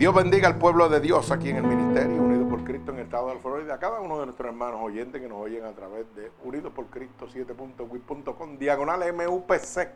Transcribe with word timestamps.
Dios 0.00 0.14
bendiga 0.14 0.48
al 0.48 0.56
pueblo 0.56 0.88
de 0.88 0.98
Dios 0.98 1.30
aquí 1.30 1.50
en 1.50 1.56
el 1.56 1.64
Ministerio 1.64 2.22
Unido 2.22 2.48
por 2.48 2.64
Cristo 2.64 2.90
en 2.90 3.00
el 3.00 3.04
estado 3.04 3.28
de 3.28 3.38
Florida. 3.38 3.74
A 3.74 3.78
cada 3.78 4.00
uno 4.00 4.18
de 4.18 4.24
nuestros 4.24 4.48
hermanos 4.48 4.80
oyentes 4.82 5.20
que 5.20 5.28
nos 5.28 5.36
oyen 5.42 5.66
a 5.66 5.72
través 5.72 6.06
de 6.16 6.32
Unido 6.42 6.70
por 6.70 6.86
Cristo 6.86 7.28
7.wit.com, 7.28 8.56
diagonal 8.56 9.12
MUPC, 9.12 9.90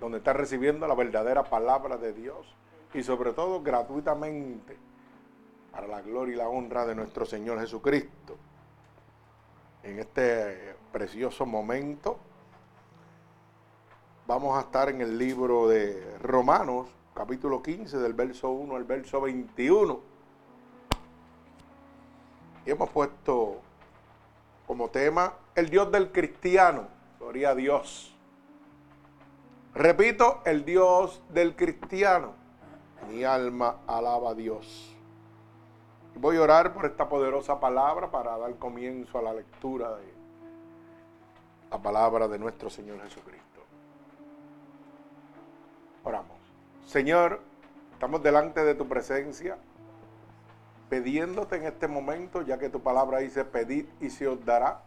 donde 0.00 0.18
está 0.18 0.32
recibiendo 0.32 0.88
la 0.88 0.96
verdadera 0.96 1.44
palabra 1.44 1.96
de 1.96 2.12
Dios 2.12 2.56
y 2.92 3.04
sobre 3.04 3.34
todo 3.34 3.62
gratuitamente 3.62 4.76
para 5.70 5.86
la 5.86 6.02
gloria 6.02 6.34
y 6.34 6.38
la 6.38 6.48
honra 6.48 6.84
de 6.84 6.96
nuestro 6.96 7.24
Señor 7.24 7.60
Jesucristo. 7.60 8.36
En 9.84 10.00
este 10.00 10.74
precioso 10.90 11.46
momento 11.46 12.18
vamos 14.26 14.58
a 14.58 14.62
estar 14.62 14.88
en 14.88 15.02
el 15.02 15.16
libro 15.16 15.68
de 15.68 16.18
Romanos, 16.20 16.88
capítulo 17.16 17.62
15, 17.62 17.98
del 17.98 18.12
verso 18.12 18.50
1 18.50 18.76
al 18.76 18.84
verso 18.84 19.22
21. 19.22 20.00
Y 22.66 22.70
hemos 22.70 22.90
puesto 22.90 23.56
como 24.66 24.90
tema 24.90 25.32
el 25.54 25.70
Dios 25.70 25.90
del 25.90 26.12
cristiano. 26.12 26.88
Gloria 27.18 27.50
a 27.50 27.54
Dios. 27.54 28.14
Repito, 29.74 30.42
el 30.44 30.64
Dios 30.66 31.22
del 31.30 31.56
cristiano. 31.56 32.34
Mi 33.08 33.24
alma 33.24 33.78
alaba 33.86 34.30
a 34.30 34.34
Dios. 34.34 34.94
Voy 36.16 36.36
a 36.36 36.42
orar 36.42 36.74
por 36.74 36.84
esta 36.84 37.08
poderosa 37.08 37.58
palabra 37.58 38.10
para 38.10 38.36
dar 38.36 38.56
comienzo 38.56 39.18
a 39.18 39.22
la 39.22 39.32
lectura 39.32 39.96
de 39.96 40.14
la 41.70 41.78
palabra 41.78 42.28
de 42.28 42.38
nuestro 42.38 42.68
Señor 42.68 43.00
Jesucristo. 43.02 43.60
Oramos. 46.04 46.35
Señor, 46.86 47.40
estamos 47.94 48.22
delante 48.22 48.64
de 48.64 48.76
tu 48.76 48.86
presencia, 48.86 49.58
pidiéndote 50.88 51.56
en 51.56 51.64
este 51.64 51.88
momento, 51.88 52.42
ya 52.42 52.58
que 52.58 52.70
tu 52.70 52.80
palabra 52.80 53.18
dice, 53.18 53.44
pedid 53.44 53.86
y 54.00 54.08
se 54.08 54.28
os 54.28 54.44
dará, 54.44 54.82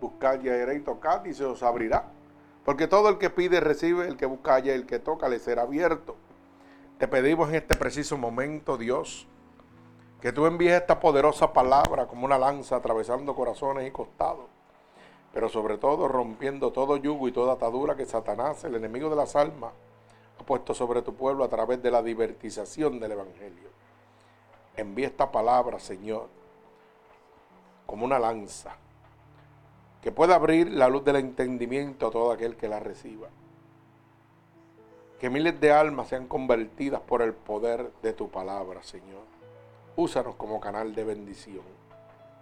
buscad 0.00 0.42
y 0.42 0.48
haréis, 0.48 0.82
tocad 0.82 1.26
y 1.26 1.34
se 1.34 1.44
os 1.44 1.62
abrirá. 1.62 2.06
Porque 2.64 2.88
todo 2.88 3.10
el 3.10 3.18
que 3.18 3.28
pide 3.28 3.60
recibe, 3.60 4.08
el 4.08 4.16
que 4.16 4.24
busca 4.24 4.60
y 4.60 4.70
el 4.70 4.86
que 4.86 4.98
toca 4.98 5.28
le 5.28 5.38
será 5.38 5.62
abierto. 5.62 6.16
Te 6.98 7.06
pedimos 7.06 7.50
en 7.50 7.56
este 7.56 7.76
preciso 7.76 8.16
momento, 8.16 8.78
Dios, 8.78 9.28
que 10.22 10.32
tú 10.32 10.46
envíes 10.46 10.72
esta 10.72 11.00
poderosa 11.00 11.52
palabra 11.52 12.06
como 12.06 12.24
una 12.24 12.38
lanza 12.38 12.76
atravesando 12.76 13.34
corazones 13.34 13.86
y 13.86 13.90
costados, 13.90 14.46
pero 15.34 15.50
sobre 15.50 15.76
todo 15.76 16.08
rompiendo 16.08 16.72
todo 16.72 16.96
yugo 16.96 17.28
y 17.28 17.32
toda 17.32 17.52
atadura 17.52 17.94
que 17.94 18.06
Satanás, 18.06 18.64
el 18.64 18.74
enemigo 18.74 19.10
de 19.10 19.16
las 19.16 19.36
almas, 19.36 19.72
ha 20.38 20.44
puesto 20.44 20.74
sobre 20.74 21.02
tu 21.02 21.14
pueblo 21.14 21.44
a 21.44 21.48
través 21.48 21.82
de 21.82 21.90
la 21.90 22.02
divertización 22.02 23.00
del 23.00 23.12
Evangelio. 23.12 23.68
Envía 24.76 25.06
esta 25.06 25.32
palabra, 25.32 25.78
Señor, 25.78 26.28
como 27.86 28.04
una 28.04 28.18
lanza, 28.18 28.76
que 30.02 30.12
pueda 30.12 30.34
abrir 30.34 30.70
la 30.70 30.88
luz 30.88 31.04
del 31.04 31.16
entendimiento 31.16 32.06
a 32.06 32.10
todo 32.10 32.30
aquel 32.30 32.56
que 32.56 32.68
la 32.68 32.80
reciba. 32.80 33.28
Que 35.18 35.30
miles 35.30 35.58
de 35.60 35.72
almas 35.72 36.08
sean 36.08 36.28
convertidas 36.28 37.00
por 37.00 37.22
el 37.22 37.32
poder 37.32 37.90
de 38.02 38.12
tu 38.12 38.28
palabra, 38.28 38.82
Señor. 38.82 39.22
Úsanos 39.96 40.34
como 40.34 40.60
canal 40.60 40.94
de 40.94 41.04
bendición. 41.04 41.64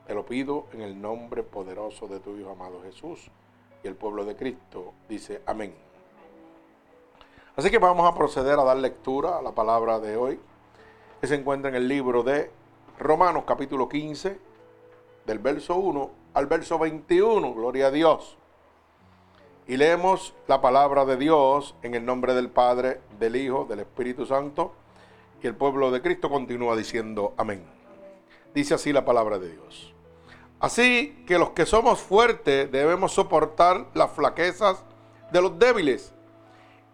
Te 0.08 0.14
lo 0.14 0.26
pido 0.26 0.66
en 0.72 0.82
el 0.82 1.00
nombre 1.00 1.44
poderoso 1.44 2.08
de 2.08 2.18
tu 2.18 2.36
Hijo 2.36 2.50
amado 2.50 2.82
Jesús. 2.82 3.30
Y 3.84 3.86
el 3.86 3.94
pueblo 3.94 4.24
de 4.24 4.34
Cristo 4.34 4.92
dice 5.08 5.40
amén. 5.46 5.74
Así 7.56 7.70
que 7.70 7.78
vamos 7.78 8.12
a 8.12 8.16
proceder 8.16 8.58
a 8.58 8.64
dar 8.64 8.76
lectura 8.76 9.38
a 9.38 9.42
la 9.42 9.52
palabra 9.52 10.00
de 10.00 10.16
hoy, 10.16 10.40
que 11.20 11.28
se 11.28 11.36
encuentra 11.36 11.68
en 11.68 11.76
el 11.76 11.86
libro 11.86 12.24
de 12.24 12.50
Romanos 12.98 13.44
capítulo 13.46 13.88
15, 13.88 14.36
del 15.24 15.38
verso 15.38 15.76
1 15.76 16.10
al 16.34 16.46
verso 16.46 16.80
21, 16.80 17.54
gloria 17.54 17.86
a 17.86 17.90
Dios. 17.92 18.36
Y 19.68 19.76
leemos 19.76 20.34
la 20.48 20.60
palabra 20.60 21.04
de 21.04 21.16
Dios 21.16 21.76
en 21.82 21.94
el 21.94 22.04
nombre 22.04 22.34
del 22.34 22.50
Padre, 22.50 23.00
del 23.20 23.36
Hijo, 23.36 23.66
del 23.66 23.78
Espíritu 23.78 24.26
Santo, 24.26 24.72
y 25.40 25.46
el 25.46 25.54
pueblo 25.54 25.92
de 25.92 26.02
Cristo 26.02 26.28
continúa 26.28 26.74
diciendo 26.74 27.34
amén. 27.36 27.64
Dice 28.52 28.74
así 28.74 28.92
la 28.92 29.04
palabra 29.04 29.38
de 29.38 29.52
Dios. 29.52 29.94
Así 30.58 31.22
que 31.24 31.38
los 31.38 31.50
que 31.50 31.66
somos 31.66 32.00
fuertes 32.00 32.72
debemos 32.72 33.12
soportar 33.12 33.86
las 33.94 34.10
flaquezas 34.10 34.82
de 35.30 35.40
los 35.40 35.56
débiles 35.56 36.14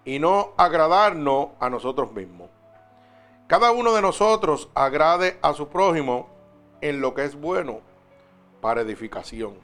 y 0.04 0.18
no 0.18 0.52
agradarnos 0.56 1.48
a 1.60 1.70
nosotros 1.70 2.12
mismos. 2.12 2.48
Cada 3.46 3.72
uno 3.72 3.92
de 3.94 4.02
nosotros 4.02 4.68
agrade 4.74 5.38
a 5.42 5.52
su 5.52 5.68
prójimo 5.68 6.28
en 6.80 7.00
lo 7.00 7.14
que 7.14 7.24
es 7.24 7.34
bueno 7.34 7.80
para 8.60 8.82
edificación. 8.82 9.54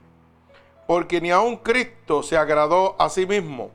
Porque 0.85 1.21
ni 1.21 1.31
aun 1.31 1.57
Cristo 1.57 2.23
se 2.23 2.37
agradó 2.37 2.95
a 2.99 3.09
sí 3.09 3.25
mismo. 3.25 3.71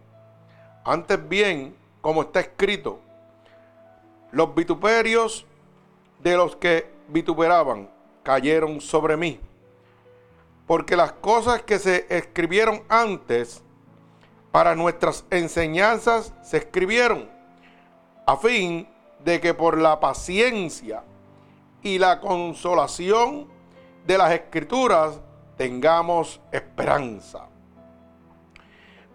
Antes 0.84 1.28
bien, 1.28 1.76
como 2.00 2.22
está 2.22 2.40
escrito, 2.40 2.98
los 4.30 4.54
vituperios 4.54 5.46
de 6.20 6.36
los 6.36 6.56
que 6.56 6.90
vituperaban 7.08 7.90
cayeron 8.22 8.80
sobre 8.80 9.16
mí. 9.16 9.40
Porque 10.66 10.96
las 10.96 11.12
cosas 11.12 11.62
que 11.62 11.78
se 11.78 12.06
escribieron 12.08 12.82
antes 12.88 13.62
para 14.52 14.74
nuestras 14.74 15.24
enseñanzas 15.30 16.34
se 16.42 16.58
escribieron, 16.58 17.28
a 18.26 18.36
fin 18.36 18.86
de 19.24 19.40
que 19.40 19.54
por 19.54 19.78
la 19.78 19.98
paciencia 19.98 21.02
y 21.82 21.98
la 21.98 22.20
consolación 22.20 23.48
de 24.06 24.18
las 24.18 24.32
escrituras 24.32 25.18
tengamos 25.56 26.40
esperanza. 26.52 27.48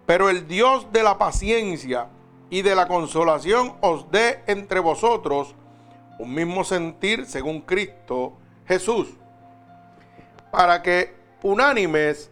Pero 0.04 0.28
el 0.28 0.48
Dios 0.48 0.90
de 0.92 1.02
la 1.02 1.16
paciencia 1.18 2.08
y 2.50 2.62
de 2.62 2.74
la 2.74 2.88
consolación 2.88 3.74
os 3.80 4.10
dé 4.10 4.42
entre 4.46 4.80
vosotros 4.80 5.54
un 6.18 6.34
mismo 6.34 6.64
sentir 6.64 7.26
según 7.26 7.60
Cristo 7.60 8.32
Jesús, 8.66 9.08
para 10.50 10.82
que 10.82 11.14
unánimes 11.42 12.30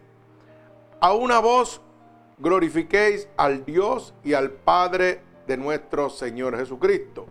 a 0.99 1.13
una 1.13 1.39
voz 1.39 1.79
glorifiquéis 2.37 3.27
al 3.35 3.65
Dios 3.65 4.13
y 4.23 4.33
al 4.33 4.51
Padre 4.51 5.21
de 5.47 5.57
nuestro 5.57 6.09
Señor 6.09 6.57
Jesucristo. 6.57 7.25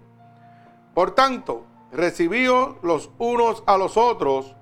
Por 0.94 1.14
tanto, 1.14 1.64
recibíos 1.92 2.76
los 2.82 3.10
unos 3.18 3.62
a 3.66 3.76
los 3.78 3.96
otros, 3.96 4.54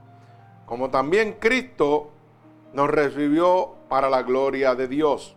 como 0.67 0.91
también 0.91 1.37
Cristo 1.41 2.11
nos 2.73 2.91
recibió 2.91 3.75
para 3.89 4.11
la 4.11 4.23
gloria 4.23 4.75
de 4.75 4.89
Dios. 4.89 5.37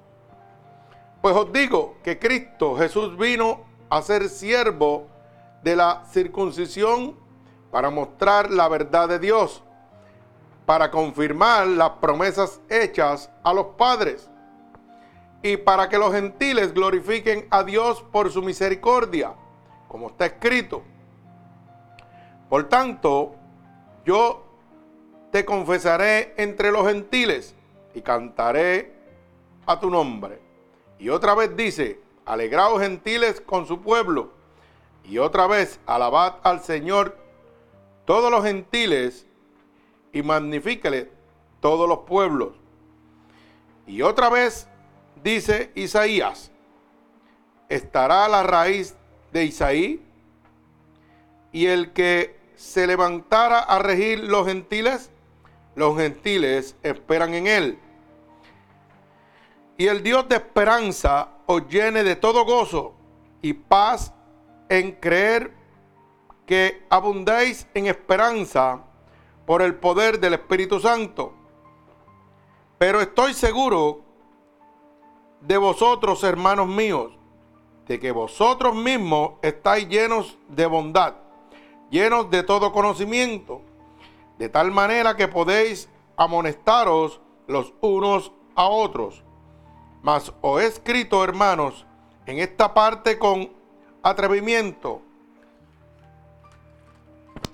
Pues 1.22 1.36
os 1.36 1.52
digo 1.52 1.96
que 2.04 2.20
Cristo 2.20 2.76
Jesús 2.76 3.18
vino 3.18 3.62
a 3.90 4.02
ser 4.02 4.30
siervo 4.30 5.08
de 5.64 5.76
la 5.76 6.04
circuncisión 6.12 7.16
para 7.72 7.90
mostrar 7.90 8.52
la 8.52 8.68
verdad 8.68 9.08
de 9.08 9.20
Dios, 9.20 9.64
para 10.66 10.92
confirmar 10.92 11.68
las 11.68 11.92
promesas 11.92 12.60
hechas 12.70 13.30
a 13.44 13.54
los 13.54 13.68
padres 13.78 14.30
y 15.48 15.56
para 15.56 15.88
que 15.88 15.98
los 15.98 16.14
gentiles 16.14 16.74
glorifiquen 16.74 17.48
a 17.50 17.64
Dios 17.64 18.04
por 18.12 18.30
su 18.32 18.42
misericordia, 18.42 19.34
como 19.88 20.08
está 20.08 20.26
escrito. 20.26 20.84
Por 22.50 22.68
tanto, 22.68 23.36
yo 24.06 24.44
te 25.32 25.46
confesaré 25.46 26.34
entre 26.36 26.72
los 26.72 26.86
gentiles 26.86 27.56
y 27.94 28.02
cantaré 28.02 28.94
a 29.66 29.80
tu 29.80 29.90
nombre. 29.90 30.42
Y 31.00 31.10
otra 31.10 31.34
vez 31.34 31.56
dice, 31.56 32.02
alegraos 32.26 32.82
gentiles 32.82 33.40
con 33.40 33.66
su 33.66 33.82
pueblo. 33.82 34.32
Y 35.06 35.18
otra 35.18 35.48
vez, 35.48 35.80
alabad 35.86 36.36
al 36.44 36.62
Señor 36.62 37.18
todos 38.04 38.30
los 38.30 38.44
gentiles 38.44 39.26
y 40.12 40.22
magnifíquele 40.24 41.10
todos 41.62 41.88
los 41.88 42.00
pueblos. 42.00 42.50
Y 43.86 44.02
otra 44.02 44.30
vez, 44.30 44.68
dice 45.24 45.72
Isaías, 45.76 46.52
estará 47.70 48.28
la 48.28 48.44
raíz 48.44 48.96
de 49.32 49.46
Isaí 49.46 50.02
y 51.52 51.66
el 51.68 51.94
que 51.94 52.38
se 52.56 52.88
levantara 52.88 53.60
a 53.60 53.80
regir 53.80 54.20
los 54.20 54.48
gentiles, 54.48 55.12
los 55.76 55.98
gentiles 55.98 56.76
esperan 56.84 57.34
en 57.34 57.48
él. 57.48 57.80
Y 59.78 59.88
el 59.88 60.02
Dios 60.02 60.28
de 60.28 60.38
esperanza 60.38 61.30
os 61.46 61.68
llene 61.68 62.04
de 62.04 62.16
todo 62.16 62.46
gozo 62.46 62.96
y 63.42 63.54
paz 63.54 64.12
en 64.70 64.94
creer 64.94 65.52
que 66.48 66.84
abundéis 66.90 67.68
en 67.74 67.88
esperanza 67.88 68.82
por 69.46 69.62
el 69.62 69.76
poder 69.76 70.20
del 70.20 70.34
Espíritu 70.34 70.80
Santo. 70.80 71.34
Pero 72.78 73.02
estoy 73.02 73.34
seguro 73.34 74.07
de 75.48 75.56
vosotros, 75.56 76.24
hermanos 76.26 76.68
míos, 76.68 77.14
de 77.88 78.02
que 78.02 78.12
vosotros 78.12 78.76
mismos 78.76 79.36
estáis 79.42 79.88
llenos 79.88 80.38
de 80.50 80.66
bondad, 80.66 81.14
llenos 81.90 82.30
de 82.30 82.44
todo 82.44 82.74
conocimiento, 82.74 83.62
de 84.38 84.50
tal 84.50 84.72
manera 84.72 85.16
que 85.16 85.30
podéis 85.30 85.90
amonestaros 86.18 87.22
los 87.48 87.74
unos 87.80 88.34
a 88.56 88.68
otros. 88.68 89.24
Mas 90.02 90.34
os 90.42 90.62
he 90.62 90.66
escrito, 90.66 91.24
hermanos, 91.24 91.86
en 92.26 92.40
esta 92.40 92.74
parte 92.74 93.18
con 93.18 93.50
atrevimiento, 94.04 95.02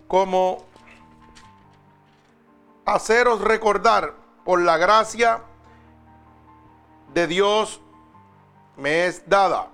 como 0.07 0.65
haceros 2.85 3.39
recordar 3.41 4.15
por 4.43 4.59
la 4.63 4.77
gracia 4.77 5.43
de 7.13 7.27
Dios 7.27 7.82
me 8.77 9.05
es 9.05 9.27
dada 9.27 9.69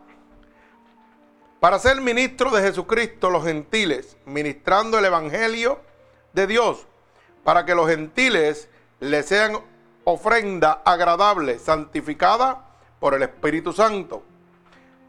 para 1.59 1.77
ser 1.77 1.99
ministro 1.99 2.51
de 2.51 2.61
Jesucristo 2.61 3.29
los 3.29 3.43
gentiles, 3.43 4.15
ministrando 4.25 4.97
el 4.97 5.05
Evangelio 5.05 5.79
de 6.31 6.47
Dios, 6.47 6.87
para 7.43 7.65
que 7.65 7.75
los 7.75 7.89
gentiles 7.89 8.69
le 9.01 9.23
sean 9.23 9.59
ofrenda 10.05 10.81
agradable, 10.85 11.59
santificada 11.59 12.65
por 12.99 13.13
el 13.13 13.23
Espíritu 13.23 13.73
Santo. 13.73 14.23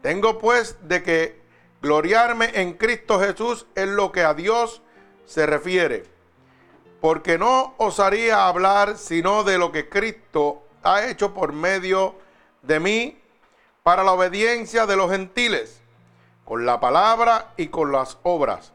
Tengo 0.01 0.39
pues 0.39 0.75
de 0.81 1.03
que 1.03 1.41
gloriarme 1.81 2.51
en 2.53 2.73
Cristo 2.73 3.19
Jesús 3.19 3.65
en 3.75 3.95
lo 3.95 4.11
que 4.11 4.23
a 4.23 4.33
Dios 4.33 4.81
se 5.25 5.45
refiere, 5.45 6.03
porque 6.99 7.37
no 7.37 7.75
osaría 7.77 8.47
hablar 8.47 8.97
sino 8.97 9.45
de 9.45 9.57
lo 9.57 9.71
que 9.71 9.87
Cristo 9.87 10.63
ha 10.83 11.05
hecho 11.05 11.33
por 11.33 11.53
medio 11.53 12.15
de 12.61 12.79
mí 12.81 13.20
para 13.83 14.03
la 14.03 14.13
obediencia 14.13 14.85
de 14.85 14.95
los 14.95 15.11
gentiles, 15.11 15.81
con 16.45 16.65
la 16.65 16.79
palabra 16.79 17.53
y 17.57 17.67
con 17.67 17.91
las 17.91 18.17
obras, 18.23 18.73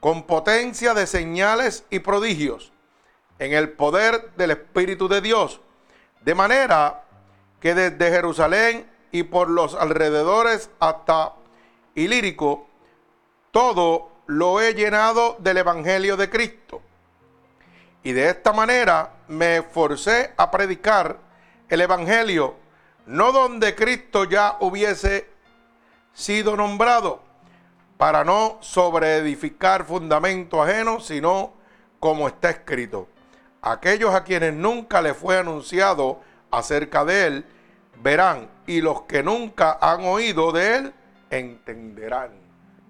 con 0.00 0.24
potencia 0.24 0.94
de 0.94 1.06
señales 1.06 1.84
y 1.90 2.00
prodigios, 2.00 2.72
en 3.38 3.52
el 3.52 3.70
poder 3.72 4.32
del 4.36 4.52
Espíritu 4.52 5.08
de 5.08 5.20
Dios, 5.20 5.60
de 6.22 6.34
manera 6.34 7.04
que 7.60 7.74
desde 7.74 8.10
Jerusalén 8.10 8.90
y 9.10 9.24
por 9.24 9.50
los 9.50 9.74
alrededores 9.74 10.70
hasta 10.80 11.34
Ilírico, 11.94 12.66
todo 13.50 14.10
lo 14.26 14.60
he 14.60 14.74
llenado 14.74 15.36
del 15.40 15.58
Evangelio 15.58 16.16
de 16.16 16.30
Cristo. 16.30 16.80
Y 18.02 18.12
de 18.12 18.30
esta 18.30 18.52
manera 18.52 19.12
me 19.28 19.62
forcé 19.62 20.32
a 20.36 20.50
predicar 20.50 21.18
el 21.68 21.80
Evangelio, 21.80 22.56
no 23.06 23.32
donde 23.32 23.74
Cristo 23.74 24.24
ya 24.24 24.56
hubiese 24.60 25.28
sido 26.12 26.56
nombrado, 26.56 27.22
para 27.96 28.24
no 28.24 28.58
sobreedificar 28.60 29.84
fundamento 29.84 30.60
ajeno, 30.60 30.98
sino 30.98 31.52
como 32.00 32.26
está 32.26 32.50
escrito. 32.50 33.06
Aquellos 33.60 34.12
a 34.12 34.24
quienes 34.24 34.52
nunca 34.54 35.00
le 35.00 35.14
fue 35.14 35.38
anunciado 35.38 36.20
acerca 36.50 37.04
de 37.04 37.26
él, 37.26 37.44
verán, 38.02 38.50
y 38.66 38.80
los 38.80 39.02
que 39.02 39.22
nunca 39.22 39.78
han 39.80 40.04
oído 40.04 40.50
de 40.50 40.76
él, 40.76 40.94
entenderán. 41.30 42.32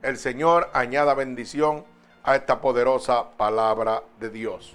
El 0.01 0.17
Señor 0.17 0.71
añada 0.73 1.13
bendición 1.13 1.85
a 2.25 2.35
esta 2.37 2.61
poderosa 2.61 3.33
palabra 3.33 4.03
de 4.19 4.31
Dios. 4.31 4.75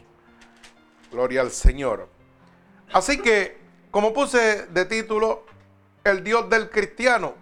Gloria 1.12 1.42
al 1.42 1.52
Señor. 1.52 2.10
Así 2.94 3.20
que, 3.22 3.58
como 3.92 4.14
puse 4.14 4.68
de 4.68 4.86
título, 4.86 5.46
el 6.04 6.24
Dios 6.24 6.50
del 6.50 6.70
cristiano, 6.70 7.34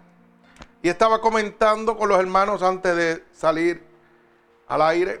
y 0.82 0.88
estaba 0.88 1.20
comentando 1.20 1.96
con 1.96 2.08
los 2.08 2.18
hermanos 2.18 2.62
antes 2.62 2.96
de 2.96 3.24
salir 3.32 3.84
al 4.68 4.82
aire, 4.82 5.20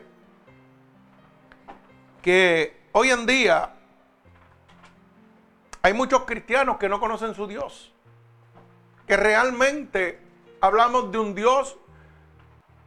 que 2.22 2.88
hoy 2.92 3.10
en 3.10 3.26
día 3.26 3.74
hay 5.82 5.92
muchos 5.92 6.24
cristianos 6.24 6.78
que 6.78 6.88
no 6.88 6.98
conocen 6.98 7.34
su 7.34 7.46
Dios, 7.46 7.92
que 9.06 9.16
realmente 9.16 10.20
hablamos 10.60 11.12
de 11.12 11.18
un 11.18 11.34
Dios, 11.34 11.76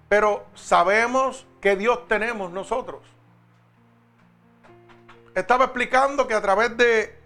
pero 0.09 0.45
sabemos 0.53 1.45
que 1.61 1.75
Dios 1.75 2.07
tenemos 2.07 2.51
nosotros. 2.51 3.01
Estaba 5.35 5.65
explicando 5.65 6.27
que 6.27 6.33
a 6.33 6.41
través 6.41 6.75
de 6.75 7.18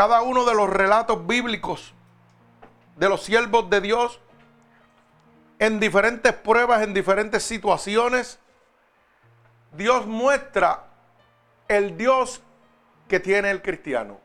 cada 0.00 0.22
uno 0.22 0.46
de 0.46 0.54
los 0.54 0.70
relatos 0.70 1.26
bíblicos 1.26 1.92
de 2.96 3.06
los 3.06 3.20
siervos 3.22 3.68
de 3.68 3.82
Dios, 3.82 4.18
en 5.58 5.78
diferentes 5.78 6.32
pruebas, 6.32 6.80
en 6.80 6.94
diferentes 6.94 7.42
situaciones, 7.42 8.38
Dios 9.72 10.06
muestra 10.06 10.84
el 11.68 11.98
Dios 11.98 12.40
que 13.08 13.20
tiene 13.20 13.50
el 13.50 13.60
cristiano. 13.60 14.18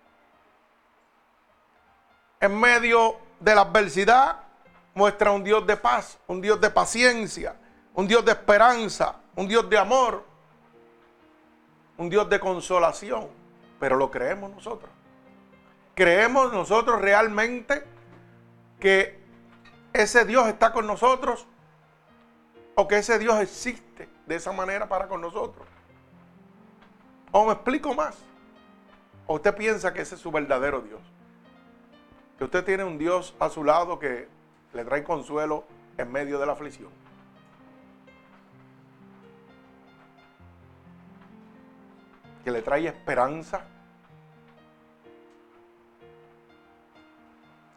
En 2.40 2.58
medio 2.58 3.18
de 3.42 3.54
la 3.54 3.64
adversidad, 3.64 4.44
muestra 4.94 5.32
un 5.32 5.44
Dios 5.44 5.68
de 5.68 5.76
paz, 5.76 6.18
un 6.28 6.40
Dios 6.40 6.62
de 6.62 6.70
paciencia, 6.70 7.58
un 7.96 8.08
Dios 8.08 8.24
de 8.24 8.32
esperanza, 8.32 9.18
un 9.36 9.46
Dios 9.46 9.70
de 9.70 9.78
amor, 9.78 10.24
un 11.98 12.10
Dios 12.10 12.30
de 12.30 12.40
consolación. 12.40 13.28
Pero 13.78 13.98
lo 13.98 14.10
creemos 14.10 14.52
nosotros. 14.52 14.90
¿Creemos 15.96 16.52
nosotros 16.52 17.02
realmente 17.02 17.86
que 18.82 19.18
ese 19.94 20.26
Dios 20.26 20.46
está 20.48 20.74
con 20.74 20.86
nosotros 20.86 21.48
o 22.76 22.86
que 22.88 22.98
ese 22.98 23.18
Dios 23.18 23.40
existe 23.40 24.10
de 24.26 24.36
esa 24.36 24.52
manera 24.52 24.90
para 24.90 25.08
con 25.08 25.22
nosotros? 25.22 25.66
¿O 27.32 27.46
me 27.46 27.54
explico 27.54 27.94
más? 27.94 28.18
¿O 29.26 29.36
usted 29.36 29.56
piensa 29.56 29.94
que 29.94 30.02
ese 30.02 30.16
es 30.16 30.22
su 30.22 30.32
verdadero 30.32 30.82
Dios? 30.82 31.02
Que 32.38 32.44
usted 32.44 32.66
tiene 32.66 32.84
un 32.84 32.98
Dios 32.98 33.34
a 33.40 33.50
su 33.50 33.64
lado 33.64 33.98
que 33.98 34.28
le 34.74 34.84
trae 34.84 35.04
consuelo 35.04 35.64
en 35.98 36.12
medio 36.12 36.40
de 36.40 36.46
la 36.46 36.52
aflicción. 36.52 36.90
Que 42.44 42.52
le 42.52 42.62
trae 42.62 42.88
esperanza. 42.88 43.66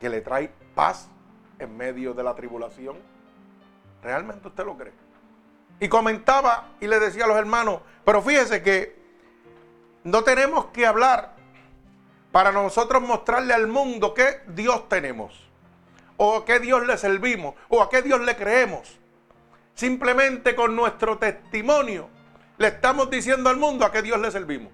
Que 0.01 0.09
le 0.09 0.21
trae 0.21 0.51
paz 0.75 1.09
en 1.59 1.77
medio 1.77 2.15
de 2.15 2.23
la 2.23 2.35
tribulación. 2.35 2.97
¿Realmente 4.03 4.49
usted 4.49 4.65
lo 4.65 4.77
cree? 4.77 4.93
Y 5.81 5.89
comentaba 5.89 6.69
y 6.81 6.87
le 6.87 6.99
decía 6.99 7.25
a 7.25 7.29
los 7.29 7.37
hermanos, 7.37 7.81
pero 8.05 8.23
fíjese 8.23 8.63
que 8.63 8.97
no 10.05 10.25
tenemos 10.25 10.67
que 10.67 10.87
hablar 10.87 11.35
para 12.33 12.53
nosotros 12.53 13.03
mostrarle 13.03 13.55
al 13.55 13.67
mundo 13.67 14.15
qué 14.15 14.43
Dios 14.49 14.89
tenemos 14.89 15.49
o 16.19 16.37
a 16.37 16.45
qué 16.45 16.61
Dios 16.61 16.87
le 16.87 16.99
servimos, 16.99 17.55
o 17.69 17.81
a 17.81 17.89
qué 17.89 18.03
Dios 18.03 18.21
le 18.21 18.37
creemos. 18.37 18.99
Simplemente 19.75 20.55
con 20.55 20.77
nuestro 20.77 21.17
testimonio 21.17 22.11
le 22.59 22.69
estamos 22.69 23.09
diciendo 23.09 23.49
al 23.49 23.57
mundo 23.57 23.87
a 23.87 23.93
qué 23.93 24.03
Dios 24.03 24.21
le 24.21 24.31
servimos. 24.31 24.73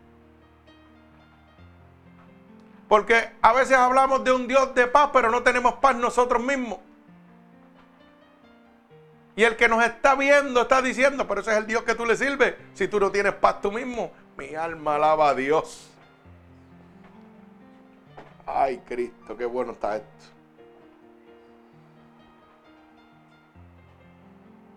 Porque 2.88 3.33
a 3.41 3.53
veces 3.53 3.76
hablamos 3.76 4.25
de 4.25 4.33
un 4.33 4.47
Dios 4.47 4.75
de 4.75 4.87
paz, 4.87 5.11
pero 5.12 5.31
no 5.31 5.43
tenemos 5.43 5.75
paz 5.75 5.97
nosotros 5.97 6.43
mismos. 6.43 6.79
Y 9.37 9.43
el 9.43 9.57
que 9.57 9.69
nos 9.69 9.85
está 9.85 10.14
viendo 10.14 10.62
está 10.62 10.81
diciendo, 10.81 11.26
pero 11.26 11.41
ese 11.41 11.50
es 11.53 11.57
el 11.57 11.67
Dios 11.67 11.83
que 11.83 11.95
tú 11.95 12.07
le 12.07 12.17
sirves. 12.17 12.55
Si 12.75 12.87
tú 12.87 13.00
no 13.00 13.11
tienes 13.11 13.33
paz 13.35 13.61
tú 13.61 13.73
mismo, 13.73 14.12
mi 14.37 14.55
alma 14.55 14.95
alaba 14.95 15.31
a 15.31 15.35
Dios. 15.35 15.91
Ay, 18.47 18.79
Cristo, 18.87 19.37
qué 19.37 19.45
bueno 19.45 19.73
está 19.73 19.97
esto. 19.97 20.35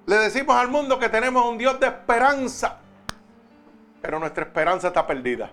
Le 0.08 0.16
decimos 0.16 0.56
al 0.56 0.70
mundo 0.70 0.98
que 0.98 1.10
tenemos 1.10 1.46
un 1.46 1.58
Dios 1.58 1.80
de 1.80 1.88
esperanza, 1.88 2.80
pero 4.02 4.20
nuestra 4.20 4.46
esperanza 4.46 4.88
está 4.88 5.06
perdida. 5.06 5.52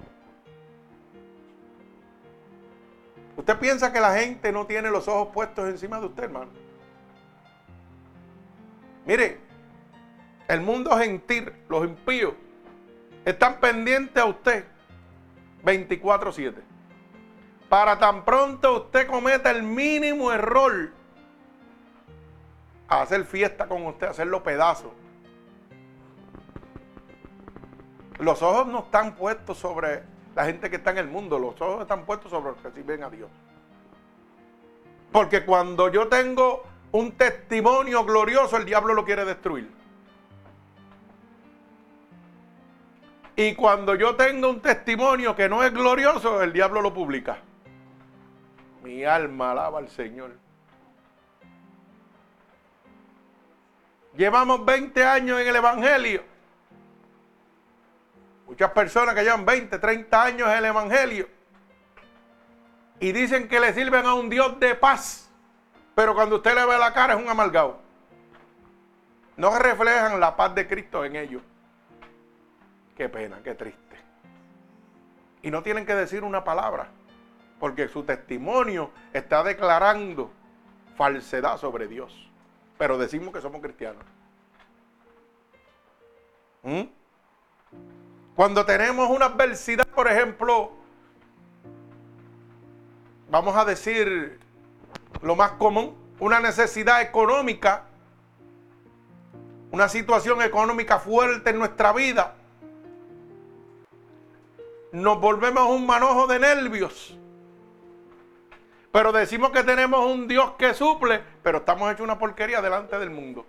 ¿Usted 3.37 3.59
piensa 3.59 3.93
que 3.93 4.01
la 4.01 4.15
gente 4.15 4.53
no 4.53 4.67
tiene 4.67 4.91
los 4.91 5.09
ojos 5.09 5.29
puestos 5.33 5.69
encima 5.69 5.99
de 6.01 6.07
usted, 6.07 6.25
hermano? 6.25 6.51
Mire, 9.05 9.41
el 10.49 10.61
mundo 10.61 10.97
gentil, 10.97 11.53
los 11.69 11.85
impíos, 11.85 12.35
están 13.25 13.61
pendientes 13.61 14.23
a 14.23 14.27
usted 14.27 14.65
24-7. 15.65 16.55
Para 17.69 17.99
tan 17.99 18.25
pronto 18.25 18.85
usted 18.85 19.07
cometa 19.07 19.51
el 19.51 19.63
mínimo 19.63 20.31
error, 20.33 20.93
a 22.89 23.03
hacer 23.03 23.25
fiesta 23.25 23.67
con 23.67 23.85
usted, 23.87 24.07
hacerlo 24.07 24.43
pedazo. 24.43 24.93
Los 28.19 28.43
ojos 28.43 28.67
no 28.69 28.81
están 28.81 29.17
puestos 29.17 29.59
sobre 29.59 30.03
la 30.35 30.45
gente 30.45 30.69
que 30.69 30.77
está 30.77 30.91
en 30.91 30.99
el 30.99 31.09
mundo, 31.09 31.39
los 31.39 31.61
ojos 31.61 31.83
están 31.83 32.05
puestos 32.05 32.31
sobre 32.31 32.53
los 32.53 32.61
que 32.61 32.71
sirven 32.73 33.05
a 33.05 33.11
Dios. 33.11 33.31
Porque 35.13 35.45
cuando 35.45 35.89
yo 35.91 36.09
tengo 36.09 36.65
un 36.91 37.13
testimonio 37.13 38.05
glorioso, 38.05 38.57
el 38.57 38.65
diablo 38.65 38.95
lo 38.95 39.05
quiere 39.05 39.25
destruir. 39.25 39.71
Y 43.37 43.55
cuando 43.55 43.95
yo 43.95 44.17
tengo 44.17 44.49
un 44.49 44.61
testimonio 44.61 45.35
que 45.35 45.49
no 45.49 45.63
es 45.63 45.73
glorioso, 45.73 46.43
el 46.43 46.53
diablo 46.53 46.83
lo 46.83 46.93
publica. 46.93 47.39
Mi 48.83 49.05
alma 49.05 49.53
alaba 49.53 49.79
al 49.79 49.89
Señor. 49.89 50.37
Llevamos 54.17 54.65
20 54.65 55.05
años 55.05 55.41
en 55.41 55.49
el 55.49 55.57
Evangelio 55.57 56.34
Muchas 58.55 58.71
personas 58.71 59.17
que 59.17 59.23
llevan 59.23 59.45
20, 59.45 59.79
30 59.79 60.23
años 60.23 60.49
en 60.49 60.59
el 60.59 60.65
Evangelio. 60.67 61.29
Y 63.01 63.11
dicen 63.11 63.49
que 63.49 63.59
le 63.59 63.73
sirven 63.73 64.07
a 64.07 64.15
un 64.15 64.31
Dios 64.31 64.61
de 64.61 64.77
paz. 64.77 65.29
Pero 65.97 66.15
cuando 66.15 66.37
usted 66.37 66.55
le 66.55 66.65
ve 66.65 66.79
la 66.79 66.95
cara 66.95 67.15
es 67.15 67.21
un 67.21 67.29
amargado. 67.29 67.81
No 69.37 69.59
reflejan 69.59 70.21
la 70.21 70.37
paz 70.37 70.55
de 70.55 70.69
Cristo 70.69 71.05
en 71.05 71.17
ellos. 71.17 71.43
Qué 72.97 73.09
pena, 73.09 73.41
qué 73.43 73.55
triste. 73.55 73.97
Y 75.43 75.51
no 75.51 75.63
tienen 75.65 75.85
que 75.85 75.97
decir 75.97 76.23
una 76.23 76.45
palabra. 76.45 76.87
Porque 77.59 77.89
su 77.89 78.05
testimonio 78.05 78.93
está 79.13 79.43
declarando 79.43 80.31
falsedad 80.97 81.59
sobre 81.59 81.89
Dios 81.89 82.31
pero 82.79 82.99
decimos 82.99 83.33
que 83.33 83.41
somos 83.41 83.63
cristianos. 83.63 84.05
¿Mm? 86.63 86.83
Cuando 88.37 88.65
tenemos 88.65 89.09
una 89.11 89.27
adversidad, 89.27 89.87
por 89.87 90.09
ejemplo, 90.09 90.73
vamos 93.31 93.57
a 93.57 93.65
decir 93.65 94.39
lo 95.23 95.37
más 95.37 95.53
común, 95.53 95.97
una 96.19 96.41
necesidad 96.41 97.03
económica, 97.03 97.85
una 99.71 99.89
situación 99.89 100.43
económica 100.43 100.99
fuerte 100.99 101.51
en 101.51 101.59
nuestra 101.59 101.93
vida, 101.93 102.35
nos 104.93 105.21
volvemos 105.21 105.69
un 105.69 105.87
manojo 105.87 106.27
de 106.27 106.39
nervios 106.39 107.19
pero 108.95 109.11
decimos 109.11 109.51
que 109.51 109.65
tenemos 109.65 110.07
un 110.07 110.29
Dios 110.29 110.53
que 110.53 110.73
suple, 110.73 111.21
pero 111.43 111.59
estamos 111.59 111.91
hechos 111.91 112.05
una 112.05 112.17
porquería 112.17 112.63
delante 112.63 112.97
del 112.97 113.11
mundo. 113.11 113.45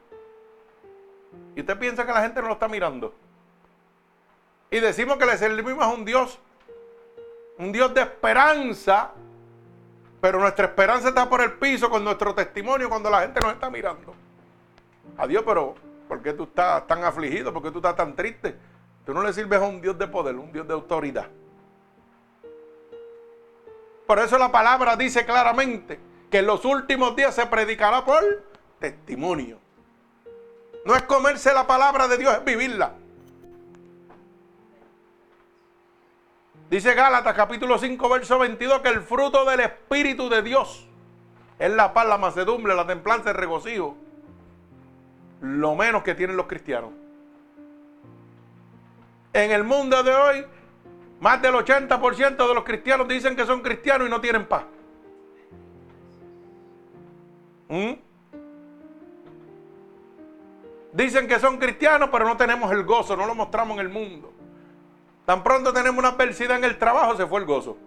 Y 1.56 1.60
usted 1.60 1.78
piensa 1.78 2.04
que 2.04 2.12
la 2.12 2.24
gente 2.24 2.42
no 2.42 2.48
lo 2.48 2.54
está 2.56 2.68
mirando. 2.68 3.14
Y 4.70 4.80
decimos 4.80 5.18
que 5.18 5.26
le 5.26 5.38
servimos 5.38 5.84
a 5.84 5.90
un 5.90 6.06
Dios, 6.06 6.40
un 7.58 7.72
Dios 7.72 7.94
de 7.94 8.02
esperanza, 8.02 9.12
pero 10.20 10.40
nuestra 10.40 10.66
esperanza 10.66 11.10
está 11.10 11.30
por 11.30 11.42
el 11.42 11.54
piso 11.54 11.90
con 11.90 12.04
nuestro 12.04 12.34
testimonio 12.34 12.90
cuando 12.90 13.10
la 13.10 13.22
gente 13.22 13.40
nos 13.42 13.54
está 13.54 13.70
mirando. 13.70 14.14
Adiós, 15.18 15.44
pero 15.46 15.76
¿por 16.08 16.22
qué 16.22 16.34
tú 16.34 16.44
estás 16.44 16.86
tan 16.88 17.04
afligido? 17.04 17.54
¿Por 17.54 17.62
qué 17.62 17.72
tú 17.72 17.78
estás 17.78 17.96
tan 17.96 18.16
triste? 18.16 18.56
Tú 19.06 19.14
no 19.14 19.22
le 19.22 19.32
sirves 19.34 19.62
a 19.62 19.66
un 19.66 19.82
Dios 19.82 19.98
de 19.98 20.08
poder, 20.08 20.36
un 20.36 20.52
Dios 20.52 20.68
de 20.68 20.74
autoridad. 20.74 21.28
Por 24.08 24.20
eso 24.20 24.38
la 24.38 24.52
palabra 24.52 24.96
dice 24.96 25.26
claramente 25.26 26.00
que 26.30 26.40
en 26.40 26.48
los 26.48 26.66
últimos 26.66 27.16
días 27.16 27.34
se 27.34 27.46
predicará 27.46 28.04
por 28.04 28.24
testimonio. 28.80 29.60
No 30.86 30.96
es 30.96 31.04
comerse 31.04 31.54
la 31.54 31.66
palabra 31.66 32.08
de 32.08 32.18
Dios, 32.18 32.34
es 32.34 32.44
vivirla. 32.44 32.94
Dice 36.70 36.94
Gálatas 36.96 37.36
capítulo 37.36 37.78
5, 37.78 38.10
verso 38.10 38.40
22 38.40 38.82
que 38.82 38.90
el 38.90 39.02
fruto 39.02 39.46
del 39.46 39.60
Espíritu 39.60 40.30
de 40.30 40.42
Dios 40.42 40.88
es 41.60 41.72
la 41.72 41.94
paz, 41.94 42.08
la 42.08 42.18
macedumbre, 42.18 42.74
la 42.74 42.88
templanza, 42.88 43.30
el 43.30 43.38
regocijo. 43.38 43.96
Lo 45.42 45.76
menos 45.76 46.02
que 46.04 46.16
tienen 46.16 46.36
los 46.36 46.48
cristianos. 46.48 46.92
En 49.34 49.52
el 49.52 49.64
mundo 49.64 50.02
de 50.02 50.16
hoy 50.16 50.46
más 51.20 51.42
del 51.42 51.54
80% 51.54 52.48
de 52.48 52.54
los 52.54 52.64
cristianos 52.64 53.08
dicen 53.08 53.36
que 53.36 53.46
son 53.46 53.62
cristianos 53.62 54.08
y 54.08 54.10
no 54.10 54.20
tienen 54.20 54.46
paz. 54.48 54.64
¿Mm? 57.70 57.94
Dicen 60.94 61.28
que 61.28 61.40
son 61.40 61.58
cristianos, 61.58 62.10
pero 62.12 62.26
no 62.26 62.38
tenemos 62.38 62.72
el 62.72 62.84
gozo, 62.84 63.16
no 63.16 63.26
lo 63.26 63.36
mostramos 63.36 63.78
en 63.78 63.82
el 63.82 63.90
mundo. 63.90 64.35
Tan 65.26 65.44
pronto 65.44 65.74
tenemos 65.74 65.98
una 65.98 66.10
adversidad 66.10 66.58
en 66.58 66.64
el 66.64 66.78
trabajo, 66.78 67.16
se 67.18 67.26
fue 67.26 67.40
el 67.40 67.46
gozo. 67.46 67.78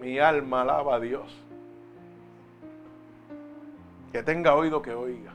Mi 0.00 0.18
alma 0.18 0.62
alaba 0.62 0.94
a 0.94 1.00
Dios. 1.00 1.36
Que 4.12 4.22
tenga 4.22 4.54
oído 4.54 4.80
que 4.80 4.94
oiga. 4.94 5.32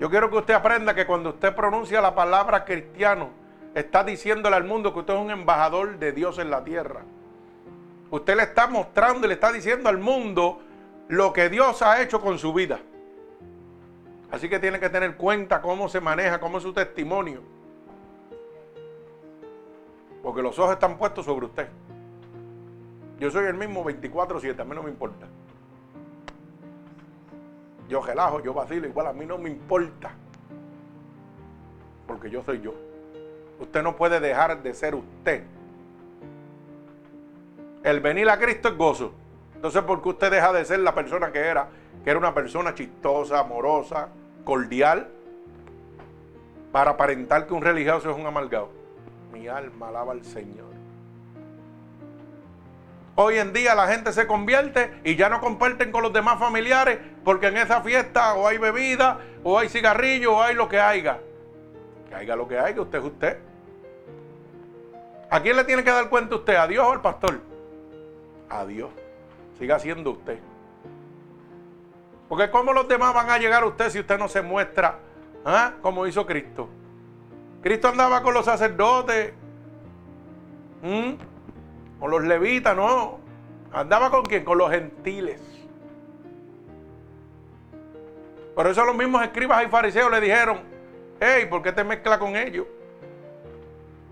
Yo 0.00 0.10
quiero 0.10 0.28
que 0.28 0.36
usted 0.36 0.54
aprenda 0.54 0.94
que 0.94 1.06
cuando 1.06 1.30
usted 1.30 1.54
pronuncia 1.54 2.00
la 2.00 2.14
palabra 2.14 2.64
cristiano, 2.64 3.30
está 3.74 4.02
diciéndole 4.02 4.56
al 4.56 4.64
mundo 4.64 4.92
que 4.92 5.00
usted 5.00 5.14
es 5.14 5.20
un 5.20 5.30
embajador 5.30 5.98
de 5.98 6.12
Dios 6.12 6.38
en 6.38 6.50
la 6.50 6.64
tierra. 6.64 7.02
Usted 8.10 8.36
le 8.36 8.42
está 8.42 8.66
mostrando 8.66 9.26
y 9.26 9.28
le 9.28 9.34
está 9.34 9.52
diciendo 9.52 9.88
al 9.88 9.98
mundo 9.98 10.60
lo 11.08 11.32
que 11.32 11.48
Dios 11.48 11.82
ha 11.82 12.02
hecho 12.02 12.20
con 12.20 12.38
su 12.38 12.52
vida. 12.52 12.80
Así 14.34 14.48
que 14.48 14.58
tiene 14.58 14.80
que 14.80 14.90
tener 14.90 15.16
cuenta 15.16 15.62
cómo 15.62 15.88
se 15.88 16.00
maneja, 16.00 16.40
cómo 16.40 16.58
es 16.58 16.64
su 16.64 16.72
testimonio. 16.72 17.40
Porque 20.24 20.42
los 20.42 20.58
ojos 20.58 20.72
están 20.72 20.98
puestos 20.98 21.24
sobre 21.24 21.46
usted. 21.46 21.68
Yo 23.20 23.30
soy 23.30 23.46
el 23.46 23.54
mismo 23.54 23.84
24-7, 23.84 24.58
a 24.58 24.64
mí 24.64 24.74
no 24.74 24.82
me 24.82 24.90
importa. 24.90 25.28
Yo 27.88 28.02
relajo, 28.02 28.40
yo 28.42 28.52
vacilo, 28.52 28.88
igual 28.88 29.06
a 29.06 29.12
mí 29.12 29.24
no 29.24 29.38
me 29.38 29.50
importa. 29.50 30.10
Porque 32.08 32.28
yo 32.28 32.42
soy 32.42 32.60
yo. 32.60 32.74
Usted 33.60 33.84
no 33.84 33.94
puede 33.94 34.18
dejar 34.18 34.60
de 34.64 34.74
ser 34.74 34.96
usted. 34.96 35.44
El 37.84 38.00
venir 38.00 38.28
a 38.28 38.36
Cristo 38.36 38.66
es 38.66 38.76
gozo. 38.76 39.12
Entonces, 39.54 39.80
¿por 39.82 40.02
qué 40.02 40.08
usted 40.08 40.32
deja 40.32 40.52
de 40.52 40.64
ser 40.64 40.80
la 40.80 40.92
persona 40.92 41.30
que 41.30 41.38
era? 41.38 41.68
Que 42.02 42.10
era 42.10 42.18
una 42.18 42.34
persona 42.34 42.74
chistosa, 42.74 43.38
amorosa, 43.38 44.08
cordial, 44.44 45.08
para 46.72 46.92
aparentar 46.92 47.46
que 47.46 47.54
un 47.54 47.62
religioso 47.62 48.10
es 48.10 48.16
un 48.16 48.26
amargado. 48.26 48.70
Mi 49.32 49.48
alma 49.48 49.88
alaba 49.88 50.12
al 50.12 50.24
Señor. 50.24 50.74
Hoy 53.16 53.38
en 53.38 53.52
día 53.52 53.76
la 53.76 53.86
gente 53.86 54.12
se 54.12 54.26
convierte 54.26 54.92
y 55.04 55.14
ya 55.14 55.28
no 55.28 55.40
comparten 55.40 55.92
con 55.92 56.02
los 56.02 56.12
demás 56.12 56.40
familiares 56.40 56.98
porque 57.24 57.46
en 57.46 57.58
esa 57.58 57.80
fiesta 57.80 58.34
o 58.34 58.48
hay 58.48 58.58
bebida 58.58 59.20
o 59.44 59.56
hay 59.56 59.68
cigarrillo 59.68 60.36
o 60.36 60.42
hay 60.42 60.56
lo 60.56 60.68
que 60.68 60.80
haya. 60.80 61.20
Que 62.08 62.14
haya 62.16 62.34
lo 62.34 62.48
que 62.48 62.58
haya, 62.58 62.80
usted 62.80 62.98
es 62.98 63.04
usted. 63.04 63.38
¿A 65.30 65.40
quién 65.40 65.56
le 65.56 65.64
tiene 65.64 65.84
que 65.84 65.90
dar 65.90 66.08
cuenta 66.08 66.34
usted? 66.34 66.56
¿A 66.56 66.66
Dios 66.66 66.84
o 66.84 66.90
al 66.90 67.00
pastor? 67.00 67.40
A 68.48 68.64
Dios. 68.66 68.90
Siga 69.58 69.78
siendo 69.78 70.10
usted. 70.10 70.40
Porque 72.34 72.50
¿cómo 72.50 72.72
los 72.72 72.88
demás 72.88 73.14
van 73.14 73.30
a 73.30 73.38
llegar 73.38 73.62
a 73.62 73.66
usted 73.66 73.90
si 73.90 74.00
usted 74.00 74.18
no 74.18 74.26
se 74.26 74.42
muestra 74.42 74.98
¿ah? 75.44 75.74
como 75.80 76.04
hizo 76.04 76.26
Cristo? 76.26 76.68
Cristo 77.62 77.86
andaba 77.86 78.24
con 78.24 78.34
los 78.34 78.44
sacerdotes 78.44 79.32
con 80.82 82.10
los 82.10 82.24
levitas, 82.24 82.74
no. 82.74 83.20
Andaba 83.72 84.10
con 84.10 84.24
quién? 84.24 84.44
Con 84.44 84.58
los 84.58 84.68
gentiles. 84.68 85.40
Por 88.56 88.66
eso 88.66 88.84
los 88.84 88.96
mismos 88.96 89.22
escribas 89.22 89.64
y 89.64 89.68
fariseos 89.68 90.10
le 90.10 90.20
dijeron, 90.20 90.58
hey, 91.20 91.46
¿por 91.48 91.62
qué 91.62 91.70
te 91.70 91.84
mezclas 91.84 92.18
con 92.18 92.34
ellos? 92.34 92.66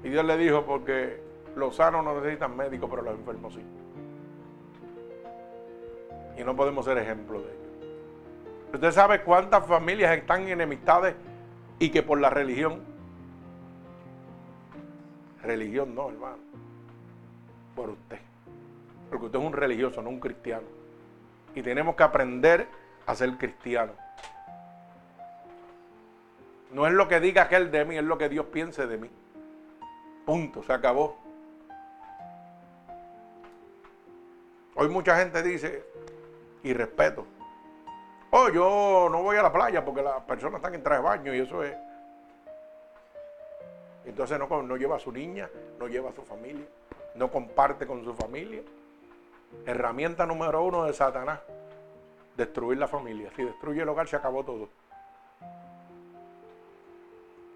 Y 0.05 0.11
Dios 0.11 0.25
le 0.25 0.37
dijo, 0.37 0.65
porque 0.65 1.21
los 1.57 1.75
sanos 1.75 2.05
no 2.05 2.15
necesitan 2.21 2.57
médicos, 2.57 2.89
pero 2.89 3.03
los 3.03 3.15
enfermos 3.17 3.53
sí. 3.55 3.63
Y 6.39 6.45
no 6.45 6.55
podemos 6.55 6.85
ser 6.85 6.99
ejemplo 6.99 7.41
de 7.41 7.49
ellos. 7.49 7.62
Usted 8.73 8.91
sabe 8.93 9.23
cuántas 9.23 9.67
familias 9.67 10.17
están 10.17 10.43
en 10.43 10.51
enemistades 10.51 11.15
y 11.79 11.91
que 11.91 12.03
por 12.03 12.21
la 12.21 12.31
religión. 12.31 12.81
Religión 15.43 15.95
no, 15.95 16.09
hermano 16.09 16.53
por 17.75 17.91
usted. 17.91 18.19
Porque 19.11 19.27
usted 19.27 19.39
es 19.39 19.45
un 19.45 19.53
religioso, 19.53 20.03
no 20.03 20.11
un 20.11 20.21
cristiano. 20.21 20.67
Y 21.55 21.63
tenemos 21.63 21.95
que 21.97 22.03
aprender 22.03 22.67
a 23.07 23.15
ser 23.15 23.37
cristiano. 23.37 23.93
No 26.71 26.87
es 26.87 26.95
lo 26.95 27.09
que 27.09 27.21
diga 27.21 27.43
aquel 27.43 27.71
de 27.71 27.85
mí, 27.85 27.99
es 27.99 28.05
lo 28.05 28.17
que 28.17 28.29
Dios 28.29 28.47
piense 28.47 28.87
de 28.87 28.97
mí. 28.97 29.11
Punto, 30.25 30.63
se 30.63 30.73
acabó. 30.73 31.19
Hoy 34.75 34.89
mucha 34.89 35.19
gente 35.19 35.43
dice, 35.43 35.85
y 36.63 36.73
respeto, 36.73 37.27
oh, 38.33 38.49
yo 38.51 39.09
no 39.11 39.23
voy 39.23 39.37
a 39.37 39.43
la 39.43 39.53
playa 39.53 39.85
porque 39.85 40.03
las 40.03 40.21
personas 40.25 40.57
están 40.57 40.75
en 40.75 40.83
traje 40.83 41.01
de 41.01 41.09
baño 41.09 41.35
y 41.35 41.39
eso 41.39 41.63
es. 41.63 41.75
Entonces 44.05 44.39
no, 44.39 44.63
no 44.63 44.77
lleva 44.77 44.97
a 44.97 45.01
su 45.01 45.13
niña, 45.13 45.49
no 45.79 45.87
lleva 45.87 46.11
a 46.11 46.13
su 46.13 46.23
familia 46.23 46.67
no 47.15 47.31
comparte 47.31 47.87
con 47.87 48.05
su 48.05 48.15
familia. 48.15 48.63
Herramienta 49.67 50.27
número 50.27 50.65
uno 50.65 50.85
de 50.85 50.93
Satanás, 50.93 51.41
destruir 52.37 52.79
la 52.79 52.89
familia. 52.89 53.31
Si 53.37 53.45
destruye 53.45 53.83
el 53.83 53.89
hogar, 53.89 54.09
se 54.09 54.17
acabó 54.17 54.45
todo. 54.45 54.69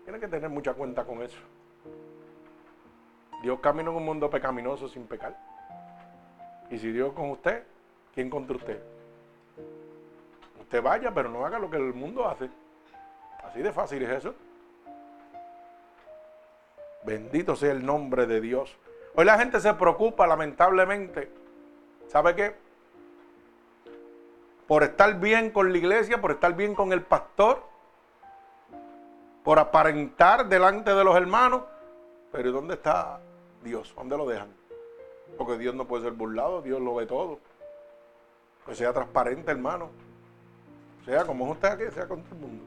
Tiene 0.04 0.20
que 0.20 0.28
tener 0.28 0.50
mucha 0.50 0.74
cuenta 0.74 1.04
con 1.04 1.22
eso. 1.22 1.38
Dios 3.42 3.58
camina 3.60 3.90
en 3.90 3.96
un 3.96 4.04
mundo 4.04 4.30
pecaminoso 4.30 4.88
sin 4.88 5.06
pecar. 5.06 5.36
Y 6.70 6.78
si 6.78 6.90
Dios 6.92 7.12
con 7.12 7.30
usted, 7.30 7.62
¿quién 8.14 8.28
contra 8.28 8.56
usted? 8.56 8.80
Usted 10.66 10.82
vaya, 10.82 11.14
pero 11.14 11.28
no 11.28 11.46
haga 11.46 11.60
lo 11.60 11.70
que 11.70 11.76
el 11.76 11.94
mundo 11.94 12.28
hace. 12.28 12.50
Así 13.44 13.62
de 13.62 13.72
fácil 13.72 14.02
es 14.02 14.10
eso. 14.10 14.34
Bendito 17.04 17.54
sea 17.54 17.70
el 17.70 17.86
nombre 17.86 18.26
de 18.26 18.40
Dios. 18.40 18.76
Hoy 19.14 19.24
la 19.26 19.38
gente 19.38 19.60
se 19.60 19.72
preocupa, 19.74 20.26
lamentablemente. 20.26 21.30
¿Sabe 22.08 22.34
qué? 22.34 22.56
Por 24.66 24.82
estar 24.82 25.20
bien 25.20 25.52
con 25.52 25.70
la 25.70 25.78
iglesia, 25.78 26.20
por 26.20 26.32
estar 26.32 26.56
bien 26.56 26.74
con 26.74 26.92
el 26.92 27.02
pastor, 27.02 27.62
por 29.44 29.60
aparentar 29.60 30.48
delante 30.48 30.92
de 30.92 31.04
los 31.04 31.16
hermanos. 31.16 31.62
Pero 32.32 32.50
¿dónde 32.50 32.74
está 32.74 33.20
Dios? 33.62 33.94
¿Dónde 33.94 34.16
lo 34.16 34.26
dejan? 34.26 34.52
Porque 35.38 35.58
Dios 35.58 35.76
no 35.76 35.84
puede 35.84 36.02
ser 36.02 36.12
burlado, 36.12 36.60
Dios 36.60 36.80
lo 36.80 36.96
ve 36.96 37.06
todo. 37.06 37.38
Que 38.66 38.74
sea 38.74 38.92
transparente, 38.92 39.52
hermano. 39.52 40.05
Sea 41.06 41.24
como 41.24 41.48
usted 41.48 41.68
aquí, 41.68 41.84
sea 41.94 42.06
con 42.06 42.22
todo 42.22 42.34
el 42.34 42.40
mundo. 42.40 42.64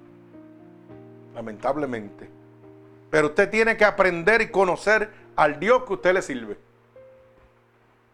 Lamentablemente. 1.35 2.29
Pero 3.11 3.27
usted 3.27 3.49
tiene 3.49 3.75
que 3.75 3.83
aprender 3.83 4.41
y 4.41 4.49
conocer 4.49 5.11
al 5.35 5.59
Dios 5.59 5.83
que 5.83 5.93
usted 5.93 6.13
le 6.13 6.21
sirve. 6.21 6.57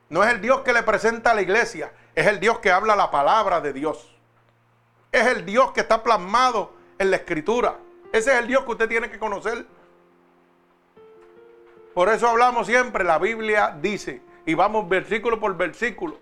No 0.10 0.24
es 0.24 0.34
el 0.34 0.42
Dios 0.42 0.62
que 0.62 0.74
le 0.74 0.82
presenta 0.82 1.32
a 1.32 1.36
la 1.36 1.42
iglesia, 1.44 1.92
es 2.16 2.26
el 2.26 2.40
Dios 2.40 2.60
que 2.60 2.72
habla 2.72 2.96
la 2.96 3.12
palabra 3.12 3.62
de 3.62 3.72
Dios. 3.72 4.16
Es 5.12 5.28
el 5.28 5.46
Dios 5.46 5.72
que 5.74 5.82
está 5.82 6.02
plasmado 6.02 6.74
en 6.98 7.12
la 7.12 7.18
escritura. 7.18 7.78
Ese 8.12 8.34
es 8.34 8.40
el 8.40 8.48
Dios 8.48 8.64
que 8.66 8.72
usted 8.72 8.90
tiene 8.90 9.10
que 9.12 9.20
conocer. 9.20 9.66
Por 11.94 12.10
eso 12.10 12.28
hablamos 12.28 12.68
siempre, 12.68 13.04
la 13.04 13.20
Biblia 13.20 13.78
dice, 13.80 14.22
y 14.46 14.56
vamos 14.56 14.90
versículo 14.90 15.40
por 15.40 15.56
versículo, 15.56 16.18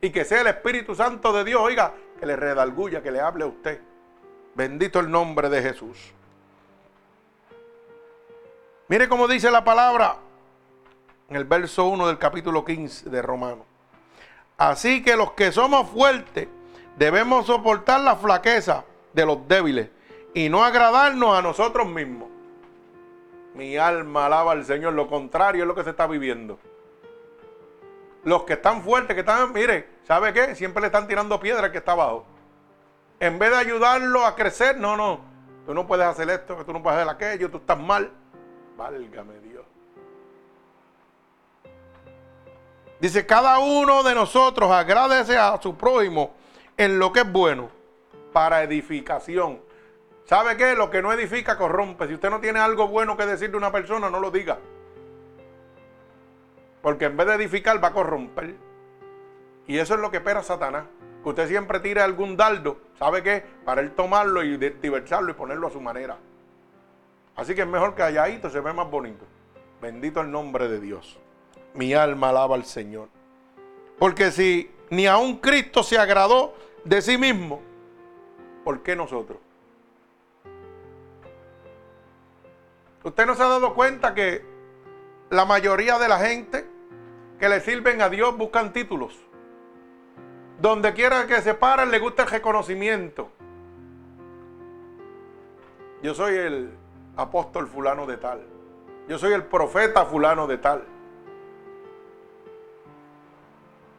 y 0.00 0.10
que 0.10 0.24
sea 0.24 0.40
el 0.40 0.46
Espíritu 0.46 0.94
Santo 0.94 1.32
de 1.32 1.44
Dios, 1.44 1.60
oiga, 1.60 1.92
que 2.18 2.26
le 2.26 2.36
redalguya, 2.36 3.02
que 3.02 3.10
le 3.10 3.20
hable 3.20 3.44
a 3.44 3.48
usted. 3.48 3.80
Bendito 4.54 5.00
el 5.00 5.10
nombre 5.10 5.48
de 5.48 5.62
Jesús. 5.62 6.12
Mire 8.88 9.08
cómo 9.08 9.26
dice 9.26 9.50
la 9.50 9.64
palabra 9.64 10.16
en 11.28 11.36
el 11.36 11.44
verso 11.44 11.86
1 11.86 12.06
del 12.06 12.18
capítulo 12.18 12.64
15 12.64 13.10
de 13.10 13.22
Romano. 13.22 13.64
Así 14.56 15.02
que 15.02 15.16
los 15.16 15.32
que 15.32 15.52
somos 15.52 15.88
fuertes 15.90 16.48
debemos 16.96 17.46
soportar 17.46 18.00
la 18.00 18.16
flaqueza 18.16 18.84
de 19.12 19.26
los 19.26 19.46
débiles 19.48 19.90
y 20.34 20.48
no 20.48 20.64
agradarnos 20.64 21.36
a 21.36 21.42
nosotros 21.42 21.86
mismos. 21.86 22.28
Mi 23.54 23.76
alma 23.76 24.26
alaba 24.26 24.52
al 24.52 24.64
Señor, 24.64 24.92
lo 24.92 25.08
contrario 25.08 25.62
es 25.62 25.68
lo 25.68 25.74
que 25.74 25.84
se 25.84 25.90
está 25.90 26.06
viviendo. 26.06 26.58
Los 28.26 28.42
que 28.42 28.54
están 28.54 28.82
fuertes, 28.82 29.14
que 29.14 29.20
están, 29.20 29.52
mire, 29.52 29.88
¿sabe 30.02 30.32
qué? 30.32 30.56
Siempre 30.56 30.80
le 30.80 30.88
están 30.88 31.06
tirando 31.06 31.38
piedra 31.38 31.70
que 31.70 31.78
está 31.78 31.92
abajo. 31.92 32.26
En 33.20 33.38
vez 33.38 33.50
de 33.52 33.56
ayudarlo 33.56 34.26
a 34.26 34.34
crecer, 34.34 34.80
no, 34.80 34.96
no, 34.96 35.20
tú 35.64 35.72
no 35.72 35.86
puedes 35.86 36.04
hacer 36.04 36.28
esto, 36.30 36.56
tú 36.66 36.72
no 36.72 36.82
puedes 36.82 36.98
hacer 36.98 37.08
aquello, 37.08 37.48
tú 37.48 37.58
estás 37.58 37.78
mal. 37.78 38.10
Válgame 38.76 39.38
Dios. 39.38 39.64
Dice, 42.98 43.24
cada 43.26 43.60
uno 43.60 44.02
de 44.02 44.16
nosotros 44.16 44.72
agradece 44.72 45.38
a 45.38 45.62
su 45.62 45.76
prójimo 45.76 46.34
en 46.76 46.98
lo 46.98 47.12
que 47.12 47.20
es 47.20 47.32
bueno 47.32 47.70
para 48.32 48.64
edificación. 48.64 49.60
¿Sabe 50.24 50.56
qué? 50.56 50.74
Lo 50.74 50.90
que 50.90 51.00
no 51.00 51.12
edifica 51.12 51.56
corrompe. 51.56 52.08
Si 52.08 52.14
usted 52.14 52.30
no 52.30 52.40
tiene 52.40 52.58
algo 52.58 52.88
bueno 52.88 53.16
que 53.16 53.24
decir 53.24 53.52
de 53.52 53.56
una 53.56 53.70
persona, 53.70 54.10
no 54.10 54.18
lo 54.18 54.32
diga. 54.32 54.58
Porque 56.86 57.06
en 57.06 57.16
vez 57.16 57.26
de 57.26 57.34
edificar 57.34 57.82
va 57.82 57.88
a 57.88 57.92
corromper. 57.92 58.54
Y 59.66 59.76
eso 59.76 59.94
es 59.94 60.00
lo 60.00 60.08
que 60.12 60.18
espera 60.18 60.44
Satanás. 60.44 60.84
Que 61.20 61.28
usted 61.30 61.48
siempre 61.48 61.80
tire 61.80 62.00
algún 62.00 62.36
dardo, 62.36 62.78
¿sabe 62.96 63.24
qué? 63.24 63.44
Para 63.64 63.80
él 63.80 63.90
tomarlo 63.90 64.44
y 64.44 64.56
diversarlo 64.56 65.32
y 65.32 65.34
ponerlo 65.34 65.66
a 65.66 65.72
su 65.72 65.80
manera. 65.80 66.16
Así 67.34 67.56
que 67.56 67.62
es 67.62 67.66
mejor 67.66 67.96
que 67.96 68.02
calladito 68.02 68.50
se 68.50 68.60
ve 68.60 68.72
más 68.72 68.88
bonito. 68.88 69.24
Bendito 69.82 70.20
el 70.20 70.30
nombre 70.30 70.68
de 70.68 70.78
Dios. 70.78 71.18
Mi 71.74 71.92
alma 71.92 72.28
alaba 72.28 72.54
al 72.54 72.64
Señor. 72.64 73.08
Porque 73.98 74.30
si 74.30 74.70
ni 74.88 75.08
aun 75.08 75.38
Cristo 75.38 75.82
se 75.82 75.98
agradó 75.98 76.54
de 76.84 77.02
sí 77.02 77.18
mismo, 77.18 77.62
¿por 78.62 78.84
qué 78.84 78.94
nosotros? 78.94 79.38
¿Usted 83.02 83.26
no 83.26 83.34
se 83.34 83.42
ha 83.42 83.48
dado 83.48 83.74
cuenta 83.74 84.14
que 84.14 84.44
la 85.30 85.44
mayoría 85.44 85.98
de 85.98 86.06
la 86.06 86.20
gente 86.20 86.75
que 87.38 87.48
le 87.48 87.60
sirven 87.60 88.00
a 88.02 88.08
Dios 88.08 88.36
buscan 88.36 88.72
títulos? 88.72 89.18
Donde 90.60 90.94
quiera 90.94 91.26
que 91.26 91.40
se 91.42 91.54
paren 91.54 91.90
le 91.90 91.98
gusta 91.98 92.22
el 92.22 92.30
reconocimiento. 92.30 93.30
Yo 96.02 96.14
soy 96.14 96.36
el 96.36 96.70
apóstol 97.16 97.66
fulano 97.66 98.06
de 98.06 98.16
tal. 98.16 98.46
Yo 99.08 99.18
soy 99.18 99.32
el 99.32 99.44
profeta 99.44 100.04
fulano 100.06 100.46
de 100.46 100.58
tal. 100.58 100.84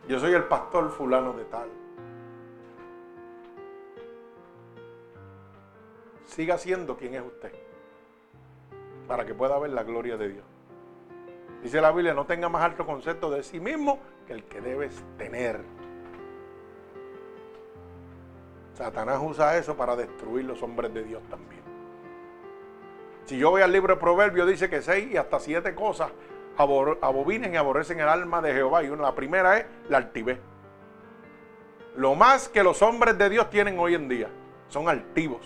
Yo 0.08 0.20
soy 0.20 0.34
el 0.34 0.44
pastor 0.46 0.90
fulano 0.92 1.34
de 1.34 1.46
tal. 1.46 1.70
Siga 6.26 6.58
siendo 6.58 6.98
quien 6.98 7.16
es 7.16 7.24
usted. 7.24 7.52
Para 9.08 9.26
que 9.26 9.34
pueda 9.34 9.58
ver 9.60 9.72
la 9.72 9.84
gloria 9.84 10.18
de 10.18 10.30
Dios. 10.30 10.57
Dice 11.64 11.82
la 11.82 11.92
Biblia, 11.92 12.14
no 12.14 12.26
tenga 12.26 12.50
más 12.50 12.64
alto 12.64 12.86
concepto 12.86 13.30
de 13.30 13.44
sí 13.44 13.60
mismo 13.60 14.00
que 14.26 14.34
el 14.34 14.44
que 14.44 14.62
debes 14.62 15.04
tener. 15.18 15.60
Satanás 18.76 19.20
usa 19.22 19.58
eso 19.58 19.76
para 19.76 19.96
destruir 19.96 20.46
los 20.46 20.62
hombres 20.62 20.94
de 20.94 21.04
Dios 21.04 21.24
también. 21.30 21.62
Si 23.26 23.38
yo 23.38 23.50
voy 23.50 23.62
al 23.62 23.72
libro 23.72 23.96
de 23.96 24.00
Proverbios, 24.00 24.48
dice 24.48 24.70
que 24.70 24.82
seis 24.82 25.12
y 25.12 25.18
hasta 25.18 25.40
siete 25.40 25.74
cosas 25.74 26.12
abobinen 26.58 27.54
y 27.54 27.58
aborrecen 27.58 28.00
el 28.00 28.08
alma 28.08 28.42
de 28.42 28.54
Jehová. 28.54 28.84
Y 28.84 28.90
una, 28.90 29.04
la 29.04 29.16
primera 29.16 29.58
es 29.58 29.66
la 29.90 29.98
altivez. 29.98 30.40
Lo 31.96 32.14
más 32.16 32.48
que 32.48 32.64
los 32.64 32.82
hombres 32.84 33.18
de 33.18 33.30
Dios 33.30 33.50
tienen 33.50 33.80
hoy 33.80 33.96
en 33.96 34.08
día 34.08 34.30
son 34.70 34.88
altivos. 34.88 35.42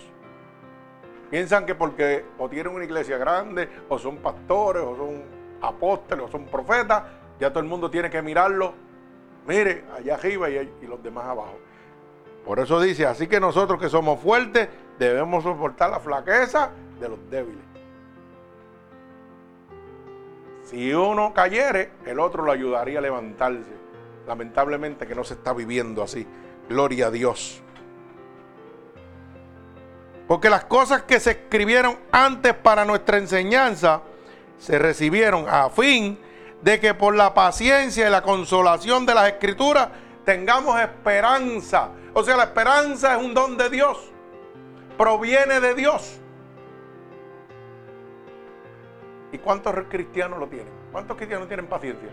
Piensan 1.29 1.65
que 1.65 1.73
porque 1.73 2.25
o 2.37 2.49
tienen 2.49 2.75
una 2.75 2.83
iglesia 2.83 3.17
grande, 3.17 3.69
o 3.87 3.97
son 3.97 4.17
pastores, 4.17 4.83
o 4.83 4.97
son 4.97 5.40
apóstoles, 5.61 6.25
o 6.25 6.27
son 6.27 6.45
profetas, 6.45 7.03
ya 7.39 7.49
todo 7.49 7.59
el 7.59 7.69
mundo 7.69 7.89
tiene 7.89 8.09
que 8.09 8.21
mirarlo. 8.21 8.73
Mire, 9.47 9.85
allá 9.97 10.15
arriba 10.15 10.49
y, 10.49 10.71
los 10.87 11.01
demás 11.01 11.25
abajo. 11.25 11.57
Por 12.45 12.59
eso 12.59 12.79
dice, 12.81 13.05
así 13.05 13.27
que 13.27 13.39
nosotros 13.39 13.79
que 13.79 13.89
somos 13.89 14.19
fuertes 14.19 14.69
debemos 14.97 15.43
soportar 15.43 15.89
la 15.89 15.99
flaqueza 15.99 16.71
de 16.99 17.09
los 17.09 17.29
débiles. 17.29 17.63
Si 20.63 20.93
uno 20.93 21.33
cayere, 21.33 21.91
el 22.05 22.19
otro 22.19 22.43
lo 22.43 22.51
ayudaría 22.51 22.99
a 22.99 23.01
levantarse. 23.01 23.81
Lamentablemente 24.27 25.05
que 25.07 25.15
no 25.15 25.23
se 25.23 25.33
está 25.33 25.53
viviendo 25.53 26.03
así. 26.03 26.25
Gloria 26.69 27.07
a 27.07 27.11
Dios. 27.11 27.61
Porque 30.27 30.49
las 30.49 30.63
cosas 30.65 31.03
que 31.03 31.19
se 31.19 31.31
escribieron 31.31 31.97
antes 32.11 32.53
para 32.53 32.85
nuestra 32.85 33.17
enseñanza 33.17 34.01
se 34.61 34.77
recibieron 34.77 35.49
a 35.49 35.69
fin 35.71 36.19
de 36.61 36.79
que 36.79 36.93
por 36.93 37.15
la 37.15 37.33
paciencia 37.33 38.07
y 38.07 38.11
la 38.11 38.21
consolación 38.21 39.07
de 39.07 39.15
las 39.15 39.27
escrituras 39.27 39.89
tengamos 40.23 40.79
esperanza. 40.79 41.89
O 42.13 42.23
sea, 42.23 42.37
la 42.37 42.43
esperanza 42.43 43.17
es 43.17 43.25
un 43.25 43.33
don 43.33 43.57
de 43.57 43.71
Dios. 43.71 43.97
Proviene 44.99 45.59
de 45.59 45.73
Dios. 45.73 46.19
¿Y 49.31 49.39
cuántos 49.39 49.73
cristianos 49.89 50.37
lo 50.37 50.47
tienen? 50.47 50.71
¿Cuántos 50.91 51.17
cristianos 51.17 51.47
tienen 51.47 51.65
paciencia? 51.65 52.09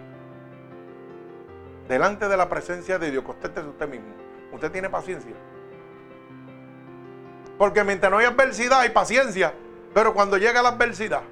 Delante 1.87 2.29
de 2.29 2.37
la 2.37 2.49
presencia 2.49 2.99
de 2.99 3.11
Dios, 3.11 3.25
contéstese 3.25 3.69
usted 3.69 3.89
mismo. 3.89 4.15
¿Usted 4.53 4.73
tiene 4.73 4.89
paciencia? 4.89 5.35
Porque 7.59 7.85
mientras 7.85 8.11
no 8.11 8.19
hay 8.19 8.27
adversidad 8.27 8.81
hay 8.81 8.91
paciencia. 8.91 9.53
Pero 9.93 10.15
cuando 10.15 10.39
llega 10.39 10.63
la 10.63 10.71
adversidad, 10.71 11.23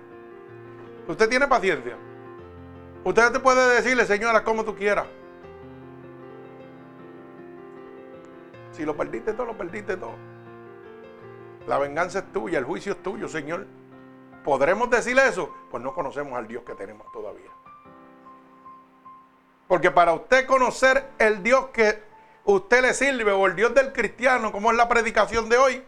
usted 1.09 1.29
tiene 1.29 1.47
paciencia. 1.47 1.97
Usted 3.05 3.33
te 3.33 3.41
puede 3.41 3.77
decirle, 3.77 4.05
señora, 4.05 4.43
como 4.43 4.65
tú 4.65 4.75
quieras. 4.75 5.07
Si 8.73 8.85
lo 8.85 8.97
perdiste 8.97 9.33
todo, 9.33 9.47
lo 9.47 9.57
perdiste 9.57 9.97
todo. 9.97 10.17
La 11.67 11.79
venganza 11.79 12.21
es 12.21 12.33
tuya, 12.33 12.59
el 12.59 12.65
juicio 12.65 12.93
es 12.93 13.03
tuyo, 13.03 13.29
Señor. 13.29 13.67
¿Podremos 14.45 14.91
decir 14.91 15.19
eso? 15.19 15.53
Pues 15.71 15.83
no 15.83 15.95
conocemos 15.95 16.35
al 16.35 16.47
Dios 16.47 16.63
que 16.65 16.75
tenemos 16.75 17.11
todavía. 17.13 17.51
Porque 19.67 19.91
para 19.91 20.13
usted 20.13 20.47
conocer 20.47 21.11
el 21.19 21.43
Dios 21.43 21.67
que 21.73 22.01
usted 22.45 22.83
le 22.83 22.95
sirve 22.95 23.33
o 23.33 23.47
el 23.47 23.57
Dios 23.57 23.75
del 23.75 23.93
cristiano, 23.93 24.53
como 24.53 24.71
es 24.71 24.77
la 24.77 24.89
predicación 24.89 25.49
de 25.49 25.57
hoy, 25.57 25.83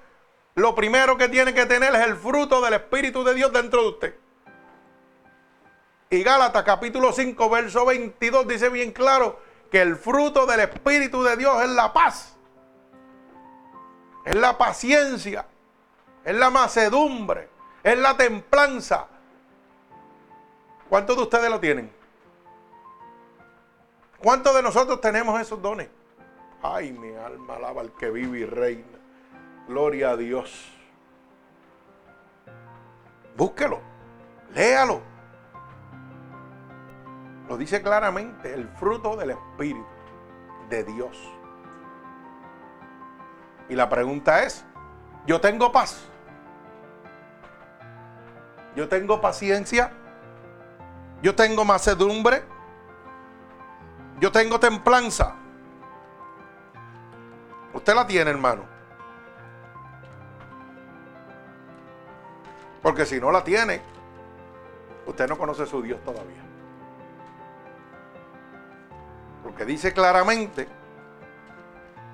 lo 0.56 0.74
primero 0.74 1.16
que 1.16 1.28
tiene 1.28 1.54
que 1.54 1.66
tener 1.66 1.94
es 1.94 2.00
el 2.00 2.16
fruto 2.16 2.60
del 2.60 2.74
Espíritu 2.74 3.22
de 3.22 3.34
Dios 3.34 3.52
dentro 3.52 3.82
de 3.82 3.88
usted. 3.88 4.14
Y 6.10 6.22
Gálatas 6.22 6.62
capítulo 6.62 7.12
5, 7.12 7.50
verso 7.50 7.84
22 7.84 8.48
dice 8.48 8.70
bien 8.70 8.92
claro 8.92 9.40
que 9.70 9.82
el 9.82 9.96
fruto 9.96 10.46
del 10.46 10.60
Espíritu 10.60 11.22
de 11.22 11.36
Dios 11.36 11.62
es 11.62 11.68
la 11.70 11.92
paz, 11.92 12.34
es 14.24 14.34
la 14.34 14.56
paciencia, 14.56 15.46
es 16.24 16.34
la 16.34 16.48
macedumbre, 16.48 17.50
es 17.82 17.98
la 17.98 18.16
templanza. 18.16 19.06
¿Cuántos 20.88 21.16
de 21.16 21.22
ustedes 21.22 21.50
lo 21.50 21.60
tienen? 21.60 21.92
¿Cuántos 24.18 24.54
de 24.54 24.62
nosotros 24.62 25.02
tenemos 25.02 25.38
esos 25.38 25.60
dones? 25.60 25.90
Ay, 26.62 26.92
mi 26.92 27.14
alma 27.14 27.56
alaba 27.56 27.82
al 27.82 27.92
que 27.92 28.10
vive 28.10 28.38
y 28.38 28.44
reina. 28.46 28.98
Gloria 29.68 30.10
a 30.10 30.16
Dios. 30.16 30.72
Búsquelo, 33.36 33.80
léalo. 34.54 35.17
Lo 37.48 37.56
dice 37.56 37.82
claramente, 37.82 38.52
el 38.52 38.68
fruto 38.68 39.16
del 39.16 39.30
Espíritu 39.30 39.86
de 40.68 40.84
Dios. 40.84 41.16
Y 43.68 43.74
la 43.74 43.88
pregunta 43.88 44.42
es, 44.42 44.64
¿yo 45.26 45.40
tengo 45.40 45.72
paz? 45.72 46.06
¿Yo 48.76 48.88
tengo 48.88 49.20
paciencia? 49.20 49.92
¿Yo 51.22 51.34
tengo 51.34 51.64
macedumbre? 51.64 52.44
¿Yo 54.20 54.30
tengo 54.30 54.60
templanza? 54.60 55.34
Usted 57.72 57.94
la 57.94 58.06
tiene, 58.06 58.30
hermano. 58.30 58.64
Porque 62.82 63.04
si 63.04 63.20
no 63.20 63.30
la 63.30 63.42
tiene, 63.42 63.80
usted 65.06 65.28
no 65.28 65.36
conoce 65.36 65.64
a 65.64 65.66
su 65.66 65.82
Dios 65.82 66.02
todavía. 66.04 66.47
Porque 69.48 69.64
dice 69.64 69.94
claramente 69.94 70.68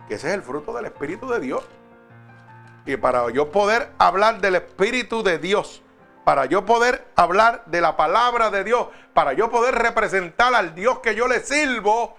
que 0.06 0.14
ese 0.14 0.28
es 0.28 0.34
el 0.34 0.42
fruto 0.42 0.72
del 0.72 0.84
Espíritu 0.84 1.28
de 1.28 1.40
Dios. 1.40 1.64
Y 2.86 2.96
para 2.96 3.28
yo 3.32 3.50
poder 3.50 3.90
hablar 3.98 4.40
del 4.40 4.54
Espíritu 4.54 5.24
de 5.24 5.38
Dios, 5.38 5.82
para 6.24 6.46
yo 6.46 6.64
poder 6.64 7.04
hablar 7.16 7.64
de 7.66 7.80
la 7.80 7.96
palabra 7.96 8.50
de 8.50 8.62
Dios, 8.62 8.86
para 9.14 9.32
yo 9.32 9.50
poder 9.50 9.74
representar 9.74 10.54
al 10.54 10.76
Dios 10.76 11.00
que 11.00 11.16
yo 11.16 11.26
le 11.26 11.40
sirvo, 11.40 12.16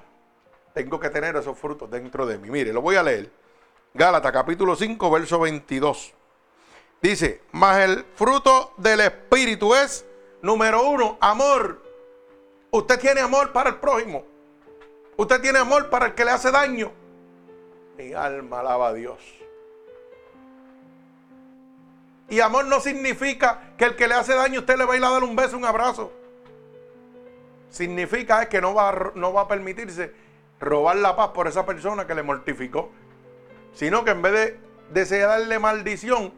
tengo 0.74 1.00
que 1.00 1.10
tener 1.10 1.38
esos 1.38 1.58
frutos 1.58 1.90
dentro 1.90 2.26
de 2.26 2.38
mí. 2.38 2.50
Mire, 2.50 2.74
lo 2.74 2.82
voy 2.82 2.98
a 2.98 3.04
leer. 3.04 3.32
Gálatas 3.94 4.34
capítulo 4.34 4.76
5, 4.76 5.10
verso 5.10 5.40
22. 5.40 6.14
Dice, 7.02 7.42
más 7.54 7.78
el 7.80 8.04
fruto 8.16 8.74
del 8.76 9.00
Espíritu 9.00 9.76
es, 9.76 10.06
número 10.42 10.90
uno, 10.90 11.18
amor. 11.22 11.82
Usted 12.70 13.00
tiene 13.00 13.22
amor 13.22 13.54
para 13.54 13.70
el 13.70 13.78
prójimo. 13.78 14.35
Usted 15.18 15.42
tiene 15.42 15.60
amor 15.60 15.90
para 15.90 16.08
el 16.08 16.14
que 16.14 16.26
le 16.26 16.32
hace 16.32 16.52
daño. 16.52 16.92
Mi 17.98 18.14
alma 18.14 18.60
alaba 18.60 18.90
a 18.90 18.94
Dios. 18.94 19.20
Y 22.28 22.40
amor 22.40 22.66
no 22.66 22.80
significa 22.80 23.74
que 23.78 23.86
el 23.86 23.96
que 23.96 24.08
le 24.08 24.16
hace 24.16 24.34
daño 24.34 24.62
usted 24.62 24.78
le 24.78 24.86
va 24.86 24.96
a 24.96 24.98
ir 24.98 25.04
a 25.04 25.10
dar 25.10 25.24
un 25.24 25.36
beso, 25.36 25.56
un 25.56 25.66
abrazo. 25.66 26.12
Significa 27.70 28.42
es 28.42 28.50
que 28.50 28.62
no 28.62 28.74
va, 28.74 29.12
no 29.16 29.32
va 29.32 29.42
a 29.42 29.48
permitirse 29.48 30.14
robar 30.60 30.96
la 30.98 31.16
paz 31.16 31.30
por 31.30 31.48
esa 31.48 31.66
persona 31.66 32.08
que 32.08 32.16
le 32.16 32.24
mortificó, 32.24 32.90
sino 33.74 34.04
que 34.04 34.12
en 34.12 34.22
vez 34.22 34.34
de 34.34 34.60
desearle 34.92 35.60
maldición, 35.60 36.34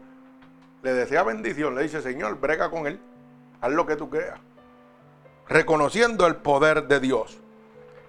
le 0.82 0.92
desea 0.92 1.22
bendición, 1.22 1.74
le 1.74 1.82
dice, 1.82 2.02
Señor, 2.02 2.38
brega 2.38 2.70
con 2.70 2.86
él, 2.86 3.00
haz 3.60 3.72
lo 3.72 3.86
que 3.86 3.96
tú 3.96 4.10
creas, 4.10 4.38
reconociendo 5.48 6.26
el 6.26 6.36
poder 6.36 6.86
de 6.88 7.00
Dios. 7.00 7.40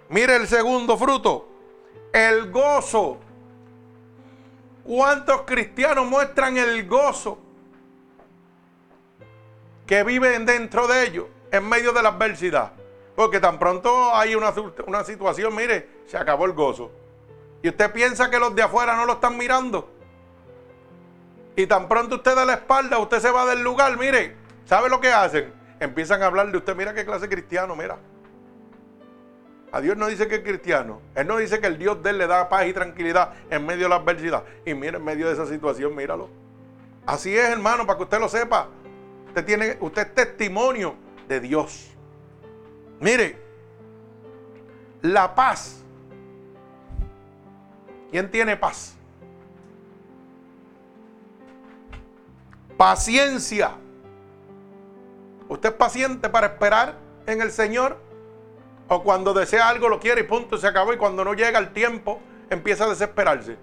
Mire 0.09 0.35
el 0.35 0.47
segundo 0.47 0.97
fruto, 0.97 1.47
el 2.11 2.51
gozo. 2.51 3.19
¿Cuántos 4.83 5.43
cristianos 5.43 6.07
muestran 6.07 6.57
el 6.57 6.87
gozo 6.87 7.37
que 9.85 10.03
viven 10.03 10.47
dentro 10.47 10.87
de 10.87 11.05
ellos 11.05 11.25
en 11.51 11.69
medio 11.69 11.93
de 11.93 12.01
la 12.01 12.09
adversidad? 12.09 12.71
Porque 13.15 13.39
tan 13.39 13.59
pronto 13.59 14.15
hay 14.15 14.33
una, 14.33 14.51
una 14.87 15.03
situación, 15.03 15.55
mire, 15.55 15.87
se 16.07 16.17
acabó 16.17 16.45
el 16.45 16.53
gozo. 16.53 16.89
Y 17.61 17.69
usted 17.69 17.91
piensa 17.91 18.31
que 18.31 18.39
los 18.39 18.55
de 18.55 18.63
afuera 18.63 18.95
no 18.95 19.05
lo 19.05 19.13
están 19.13 19.37
mirando. 19.37 19.91
Y 21.55 21.67
tan 21.67 21.87
pronto 21.87 22.15
usted 22.15 22.35
da 22.35 22.45
la 22.45 22.53
espalda, 22.53 22.97
usted 22.97 23.19
se 23.19 23.29
va 23.29 23.45
del 23.45 23.61
lugar, 23.61 23.95
mire, 23.97 24.35
¿sabe 24.65 24.89
lo 24.89 24.99
que 24.99 25.11
hacen? 25.11 25.53
Empiezan 25.79 26.23
a 26.23 26.27
hablar 26.27 26.51
de 26.51 26.57
usted, 26.57 26.75
mira 26.75 26.95
qué 26.95 27.05
clase 27.05 27.29
cristiano, 27.29 27.75
mira. 27.75 27.99
A 29.71 29.81
Dios 29.81 29.95
no 29.97 30.07
dice 30.07 30.27
que 30.27 30.35
es 30.35 30.41
cristiano. 30.41 31.01
Él 31.13 31.27
no 31.27 31.37
dice 31.37 31.59
que 31.59 31.67
el 31.67 31.77
Dios 31.77 32.01
de 32.01 32.09
él 32.09 32.17
le 32.17 32.27
da 32.27 32.49
paz 32.49 32.65
y 32.65 32.73
tranquilidad 32.73 33.33
en 33.49 33.65
medio 33.65 33.83
de 33.83 33.89
la 33.89 33.95
adversidad. 33.97 34.43
Y 34.65 34.73
mire, 34.73 34.97
en 34.97 35.03
medio 35.03 35.27
de 35.27 35.33
esa 35.33 35.45
situación, 35.45 35.95
míralo. 35.95 36.29
Así 37.05 37.35
es, 37.35 37.49
hermano, 37.49 37.85
para 37.85 37.97
que 37.97 38.03
usted 38.03 38.19
lo 38.19 38.29
sepa. 38.29 38.67
Usted, 39.27 39.45
tiene, 39.45 39.77
usted 39.79 40.07
es 40.07 40.15
testimonio 40.15 40.95
de 41.27 41.39
Dios. 41.39 41.91
Mire, 42.99 43.37
la 45.01 45.33
paz. 45.35 45.83
¿Quién 48.09 48.29
tiene 48.31 48.57
paz? 48.57 48.95
Paciencia. 52.75 53.71
¿Usted 55.47 55.69
es 55.69 55.75
paciente 55.75 56.27
para 56.27 56.47
esperar 56.47 56.95
en 57.27 57.41
el 57.41 57.51
Señor? 57.51 58.08
¿O 58.89 59.03
cuando 59.03 59.33
desea 59.33 59.69
algo 59.69 59.87
lo 59.87 59.99
quiere 59.99 60.21
y 60.21 60.23
punto, 60.23 60.57
se 60.57 60.67
acabó? 60.67 60.91
Y 60.93 60.97
cuando 60.97 61.23
no 61.23 61.35
llega 61.35 61.59
el 61.59 61.71
tiempo, 61.71 62.19
empieza 62.49 62.85
a 62.85 62.89
desesperarse. 62.89 63.55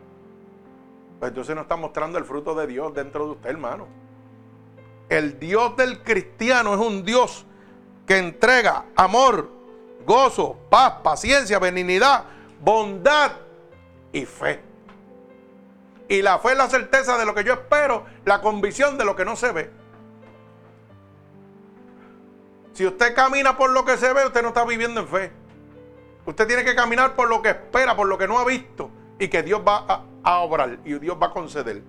Pues 1.19 1.31
entonces 1.31 1.55
no 1.55 1.63
está 1.63 1.77
mostrando 1.77 2.17
el 2.19 2.25
fruto 2.25 2.55
de 2.55 2.67
Dios 2.69 2.95
dentro 2.95 3.27
de 3.27 3.33
usted, 3.33 3.51
hermano. 3.51 3.89
El 5.09 5.39
Dios 5.39 5.77
del 5.77 6.03
cristiano 6.03 6.75
es 6.75 6.81
un 6.81 7.05
Dios 7.05 7.45
que 8.07 8.19
entrega 8.19 8.85
amor, 8.95 9.51
gozo, 10.07 10.57
paz, 10.71 10.95
paciencia, 11.03 11.59
benignidad, 11.59 12.25
bondad 12.61 13.33
y 14.13 14.25
fe. 14.27 14.63
Y 16.09 16.23
la 16.23 16.39
fe 16.39 16.53
es 16.53 16.59
la 16.59 16.69
certeza 16.69 17.19
de 17.19 17.27
lo 17.27 17.35
que 17.35 17.43
yo 17.43 17.55
espero, 17.55 18.05
la 18.25 18.41
convicción 18.41 18.97
de 18.97 19.05
lo 19.05 19.17
que 19.17 19.25
no 19.25 19.35
se 19.35 19.51
ve. 19.51 19.71
Si 22.77 22.87
usted 22.87 23.15
camina 23.15 23.57
por 23.57 23.71
lo 23.71 23.87
que 23.87 23.97
se 23.97 24.13
ve, 24.13 24.27
usted 24.27 24.43
no 24.43 24.49
está 24.49 24.63
viviendo 24.67 25.01
en 25.01 25.09
fe. 25.09 25.33
Usted 26.27 26.47
tiene 26.47 26.63
que 26.63 26.75
caminar 26.75 27.17
por 27.17 27.27
lo 27.27 27.41
que 27.41 27.49
espera, 27.49 27.97
por 27.97 28.07
lo 28.07 28.19
que 28.19 28.29
no 28.29 28.39
ha 28.39 28.45
visto 28.45 28.91
y 29.19 29.29
que 29.29 29.43
Dios 29.43 29.63
va 29.67 30.05
a, 30.23 30.39
obrar 30.41 30.81
y 30.85 30.93
Dios 30.99 31.17
va 31.21 31.29
a 31.29 31.31
conceder. 31.31 31.83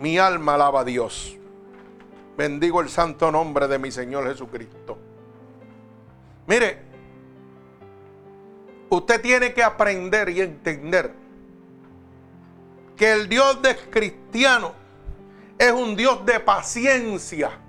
Mi 0.00 0.18
alma 0.18 0.54
alaba 0.54 0.80
a 0.80 0.84
Dios. 0.84 1.38
Bendigo 2.36 2.80
el 2.80 2.88
santo 2.88 3.30
nombre 3.30 3.68
de 3.68 3.78
mi 3.78 3.92
Señor 3.92 4.26
Jesucristo. 4.26 4.98
Mire, 6.48 6.82
usted 8.90 9.20
tiene 9.20 9.54
que 9.54 9.62
aprender 9.62 10.30
y 10.30 10.40
entender 10.40 11.14
que 12.96 13.12
el 13.12 13.28
Dios 13.28 13.62
de 13.62 13.76
cristiano 13.76 14.72
es 15.56 15.70
un 15.70 15.94
Dios 15.94 16.26
de 16.26 16.40
paciencia. 16.40 17.60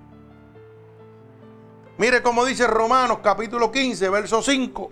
Mire 1.97 2.21
cómo 2.21 2.45
dice 2.45 2.67
Romanos 2.67 3.19
capítulo 3.23 3.71
15, 3.71 4.09
verso 4.09 4.41
5. 4.41 4.89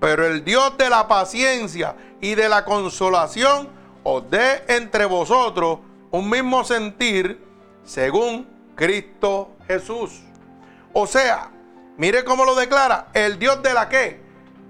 Pero 0.00 0.26
el 0.26 0.44
Dios 0.44 0.76
de 0.76 0.90
la 0.90 1.06
paciencia 1.08 1.96
y 2.20 2.34
de 2.34 2.48
la 2.48 2.64
consolación 2.64 3.68
os 4.02 4.28
dé 4.30 4.64
entre 4.68 5.04
vosotros 5.04 5.78
un 6.10 6.28
mismo 6.28 6.64
sentir 6.64 7.42
según 7.84 8.48
Cristo 8.74 9.52
Jesús. 9.66 10.20
O 10.92 11.06
sea, 11.06 11.50
Mire 11.96 12.24
cómo 12.24 12.44
lo 12.44 12.54
declara. 12.54 13.08
El 13.12 13.38
Dios 13.38 13.62
de 13.62 13.74
la 13.74 13.88
qué? 13.88 14.20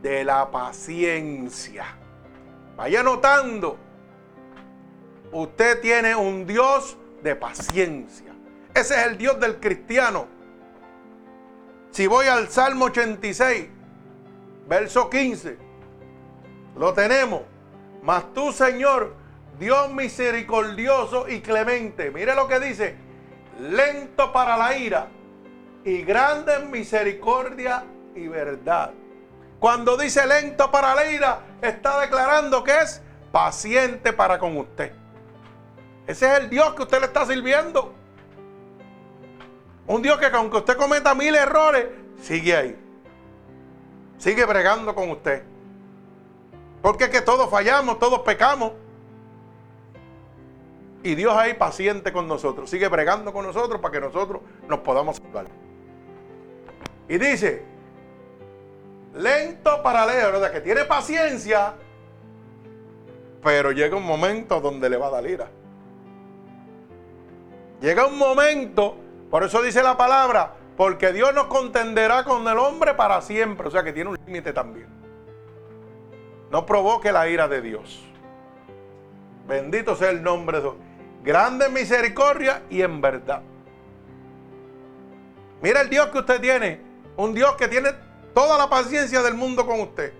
De 0.02 0.24
la 0.24 0.50
paciencia. 0.50 1.86
Vaya 2.76 3.02
notando. 3.02 3.78
Usted 5.30 5.80
tiene 5.80 6.14
un 6.14 6.46
Dios 6.46 6.96
de 7.22 7.36
paciencia. 7.36 8.34
Ese 8.74 8.94
es 8.94 9.06
el 9.06 9.18
Dios 9.18 9.38
del 9.38 9.60
cristiano. 9.60 10.26
Si 11.92 12.06
voy 12.06 12.26
al 12.26 12.48
Salmo 12.48 12.86
86, 12.86 13.68
verso 14.66 15.10
15, 15.10 15.58
lo 16.78 16.94
tenemos. 16.94 17.42
Mas 18.02 18.32
tú, 18.32 18.50
Señor, 18.50 19.14
Dios 19.58 19.92
misericordioso 19.92 21.28
y 21.28 21.42
clemente. 21.42 22.10
Mire 22.10 22.34
lo 22.34 22.48
que 22.48 22.60
dice. 22.60 22.96
Lento 23.60 24.32
para 24.32 24.56
la 24.56 24.74
ira 24.78 25.08
y 25.84 26.00
grande 26.00 26.54
en 26.54 26.70
misericordia 26.70 27.84
y 28.14 28.26
verdad. 28.26 28.92
Cuando 29.60 29.98
dice 29.98 30.26
lento 30.26 30.70
para 30.70 30.94
la 30.94 31.04
ira, 31.12 31.40
está 31.60 32.00
declarando 32.00 32.64
que 32.64 32.80
es 32.80 33.02
paciente 33.30 34.14
para 34.14 34.38
con 34.38 34.56
usted. 34.56 34.92
Ese 36.06 36.32
es 36.32 36.40
el 36.40 36.48
Dios 36.48 36.74
que 36.74 36.82
usted 36.82 37.00
le 37.00 37.06
está 37.06 37.26
sirviendo. 37.26 37.94
Un 39.86 40.02
Dios 40.02 40.18
que 40.18 40.26
aunque 40.26 40.58
usted 40.58 40.76
cometa 40.76 41.14
mil 41.14 41.34
errores, 41.34 41.86
sigue 42.20 42.56
ahí. 42.56 42.78
Sigue 44.18 44.44
bregando 44.44 44.94
con 44.94 45.10
usted. 45.10 45.42
Porque 46.80 47.04
es 47.04 47.10
que 47.10 47.20
todos 47.20 47.50
fallamos, 47.50 47.98
todos 47.98 48.20
pecamos. 48.20 48.72
Y 51.02 51.14
Dios 51.14 51.34
ahí 51.34 51.54
paciente 51.54 52.12
con 52.12 52.28
nosotros, 52.28 52.70
sigue 52.70 52.86
bregando 52.88 53.32
con 53.32 53.44
nosotros 53.44 53.80
para 53.80 53.92
que 53.92 54.00
nosotros 54.00 54.42
nos 54.68 54.80
podamos 54.80 55.16
salvar. 55.16 55.46
Y 57.08 57.18
dice, 57.18 57.64
lento 59.14 59.82
para 59.82 60.06
leer, 60.06 60.38
sea 60.38 60.52
que 60.52 60.60
tiene 60.60 60.84
paciencia, 60.84 61.74
pero 63.42 63.72
llega 63.72 63.96
un 63.96 64.06
momento 64.06 64.60
donde 64.60 64.88
le 64.88 64.96
va 64.96 65.08
a 65.08 65.10
dar 65.10 65.26
ira. 65.26 65.50
Llega 67.80 68.06
un 68.06 68.16
momento, 68.16 68.94
por 69.32 69.42
eso 69.42 69.60
dice 69.62 69.82
la 69.82 69.96
palabra, 69.96 70.54
porque 70.76 71.12
Dios 71.12 71.34
nos 71.34 71.46
contenderá 71.46 72.22
con 72.22 72.46
el 72.46 72.58
hombre 72.58 72.94
para 72.94 73.20
siempre, 73.20 73.66
o 73.66 73.70
sea 73.72 73.82
que 73.82 73.92
tiene 73.92 74.10
un 74.10 74.18
límite 74.24 74.52
también. 74.52 74.86
No 76.52 76.64
provoque 76.64 77.10
la 77.10 77.28
ira 77.28 77.48
de 77.48 77.60
Dios. 77.60 78.04
Bendito 79.48 79.96
sea 79.96 80.10
el 80.10 80.22
nombre 80.22 80.58
de 80.58 80.62
Dios 80.62 80.76
grande 81.22 81.68
misericordia 81.68 82.62
y 82.68 82.82
en 82.82 83.00
verdad. 83.00 83.42
Mira 85.60 85.82
el 85.82 85.88
Dios 85.88 86.08
que 86.08 86.18
usted 86.18 86.40
tiene, 86.40 86.80
un 87.16 87.34
Dios 87.34 87.54
que 87.56 87.68
tiene 87.68 87.90
toda 88.34 88.58
la 88.58 88.68
paciencia 88.68 89.22
del 89.22 89.34
mundo 89.34 89.66
con 89.66 89.80
usted. 89.80 90.12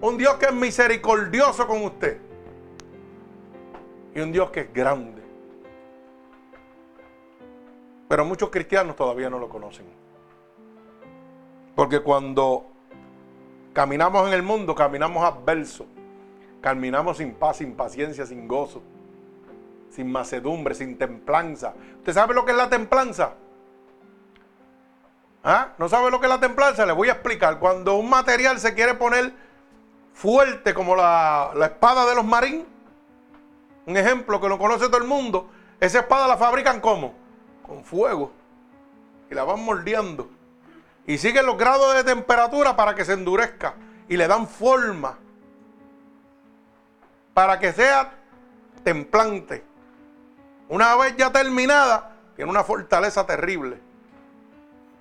Un 0.00 0.18
Dios 0.18 0.34
que 0.34 0.46
es 0.46 0.52
misericordioso 0.52 1.66
con 1.66 1.84
usted. 1.84 2.18
Y 4.14 4.20
un 4.20 4.32
Dios 4.32 4.50
que 4.50 4.60
es 4.60 4.72
grande. 4.72 5.21
Pero 8.12 8.26
muchos 8.26 8.50
cristianos 8.50 8.94
todavía 8.94 9.30
no 9.30 9.38
lo 9.38 9.48
conocen. 9.48 9.86
Porque 11.74 12.00
cuando 12.00 12.66
caminamos 13.72 14.28
en 14.28 14.34
el 14.34 14.42
mundo, 14.42 14.74
caminamos 14.74 15.24
adverso. 15.24 15.86
Caminamos 16.60 17.16
sin 17.16 17.32
paz, 17.32 17.56
sin 17.56 17.74
paciencia, 17.74 18.26
sin 18.26 18.46
gozo 18.46 18.82
sin 19.88 20.12
macedumbre, 20.12 20.74
sin 20.74 20.98
templanza. 20.98 21.72
¿Usted 22.00 22.12
sabe 22.12 22.34
lo 22.34 22.44
que 22.44 22.50
es 22.50 22.58
la 22.58 22.68
templanza? 22.68 23.32
¿Ah? 25.42 25.68
¿No 25.78 25.88
sabe 25.88 26.10
lo 26.10 26.20
que 26.20 26.26
es 26.26 26.30
la 26.30 26.38
templanza? 26.40 26.84
Le 26.84 26.92
voy 26.92 27.08
a 27.08 27.12
explicar. 27.12 27.58
Cuando 27.58 27.94
un 27.94 28.10
material 28.10 28.60
se 28.60 28.74
quiere 28.74 28.92
poner 28.92 29.32
fuerte 30.12 30.74
como 30.74 30.94
la, 30.96 31.52
la 31.54 31.64
espada 31.64 32.04
de 32.04 32.14
los 32.14 32.26
marines, 32.26 32.66
un 33.86 33.96
ejemplo 33.96 34.38
que 34.38 34.50
lo 34.50 34.58
conoce 34.58 34.88
todo 34.88 34.98
el 34.98 35.08
mundo, 35.08 35.48
esa 35.80 36.00
espada 36.00 36.28
la 36.28 36.36
fabrican 36.36 36.78
como? 36.78 37.21
Con 37.66 37.84
fuego. 37.84 38.32
Y 39.30 39.34
la 39.34 39.44
van 39.44 39.64
moldeando. 39.64 40.28
Y 41.06 41.18
siguen 41.18 41.46
los 41.46 41.56
grados 41.56 41.94
de 41.94 42.04
temperatura 42.04 42.76
para 42.76 42.94
que 42.94 43.04
se 43.04 43.14
endurezca. 43.14 43.74
Y 44.08 44.16
le 44.16 44.28
dan 44.28 44.46
forma. 44.46 45.18
Para 47.34 47.58
que 47.58 47.72
sea 47.72 48.12
templante. 48.84 49.64
Una 50.68 50.96
vez 50.96 51.16
ya 51.16 51.30
terminada, 51.30 52.12
tiene 52.36 52.50
una 52.50 52.64
fortaleza 52.64 53.26
terrible. 53.26 53.80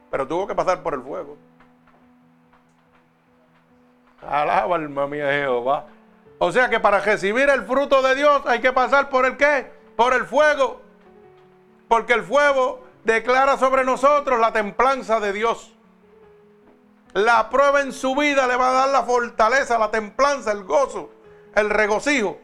Pero 0.09 0.27
tuvo 0.27 0.47
que 0.47 0.55
pasar 0.55 0.83
por 0.83 0.93
el 0.93 1.01
fuego. 1.01 1.37
Alaba 4.27 4.75
alma 4.75 5.07
mía 5.07 5.31
Jehová. 5.31 5.85
O 6.37 6.51
sea 6.51 6.69
que 6.69 6.79
para 6.79 6.99
recibir 6.99 7.49
el 7.49 7.63
fruto 7.63 8.01
de 8.01 8.15
Dios 8.15 8.41
hay 8.45 8.59
que 8.59 8.71
pasar 8.71 9.09
por 9.09 9.25
el 9.25 9.37
qué? 9.37 9.71
Por 9.95 10.13
el 10.13 10.25
fuego. 10.25 10.81
Porque 11.91 12.13
el 12.13 12.23
fuego 12.23 12.79
declara 13.03 13.57
sobre 13.57 13.83
nosotros 13.83 14.39
la 14.39 14.53
templanza 14.53 15.19
de 15.19 15.33
Dios. 15.33 15.73
La 17.11 17.49
prueba 17.49 17.81
en 17.81 17.91
su 17.91 18.15
vida 18.15 18.47
le 18.47 18.55
va 18.55 18.69
a 18.69 18.71
dar 18.71 18.89
la 18.91 19.03
fortaleza, 19.03 19.77
la 19.77 19.91
templanza, 19.91 20.53
el 20.53 20.63
gozo, 20.63 21.09
el 21.53 21.69
regocijo. 21.69 22.39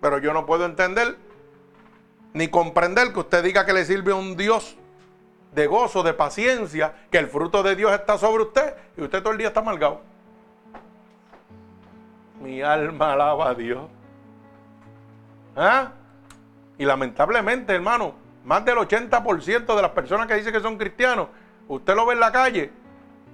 Pero 0.00 0.18
yo 0.18 0.32
no 0.32 0.46
puedo 0.46 0.66
entender 0.66 1.16
ni 2.32 2.46
comprender 2.46 3.12
que 3.12 3.18
usted 3.18 3.42
diga 3.42 3.66
que 3.66 3.72
le 3.72 3.84
sirve 3.84 4.12
a 4.12 4.14
un 4.14 4.36
Dios 4.36 4.76
de 5.52 5.66
gozo, 5.66 6.04
de 6.04 6.14
paciencia, 6.14 6.94
que 7.10 7.18
el 7.18 7.26
fruto 7.26 7.64
de 7.64 7.74
Dios 7.74 7.90
está 7.90 8.18
sobre 8.18 8.44
usted 8.44 8.72
y 8.96 9.02
usted 9.02 9.20
todo 9.20 9.32
el 9.32 9.38
día 9.38 9.48
está 9.48 9.58
amargado. 9.58 10.00
Mi 12.40 12.62
alma 12.62 13.14
alaba 13.14 13.48
a 13.48 13.54
Dios. 13.54 13.82
¿Ah? 15.56 15.90
Y 16.78 16.84
lamentablemente, 16.84 17.74
hermano, 17.74 18.14
más 18.44 18.64
del 18.64 18.76
80% 18.76 19.74
de 19.74 19.82
las 19.82 19.90
personas 19.92 20.26
que 20.26 20.34
dicen 20.34 20.52
que 20.52 20.60
son 20.60 20.76
cristianos, 20.76 21.28
usted 21.68 21.94
lo 21.94 22.06
ve 22.06 22.14
en 22.14 22.20
la 22.20 22.32
calle 22.32 22.72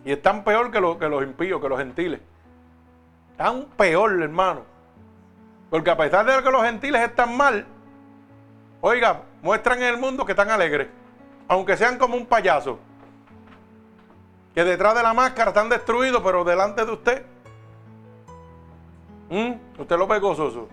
y 0.05 0.12
están 0.12 0.44
peor 0.44 0.70
que, 0.70 0.79
que 0.98 1.09
los 1.09 1.22
impíos, 1.22 1.61
que 1.61 1.68
los 1.68 1.79
gentiles. 1.79 2.20
Están 3.33 3.66
peor, 3.76 4.22
hermano. 4.22 4.62
Porque 5.70 5.90
a 5.90 5.96
pesar 5.96 6.26
de 6.26 6.42
que 6.42 6.50
los 6.50 6.62
gentiles 6.62 7.03
están 7.03 7.37
mal, 7.37 7.66
oiga, 8.81 9.22
muestran 9.42 9.79
en 9.79 9.94
el 9.94 9.96
mundo 9.96 10.24
que 10.24 10.33
están 10.33 10.50
alegres. 10.50 10.88
Aunque 11.48 11.76
sean 11.76 11.98
como 11.98 12.16
un 12.16 12.26
payaso. 12.26 12.79
Que 14.55 14.64
detrás 14.64 14.94
de 14.94 15.03
la 15.03 15.14
máscara 15.14 15.50
están 15.50 15.68
destruidos, 15.68 16.22
pero 16.22 16.44
delante 16.44 16.85
de 16.85 16.92
usted, 16.92 17.24
usted 19.79 19.96
lo 19.96 20.07
ve 20.07 20.18
gozoso. 20.18 20.68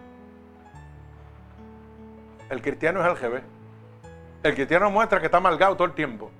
El 2.49 2.61
cristiano 2.61 3.05
es 3.05 3.23
el. 3.23 3.43
El 4.43 4.55
cristiano 4.55 4.89
muestra 4.89 5.19
que 5.19 5.25
está 5.25 5.37
amargado 5.37 5.75
todo 5.75 5.87
el 5.87 5.93
tiempo. 5.93 6.31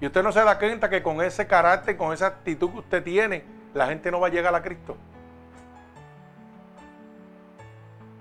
Y 0.00 0.06
usted 0.06 0.22
no 0.22 0.32
se 0.32 0.42
da 0.44 0.58
cuenta 0.58 0.88
que 0.88 1.02
con 1.02 1.22
ese 1.22 1.46
carácter, 1.46 1.96
con 1.96 2.12
esa 2.12 2.26
actitud 2.26 2.70
que 2.70 2.78
usted 2.78 3.02
tiene, 3.02 3.44
la 3.74 3.86
gente 3.86 4.10
no 4.10 4.20
va 4.20 4.28
a 4.28 4.30
llegar 4.30 4.54
a 4.54 4.62
Cristo. 4.62 4.96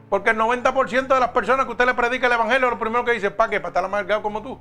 Porque 0.10 0.30
el 0.30 0.38
90% 0.38 1.08
de 1.08 1.20
las 1.20 1.30
personas 1.30 1.66
que 1.66 1.72
usted 1.72 1.86
le 1.86 1.94
predica 1.94 2.28
el 2.28 2.34
evangelio, 2.34 2.70
lo 2.70 2.80
primero 2.80 3.04
que 3.04 3.12
dice, 3.12 3.32
¿para 3.32 3.50
qué? 3.50 3.60
Para 3.60 3.70
estar 3.70 3.86
amargado 3.86 4.22
como 4.22 4.42
tú. 4.42 4.60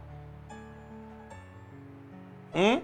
¿Mm? 2.55 2.79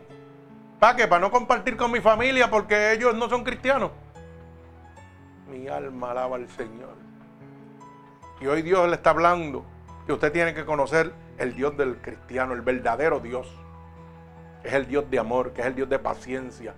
¿Para 0.78 0.96
qué? 0.96 1.08
Para 1.08 1.20
no 1.20 1.30
compartir 1.30 1.76
con 1.76 1.90
mi 1.90 2.00
familia 2.00 2.50
porque 2.50 2.92
ellos 2.92 3.14
no 3.14 3.28
son 3.28 3.44
cristianos. 3.44 3.90
Mi 5.48 5.68
alma 5.68 6.12
alaba 6.12 6.36
al 6.36 6.48
Señor. 6.48 7.09
Y 8.40 8.46
hoy 8.46 8.62
Dios 8.62 8.88
le 8.88 8.96
está 8.96 9.10
hablando 9.10 9.64
que 10.06 10.12
usted 10.12 10.32
tiene 10.32 10.54
que 10.54 10.64
conocer 10.64 11.12
el 11.38 11.54
Dios 11.54 11.76
del 11.76 11.96
cristiano, 11.98 12.54
el 12.54 12.62
verdadero 12.62 13.20
Dios. 13.20 13.48
Es 14.64 14.72
el 14.72 14.86
Dios 14.86 15.10
de 15.10 15.18
amor, 15.18 15.52
que 15.52 15.60
es 15.60 15.66
el 15.66 15.74
Dios 15.74 15.88
de 15.88 15.98
paciencia. 15.98 16.74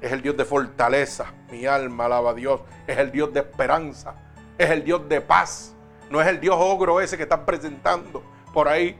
Es 0.00 0.12
el 0.12 0.22
Dios 0.22 0.36
de 0.36 0.44
fortaleza. 0.44 1.32
Mi 1.50 1.66
alma 1.66 2.06
alaba 2.06 2.30
a 2.30 2.34
Dios. 2.34 2.60
Es 2.86 2.98
el 2.98 3.10
Dios 3.10 3.32
de 3.32 3.40
esperanza 3.40 4.14
es 4.58 4.70
el 4.70 4.84
Dios 4.84 5.08
de 5.08 5.20
paz. 5.20 5.74
No 6.10 6.20
es 6.20 6.28
el 6.28 6.40
Dios 6.40 6.56
ogro 6.58 7.00
ese 7.00 7.16
que 7.16 7.24
están 7.24 7.44
presentando 7.44 8.22
por 8.52 8.68
ahí. 8.68 8.98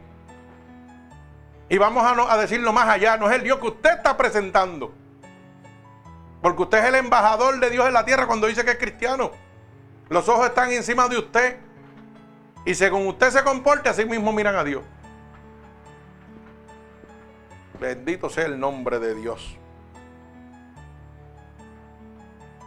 Y 1.68 1.78
vamos 1.78 2.04
a, 2.04 2.32
a 2.32 2.36
decirlo 2.38 2.72
más 2.72 2.88
allá, 2.88 3.16
no 3.16 3.28
es 3.28 3.36
el 3.36 3.42
Dios 3.42 3.58
que 3.58 3.68
usted 3.68 3.96
está 3.96 4.16
presentando. 4.16 4.92
Porque 6.42 6.62
usted 6.62 6.78
es 6.78 6.84
el 6.86 6.94
embajador 6.96 7.58
de 7.58 7.70
Dios 7.70 7.86
en 7.86 7.92
la 7.92 8.04
tierra 8.04 8.26
cuando 8.26 8.46
dice 8.46 8.64
que 8.64 8.72
es 8.72 8.78
cristiano. 8.78 9.30
Los 10.08 10.28
ojos 10.28 10.46
están 10.46 10.70
encima 10.72 11.08
de 11.08 11.18
usted. 11.18 11.58
Y 12.64 12.74
según 12.74 13.06
usted 13.06 13.30
se 13.30 13.44
comporte, 13.44 13.88
así 13.88 14.04
mismo 14.04 14.32
miran 14.32 14.56
a 14.56 14.64
Dios. 14.64 14.82
Bendito 17.78 18.28
sea 18.30 18.46
el 18.46 18.58
nombre 18.58 18.98
de 18.98 19.14
Dios. 19.14 19.56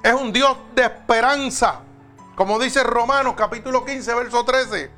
Es 0.03 0.13
un 0.13 0.31
Dios 0.31 0.57
de 0.75 0.83
esperanza. 0.83 1.81
Como 2.35 2.57
dice 2.57 2.83
Romanos 2.83 3.33
capítulo 3.35 3.83
15, 3.83 4.15
verso 4.15 4.45
13. 4.45 4.91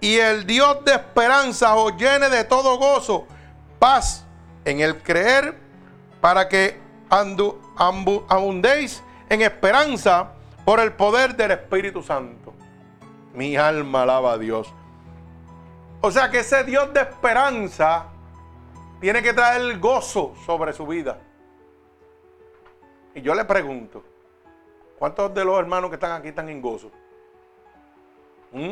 Y 0.00 0.16
el 0.16 0.44
Dios 0.46 0.84
de 0.84 0.92
esperanza 0.92 1.74
os 1.76 1.96
llene 1.96 2.28
de 2.28 2.44
todo 2.44 2.76
gozo, 2.76 3.26
paz 3.78 4.24
en 4.64 4.80
el 4.80 5.00
creer, 5.00 5.56
para 6.20 6.48
que 6.48 6.78
abundéis 7.08 9.02
en 9.32 9.42
esperanza 9.42 10.32
por 10.64 10.80
el 10.80 10.92
poder 10.92 11.34
del 11.36 11.52
Espíritu 11.52 12.02
Santo. 12.02 12.54
Mi 13.34 13.56
alma 13.56 14.02
alaba 14.02 14.32
a 14.32 14.38
Dios. 14.38 14.72
O 16.00 16.10
sea 16.10 16.30
que 16.30 16.40
ese 16.40 16.64
Dios 16.64 16.92
de 16.92 17.00
esperanza 17.00 18.06
tiene 19.00 19.22
que 19.22 19.32
traer 19.32 19.78
gozo 19.78 20.34
sobre 20.44 20.72
su 20.72 20.86
vida. 20.86 21.18
Y 23.14 23.22
yo 23.22 23.34
le 23.34 23.44
pregunto, 23.44 24.04
¿Cuántos 25.02 25.34
de 25.34 25.44
los 25.44 25.58
hermanos 25.58 25.90
que 25.90 25.96
están 25.96 26.12
aquí 26.12 26.28
están 26.28 26.48
en 26.48 26.62
gozo? 26.62 26.88
¿Mm? 28.52 28.70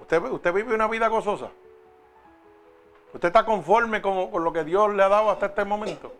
¿Usted, 0.00 0.22
¿Usted 0.24 0.52
vive 0.52 0.74
una 0.74 0.88
vida 0.88 1.06
gozosa? 1.06 1.52
¿Usted 3.14 3.28
está 3.28 3.46
conforme 3.46 4.02
con, 4.02 4.28
lo 4.42 4.52
que 4.52 4.64
Dios 4.64 4.92
le 4.92 5.04
ha 5.04 5.08
dado 5.08 5.30
hasta 5.30 5.46
este 5.46 5.64
momento? 5.64 6.12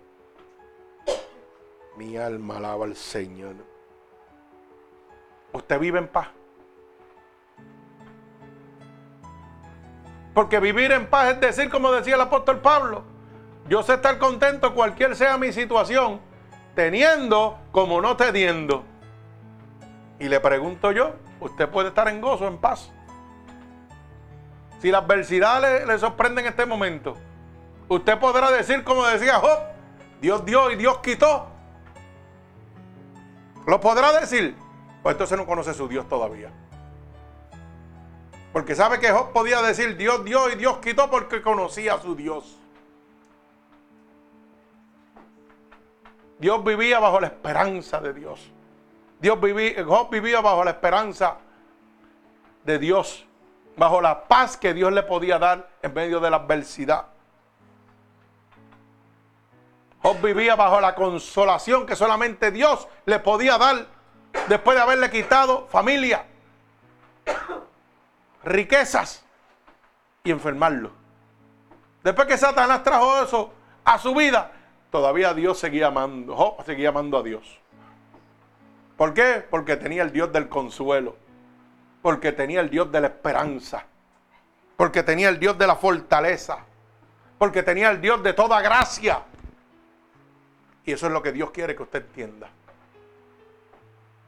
Mi 1.97 2.17
alma 2.17 2.59
alaba 2.59 2.85
al 2.85 2.95
Señor. 2.95 3.55
Usted 5.53 5.81
vive 5.81 5.99
en 5.99 6.09
paz. 6.09 6.29
Porque 10.35 10.61
vivir 10.61 10.93
en 10.93 11.07
paz 11.07 11.33
es 11.33 11.41
decir, 11.41 11.71
como 11.71 11.91
decía 11.93 12.15
el 12.15 12.21
apóstol 12.21 12.61
Pablo, 12.61 13.05
yo 13.69 13.83
sé 13.83 13.95
estar 13.95 14.19
contento 14.19 14.75
cualquier 14.75 15.17
sea 15.17 15.39
mi 15.39 15.51
situación, 15.51 16.21
teniendo 16.75 17.59
como 17.73 18.03
no 18.03 18.19
teniendo. 18.19 18.85
Y 20.19 20.29
le 20.29 20.39
pregunto 20.41 20.93
yo, 20.93 21.15
¿usted 21.41 21.71
puede 21.71 21.89
estar 21.89 22.09
en 22.09 22.21
gozo, 22.21 22.47
en 22.47 22.59
paz? 22.59 22.93
Si 24.81 24.91
la 24.91 24.99
adversidad 24.99 25.63
le, 25.63 25.87
le 25.87 25.99
sorprende 25.99 26.43
en 26.43 26.49
este 26.49 26.67
momento, 26.67 27.17
usted 27.89 28.19
podrá 28.19 28.51
decir, 28.51 28.85
como 28.85 29.07
decía 29.07 29.37
Job, 29.37 29.59
Dios 30.21 30.45
dio 30.45 30.71
y 30.71 30.77
Dios 30.77 30.99
quitó. 30.99 31.56
¿Lo 33.67 33.81
podrá 33.81 34.19
decir? 34.19 34.57
Pues 35.03 35.15
entonces 35.15 35.37
no 35.37 35.45
conoce 35.45 35.75
su 35.75 35.89
Dios 35.89 36.09
todavía. 36.09 36.51
Porque 38.53 38.75
sabe 38.75 38.99
que 39.01 39.11
Job 39.11 39.33
podía 39.33 39.61
decir 39.61 39.97
Dios 39.97 40.25
dio 40.25 40.49
y 40.51 40.55
Dios 40.55 40.79
quitó 40.79 41.11
porque 41.11 41.43
conocía 41.43 41.95
a 41.95 42.01
su 42.01 42.15
Dios. 42.15 42.57
Dios 46.39 46.63
vivía 46.65 46.99
bajo 47.01 47.21
la 47.21 47.27
esperanza 47.27 48.01
de 48.01 48.13
Dios. 48.13 48.51
Dios 49.21 49.41
vivía, 49.41 49.85
Job 49.85 50.11
vivía 50.11 50.41
bajo 50.41 50.63
la 50.63 50.71
esperanza 50.71 51.39
de 52.65 52.79
Dios, 52.79 53.27
bajo 53.77 54.01
la 54.01 54.25
paz 54.25 54.57
que 54.57 54.75
Dios 54.75 54.93
le 54.93 55.03
podía 55.03 55.39
dar 55.39 55.69
en 55.83 55.93
medio 55.93 56.21
de 56.21 56.31
la 56.31 56.37
adversidad. 56.37 57.07
Job 60.07 60.23
vivía 60.23 60.55
bajo 60.55 60.81
la 60.81 60.95
consolación 60.95 61.85
que 61.85 61.97
solamente 61.97 62.53
Dios 62.53 62.87
le 63.07 63.19
podía 63.19 63.59
dar 63.59 63.87
después 64.49 64.77
de 64.77 64.83
haberle 64.85 65.11
quitado 65.11 65.67
familia, 65.67 66.25
riquezas 68.45 69.25
y 70.23 70.31
enfermarlo. 70.31 70.93
Después 72.05 72.29
que 72.29 72.39
Satanás 72.39 72.85
trajo 72.85 73.21
eso 73.21 73.53
a 73.85 73.99
su 73.99 74.15
vida, 74.15 74.53
todavía 74.93 75.35
Dios 75.35 75.59
seguía 75.59 75.89
amando, 75.89 76.37
Job 76.37 76.65
seguía 76.65 76.91
amando 76.91 77.19
a 77.19 77.25
Dios. 77.25 77.59
¿Por 78.97 79.13
qué? 79.13 79.45
Porque 79.51 79.77
tenía 79.77 80.05
el 80.05 80.13
Dios 80.13 80.33
del 80.33 80.49
consuelo, 80.49 81.17
porque 82.01 82.31
tenía 82.31 82.61
el 82.61 82.71
Dios 82.71 82.93
de 82.93 83.01
la 83.01 83.09
esperanza, 83.09 83.87
porque 84.77 85.03
tenía 85.03 85.31
el 85.31 85.41
Dios 85.41 85.59
de 85.59 85.67
la 85.67 85.75
fortaleza, 85.75 86.59
porque 87.39 87.65
tenía 87.65 87.91
el 87.91 88.01
Dios 88.01 88.23
de 88.23 88.35
toda 88.35 88.61
gracia. 88.61 89.25
Y 90.87 90.93
eso 90.93 91.09
es 91.09 91.13
lo 91.13 91.21
que 91.21 91.33
Dios 91.33 91.51
quiere 91.51 91.75
que 91.75 91.83
usted 91.83 92.03
entienda. 92.07 92.49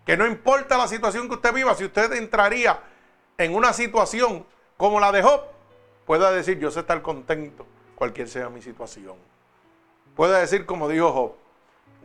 Que 0.05 0.17
no 0.17 0.27
importa 0.27 0.77
la 0.77 0.89
situación 0.89 1.29
que 1.29 1.37
usted 1.37 1.55
viva, 1.55 1.75
si 1.77 1.85
usted 1.85 2.13
entraría 2.15 2.81
en 3.39 3.55
una 3.55 3.73
situación 3.73 4.45
como 4.77 4.99
la 4.99 5.13
de 5.13 5.23
Job, 5.23 5.43
pueda 6.05 6.33
decir, 6.33 6.59
yo 6.59 6.71
sé 6.71 6.81
estar 6.81 7.01
contento, 7.01 7.65
cualquier 7.95 8.29
sea 8.29 8.49
mi 8.49 8.61
situación. 8.61 9.17
Puede 10.17 10.41
decir 10.41 10.67
como 10.67 10.89
dijo 10.89 11.13
Job, 11.13 11.33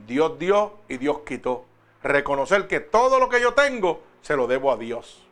Dios 0.05 0.37
dio 0.37 0.73
y 0.87 0.97
Dios 0.97 1.21
quitó. 1.25 1.65
Reconocer 2.03 2.67
que 2.67 2.79
todo 2.79 3.19
lo 3.19 3.29
que 3.29 3.41
yo 3.41 3.53
tengo 3.53 4.03
se 4.21 4.35
lo 4.35 4.45
debo 4.45 4.71
a 4.71 4.77
Dios. 4.77 5.25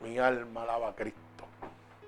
Mi 0.00 0.18
alma 0.18 0.62
alaba 0.62 0.90
a 0.90 0.94
Cristo. 0.94 1.18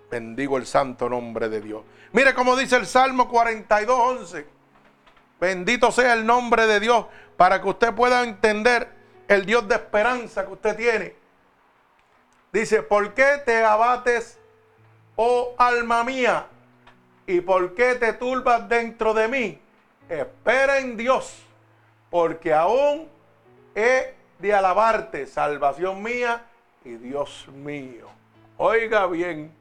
Bendigo 0.08 0.56
el 0.56 0.66
santo 0.66 1.08
nombre 1.08 1.48
de 1.48 1.60
Dios. 1.60 1.82
Mire 2.12 2.32
cómo 2.34 2.54
dice 2.54 2.76
el 2.76 2.86
Salmo 2.86 3.28
42, 3.28 3.98
11. 4.20 4.53
Bendito 5.40 5.90
sea 5.90 6.14
el 6.14 6.24
nombre 6.24 6.66
de 6.66 6.80
Dios 6.80 7.06
para 7.36 7.60
que 7.60 7.68
usted 7.68 7.94
pueda 7.94 8.22
entender 8.22 8.88
el 9.28 9.44
Dios 9.44 9.66
de 9.68 9.74
esperanza 9.74 10.44
que 10.46 10.52
usted 10.52 10.76
tiene. 10.76 11.14
Dice, 12.52 12.82
¿por 12.82 13.14
qué 13.14 13.42
te 13.44 13.64
abates, 13.64 14.38
oh 15.16 15.54
alma 15.58 16.04
mía? 16.04 16.46
¿Y 17.26 17.40
por 17.40 17.74
qué 17.74 17.94
te 17.94 18.12
turbas 18.12 18.68
dentro 18.68 19.14
de 19.14 19.28
mí? 19.28 19.60
Espera 20.08 20.78
en 20.78 20.96
Dios, 20.96 21.42
porque 22.10 22.52
aún 22.52 23.08
he 23.74 24.14
de 24.38 24.54
alabarte, 24.54 25.26
salvación 25.26 26.02
mía 26.02 26.44
y 26.84 26.94
Dios 26.94 27.48
mío. 27.48 28.08
Oiga 28.56 29.06
bien, 29.06 29.52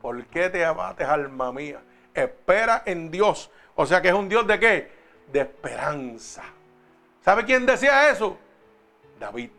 ¿por 0.00 0.24
qué 0.26 0.48
te 0.48 0.64
abates, 0.64 1.06
alma 1.06 1.52
mía? 1.52 1.82
Espera 2.14 2.82
en 2.86 3.10
Dios. 3.10 3.50
O 3.74 3.84
sea 3.84 4.00
que 4.00 4.08
es 4.08 4.14
un 4.14 4.28
Dios 4.28 4.46
de 4.46 4.58
qué? 4.58 4.99
De 5.32 5.40
esperanza. 5.40 6.42
¿Sabe 7.24 7.44
quién 7.44 7.66
decía 7.66 8.10
eso? 8.10 8.38
David 9.18 9.50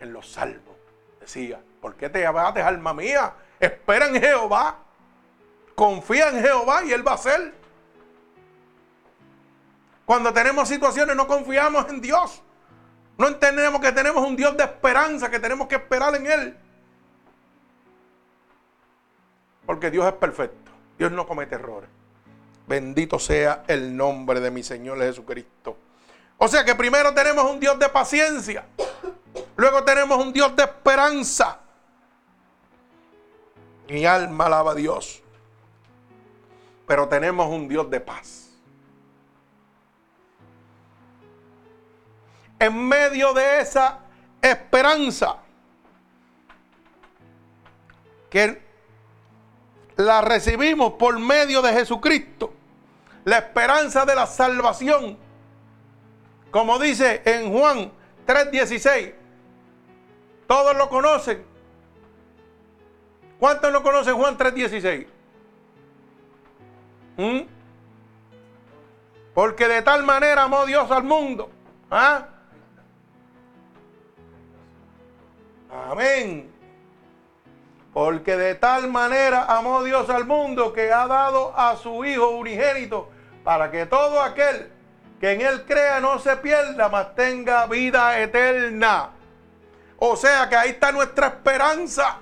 en 0.00 0.12
los 0.12 0.30
salmos. 0.30 0.74
Decía, 1.20 1.60
¿por 1.80 1.96
qué 1.96 2.08
te 2.08 2.24
abates, 2.26 2.64
alma 2.64 2.94
mía? 2.94 3.34
Espera 3.58 4.06
en 4.06 4.20
Jehová. 4.20 4.78
Confía 5.74 6.28
en 6.28 6.40
Jehová 6.40 6.84
y 6.84 6.92
Él 6.92 7.06
va 7.06 7.12
a 7.12 7.14
hacer. 7.16 7.54
Cuando 10.04 10.32
tenemos 10.32 10.68
situaciones 10.68 11.16
no 11.16 11.26
confiamos 11.26 11.88
en 11.88 12.00
Dios. 12.00 12.42
No 13.16 13.28
entendemos 13.28 13.80
que 13.80 13.92
tenemos 13.92 14.26
un 14.26 14.36
Dios 14.36 14.56
de 14.56 14.64
esperanza, 14.64 15.30
que 15.30 15.38
tenemos 15.38 15.66
que 15.66 15.76
esperar 15.76 16.14
en 16.14 16.26
Él. 16.26 16.58
Porque 19.66 19.90
Dios 19.90 20.06
es 20.06 20.12
perfecto. 20.12 20.70
Dios 20.98 21.10
no 21.10 21.26
comete 21.26 21.54
errores. 21.54 21.88
Bendito 22.66 23.18
sea 23.18 23.64
el 23.66 23.96
nombre 23.96 24.40
de 24.40 24.50
mi 24.50 24.62
Señor 24.62 24.98
Jesucristo. 24.98 25.76
O 26.38 26.48
sea 26.48 26.64
que 26.64 26.74
primero 26.74 27.12
tenemos 27.12 27.44
un 27.44 27.60
Dios 27.60 27.78
de 27.78 27.88
paciencia. 27.88 28.66
Luego 29.56 29.84
tenemos 29.84 30.18
un 30.18 30.32
Dios 30.32 30.54
de 30.56 30.62
esperanza. 30.62 31.60
Mi 33.88 34.06
alma 34.06 34.46
alaba 34.46 34.72
a 34.72 34.74
Dios. 34.74 35.22
Pero 36.86 37.08
tenemos 37.08 37.48
un 37.48 37.68
Dios 37.68 37.90
de 37.90 38.00
paz. 38.00 38.50
En 42.58 42.88
medio 42.88 43.34
de 43.34 43.60
esa 43.60 44.00
esperanza 44.40 45.38
que 48.30 48.63
la 49.96 50.20
recibimos 50.20 50.94
por 50.94 51.18
medio 51.18 51.62
de 51.62 51.72
Jesucristo, 51.72 52.52
la 53.24 53.38
esperanza 53.38 54.04
de 54.04 54.14
la 54.14 54.26
salvación, 54.26 55.16
como 56.50 56.78
dice 56.78 57.22
en 57.24 57.52
Juan 57.52 57.92
3:16, 58.26 59.14
todos 60.46 60.76
lo 60.76 60.88
conocen. 60.88 61.44
¿Cuántos 63.38 63.72
lo 63.72 63.82
conocen 63.82 64.14
Juan 64.16 64.36
3:16? 64.36 65.06
¿Mm? 67.16 67.40
Porque 69.34 69.66
de 69.68 69.82
tal 69.82 70.04
manera 70.04 70.44
amó 70.44 70.64
Dios 70.64 70.90
al 70.90 71.02
mundo. 71.02 71.50
¿Ah? 71.90 72.28
Amén. 75.90 76.53
Porque 77.94 78.36
de 78.36 78.56
tal 78.56 78.90
manera 78.90 79.44
amó 79.44 79.84
Dios 79.84 80.10
al 80.10 80.26
mundo 80.26 80.72
que 80.72 80.92
ha 80.92 81.06
dado 81.06 81.56
a 81.56 81.76
su 81.76 82.04
Hijo 82.04 82.30
unigénito 82.30 83.08
para 83.44 83.70
que 83.70 83.86
todo 83.86 84.20
aquel 84.20 84.72
que 85.20 85.32
en 85.32 85.40
Él 85.40 85.64
crea 85.64 86.00
no 86.00 86.18
se 86.18 86.36
pierda, 86.38 86.88
mas 86.88 87.14
tenga 87.14 87.66
vida 87.66 88.20
eterna. 88.20 89.10
O 89.96 90.16
sea 90.16 90.48
que 90.48 90.56
ahí 90.56 90.70
está 90.70 90.90
nuestra 90.90 91.28
esperanza. 91.28 92.18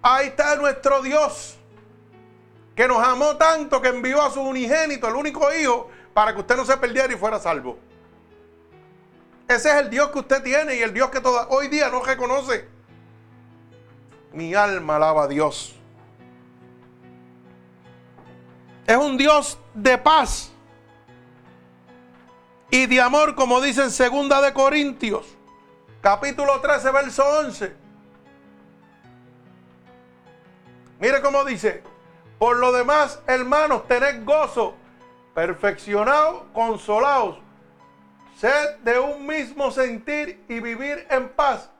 Ahí 0.00 0.28
está 0.28 0.56
nuestro 0.56 1.02
Dios, 1.02 1.58
que 2.74 2.88
nos 2.88 3.02
amó 3.02 3.36
tanto 3.36 3.82
que 3.82 3.88
envió 3.88 4.22
a 4.22 4.30
su 4.30 4.40
unigénito, 4.40 5.06
el 5.08 5.16
único 5.16 5.52
hijo, 5.52 5.90
para 6.14 6.32
que 6.32 6.40
usted 6.40 6.56
no 6.56 6.64
se 6.64 6.76
perdiera 6.78 7.12
y 7.12 7.16
fuera 7.16 7.38
salvo. 7.38 7.78
Ese 9.48 9.68
es 9.68 9.74
el 9.74 9.90
Dios 9.90 10.08
que 10.10 10.20
usted 10.20 10.42
tiene 10.42 10.76
y 10.76 10.82
el 10.82 10.94
Dios 10.94 11.10
que 11.10 11.20
hoy 11.50 11.68
día 11.68 11.88
no 11.88 12.02
reconoce. 12.02 12.77
Mi 14.32 14.54
alma 14.54 14.96
alaba 14.96 15.24
a 15.24 15.28
Dios. 15.28 15.74
Es 18.86 18.96
un 18.96 19.16
Dios 19.18 19.58
de 19.74 19.98
paz 19.98 20.50
y 22.70 22.86
de 22.86 23.00
amor, 23.00 23.34
como 23.34 23.60
dice 23.60 23.82
en 23.82 23.90
segunda 23.90 24.40
de 24.40 24.52
Corintios, 24.52 25.26
capítulo 26.00 26.60
13, 26.60 26.90
verso 26.90 27.24
11. 27.40 27.76
Mire 31.00 31.22
cómo 31.22 31.44
dice, 31.44 31.82
por 32.38 32.56
lo 32.56 32.72
demás, 32.72 33.20
hermanos, 33.26 33.86
tened 33.88 34.24
gozo, 34.24 34.74
perfeccionados, 35.34 36.42
consolados, 36.52 37.38
sed 38.36 38.76
de 38.84 38.98
un 38.98 39.26
mismo 39.26 39.70
sentir 39.70 40.44
y 40.48 40.60
vivir 40.60 41.06
en 41.10 41.28
paz. 41.28 41.70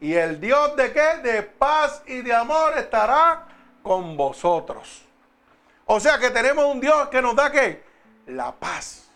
Y 0.00 0.14
el 0.14 0.40
Dios 0.40 0.76
de 0.76 0.92
qué? 0.92 1.16
De 1.22 1.42
paz 1.42 2.02
y 2.06 2.22
de 2.22 2.34
amor 2.34 2.76
estará 2.78 3.46
con 3.82 4.16
vosotros. 4.16 5.02
O 5.86 5.98
sea 5.98 6.18
que 6.18 6.30
tenemos 6.30 6.64
un 6.66 6.80
Dios 6.80 7.08
que 7.08 7.20
nos 7.20 7.34
da 7.34 7.50
qué? 7.50 7.88
la 8.28 8.52
paz. 8.52 9.08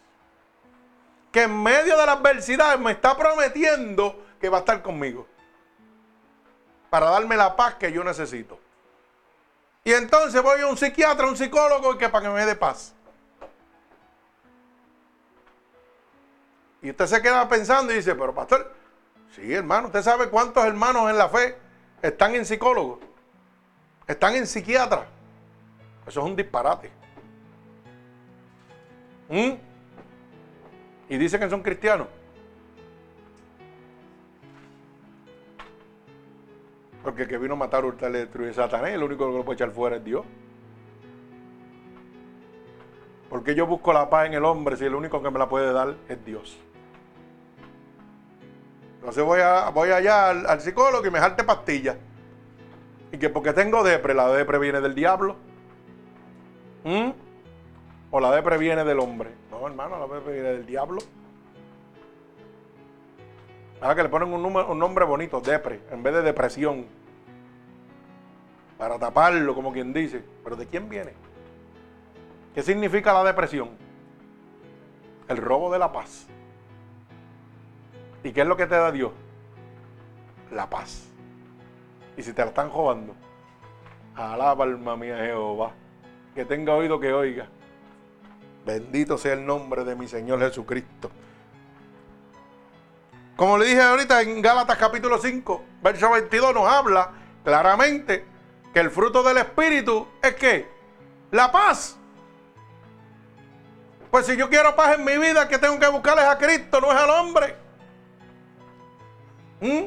Que 1.30 1.42
en 1.42 1.62
medio 1.62 1.96
de 1.96 2.06
la 2.06 2.12
adversidad 2.12 2.78
me 2.78 2.92
está 2.92 3.16
prometiendo 3.16 4.24
que 4.40 4.48
va 4.48 4.58
a 4.58 4.60
estar 4.60 4.82
conmigo. 4.82 5.26
Para 6.90 7.10
darme 7.10 7.36
la 7.36 7.56
paz 7.56 7.76
que 7.76 7.90
yo 7.90 8.04
necesito. 8.04 8.58
Y 9.84 9.92
entonces 9.92 10.40
voy 10.42 10.60
a 10.60 10.66
un 10.66 10.76
psiquiatra, 10.76 11.26
un 11.26 11.36
psicólogo, 11.36 11.96
que 11.96 12.08
para 12.08 12.26
que 12.26 12.34
me 12.34 12.44
dé 12.44 12.54
paz. 12.54 12.92
Y 16.82 16.90
usted 16.90 17.06
se 17.06 17.22
queda 17.22 17.48
pensando 17.48 17.92
y 17.92 17.96
dice, 17.96 18.14
pero 18.14 18.34
pastor, 18.34 18.72
sí 19.34 19.52
hermano, 19.52 19.88
usted 19.88 20.02
sabe 20.02 20.28
cuántos 20.28 20.64
hermanos 20.64 21.10
en 21.10 21.18
la 21.18 21.28
fe 21.28 21.56
están 22.00 22.34
en 22.34 22.44
psicólogos, 22.44 22.98
están 24.06 24.34
en 24.36 24.46
psiquiatra. 24.46 25.06
Eso 26.06 26.20
es 26.20 26.26
un 26.26 26.36
disparate. 26.36 26.90
¿Mm? 29.28 29.52
Y 31.08 31.16
dicen 31.16 31.40
que 31.40 31.48
son 31.48 31.62
cristianos. 31.62 32.08
Porque 37.02 37.22
el 37.22 37.28
que 37.28 37.38
vino 37.38 37.54
a 37.54 37.56
matar, 37.56 37.84
hurtar, 37.84 38.12
destruir 38.12 38.54
Satanás, 38.54 38.90
el 38.90 39.02
único 39.02 39.26
que 39.26 39.38
lo 39.38 39.44
puede 39.44 39.56
echar 39.56 39.70
fuera 39.70 39.96
es 39.96 40.04
Dios. 40.04 40.24
Porque 43.28 43.54
yo 43.54 43.66
busco 43.66 43.92
la 43.92 44.10
paz 44.10 44.26
en 44.26 44.34
el 44.34 44.44
hombre 44.44 44.76
si 44.76 44.84
el 44.84 44.94
único 44.94 45.22
que 45.22 45.30
me 45.30 45.38
la 45.38 45.48
puede 45.48 45.72
dar 45.72 45.96
es 46.08 46.24
Dios? 46.24 46.58
Entonces 49.02 49.24
voy, 49.24 49.40
a, 49.40 49.70
voy 49.70 49.90
allá 49.90 50.30
al, 50.30 50.60
psicólogo 50.60 51.04
y 51.04 51.10
me 51.10 51.18
jarte 51.18 51.42
pastillas. 51.42 51.96
Y 53.10 53.18
que 53.18 53.28
porque 53.28 53.52
tengo 53.52 53.82
depre, 53.82 54.14
la 54.14 54.28
depre 54.28 54.60
viene 54.60 54.80
del 54.80 54.94
diablo. 54.94 55.34
¿Mm? 56.84 57.10
O 58.12 58.20
la 58.20 58.30
depre 58.30 58.58
viene 58.58 58.84
del 58.84 59.00
hombre. 59.00 59.30
No, 59.50 59.66
hermano, 59.66 59.98
la 59.98 60.14
depre 60.14 60.34
viene 60.34 60.48
del 60.50 60.66
diablo. 60.66 61.00
Ah, 63.80 63.92
que 63.96 64.04
le 64.04 64.08
ponen 64.08 64.32
un, 64.32 64.44
un 64.44 64.78
nombre 64.78 65.04
bonito, 65.04 65.40
depre, 65.40 65.80
en 65.90 66.00
vez 66.04 66.14
de 66.14 66.22
depresión. 66.22 66.86
Para 68.78 69.00
taparlo, 69.00 69.52
como 69.52 69.72
quien 69.72 69.92
dice. 69.92 70.22
Pero 70.44 70.54
¿de 70.54 70.68
quién 70.68 70.88
viene? 70.88 71.12
¿Qué 72.54 72.62
significa 72.62 73.12
la 73.12 73.24
depresión? 73.24 73.70
El 75.26 75.38
robo 75.38 75.72
de 75.72 75.80
la 75.80 75.90
paz. 75.90 76.28
¿Y 78.24 78.32
qué 78.32 78.42
es 78.42 78.46
lo 78.46 78.56
que 78.56 78.66
te 78.66 78.74
da 78.74 78.92
Dios? 78.92 79.12
La 80.50 80.68
paz. 80.68 81.08
Y 82.16 82.22
si 82.22 82.32
te 82.32 82.42
la 82.42 82.48
están 82.48 82.70
robando, 82.70 83.14
alaba 84.14 84.64
alma 84.64 84.96
mía 84.96 85.16
Jehová. 85.18 85.72
Que 86.34 86.44
tenga 86.44 86.74
oído 86.74 87.00
que 87.00 87.12
oiga. 87.12 87.48
Bendito 88.64 89.18
sea 89.18 89.32
el 89.32 89.44
nombre 89.44 89.84
de 89.84 89.96
mi 89.96 90.06
Señor 90.06 90.40
Jesucristo. 90.40 91.10
Como 93.36 93.58
le 93.58 93.66
dije 93.66 93.82
ahorita 93.82 94.22
en 94.22 94.40
Gálatas 94.40 94.78
capítulo 94.78 95.18
5, 95.18 95.64
verso 95.82 96.10
22 96.10 96.54
nos 96.54 96.68
habla 96.68 97.10
claramente 97.44 98.24
que 98.72 98.80
el 98.80 98.90
fruto 98.90 99.22
del 99.22 99.38
Espíritu 99.38 100.06
es 100.22 100.34
que 100.34 100.68
la 101.30 101.50
paz. 101.50 101.96
Pues 104.10 104.26
si 104.26 104.36
yo 104.36 104.48
quiero 104.48 104.76
paz 104.76 104.96
en 104.98 105.04
mi 105.04 105.16
vida, 105.16 105.48
que 105.48 105.58
tengo 105.58 105.78
que 105.78 105.88
buscarles 105.88 106.26
a 106.26 106.38
Cristo, 106.38 106.80
no 106.80 106.92
es 106.92 106.98
al 106.98 107.10
hombre. 107.10 107.61
¿Mm? 109.62 109.86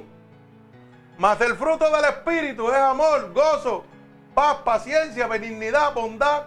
Mas 1.17 1.39
el 1.41 1.55
fruto 1.55 1.91
del 1.91 2.05
Espíritu 2.05 2.69
es 2.69 2.77
amor, 2.77 3.33
gozo, 3.33 3.83
paz, 4.33 4.57
paciencia, 4.63 5.27
benignidad, 5.27 5.93
bondad, 5.93 6.43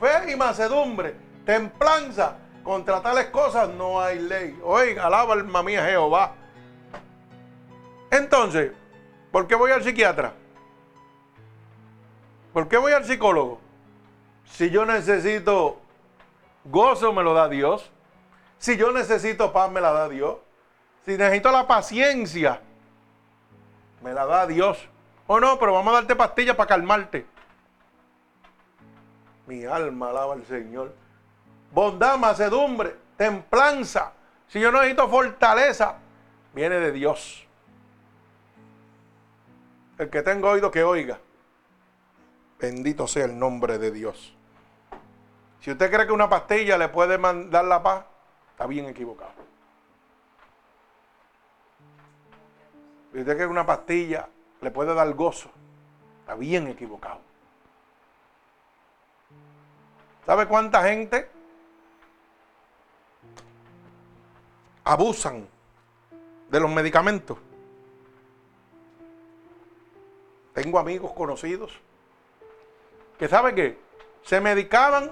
fe 0.00 0.32
y 0.32 0.36
macedumbre, 0.36 1.14
templanza. 1.46 2.38
Contra 2.64 3.02
tales 3.02 3.26
cosas 3.26 3.68
no 3.70 4.00
hay 4.00 4.20
ley. 4.20 4.58
Oiga, 4.62 5.06
alaba 5.06 5.34
alma 5.34 5.62
mía 5.62 5.84
Jehová. 5.84 6.34
Entonces, 8.10 8.72
¿por 9.32 9.46
qué 9.46 9.54
voy 9.54 9.72
al 9.72 9.82
psiquiatra? 9.82 10.32
¿Por 12.52 12.68
qué 12.68 12.76
voy 12.76 12.92
al 12.92 13.04
psicólogo? 13.04 13.58
Si 14.44 14.70
yo 14.70 14.84
necesito 14.84 15.78
gozo, 16.64 17.12
me 17.12 17.22
lo 17.22 17.32
da 17.32 17.48
Dios. 17.48 17.90
Si 18.58 18.76
yo 18.76 18.92
necesito 18.92 19.52
paz, 19.52 19.70
me 19.70 19.80
la 19.80 19.92
da 19.92 20.08
Dios. 20.08 20.36
Si 21.04 21.16
necesito 21.16 21.50
la 21.50 21.66
paciencia, 21.66 22.60
me 24.02 24.12
la 24.12 24.26
da 24.26 24.46
Dios. 24.46 24.88
O 25.26 25.40
no, 25.40 25.58
pero 25.58 25.72
vamos 25.72 25.92
a 25.92 25.96
darte 25.98 26.16
pastillas 26.16 26.56
para 26.56 26.68
calmarte. 26.68 27.26
Mi 29.46 29.64
alma 29.64 30.10
alaba 30.10 30.34
al 30.34 30.44
Señor. 30.46 30.94
Bondad, 31.72 32.18
macedumbre, 32.18 32.96
templanza. 33.16 34.12
Si 34.48 34.60
yo 34.60 34.70
necesito 34.70 35.08
fortaleza, 35.08 35.96
viene 36.52 36.76
de 36.76 36.92
Dios. 36.92 37.46
El 39.98 40.10
que 40.10 40.22
tenga 40.22 40.50
oído 40.50 40.70
que 40.70 40.82
oiga. 40.82 41.18
Bendito 42.58 43.06
sea 43.06 43.24
el 43.24 43.38
nombre 43.38 43.78
de 43.78 43.90
Dios. 43.90 44.34
Si 45.60 45.70
usted 45.70 45.90
cree 45.90 46.06
que 46.06 46.12
una 46.12 46.28
pastilla 46.28 46.76
le 46.76 46.88
puede 46.88 47.18
dar 47.48 47.64
la 47.64 47.82
paz, 47.82 48.04
está 48.50 48.66
bien 48.66 48.86
equivocado. 48.86 49.41
Si 53.12 53.18
usted 53.18 53.34
cree 53.34 53.46
que 53.46 53.52
una 53.52 53.66
pastilla 53.66 54.28
le 54.60 54.70
puede 54.70 54.94
dar 54.94 55.12
gozo, 55.12 55.50
está 56.20 56.34
bien 56.34 56.66
equivocado. 56.68 57.20
¿Sabe 60.24 60.46
cuánta 60.46 60.82
gente 60.84 61.28
abusan 64.84 65.46
de 66.48 66.60
los 66.60 66.70
medicamentos? 66.70 67.36
Tengo 70.54 70.78
amigos 70.78 71.12
conocidos 71.12 71.72
que 73.18 73.28
sabe 73.28 73.54
que 73.54 73.78
se 74.22 74.40
medicaban 74.40 75.10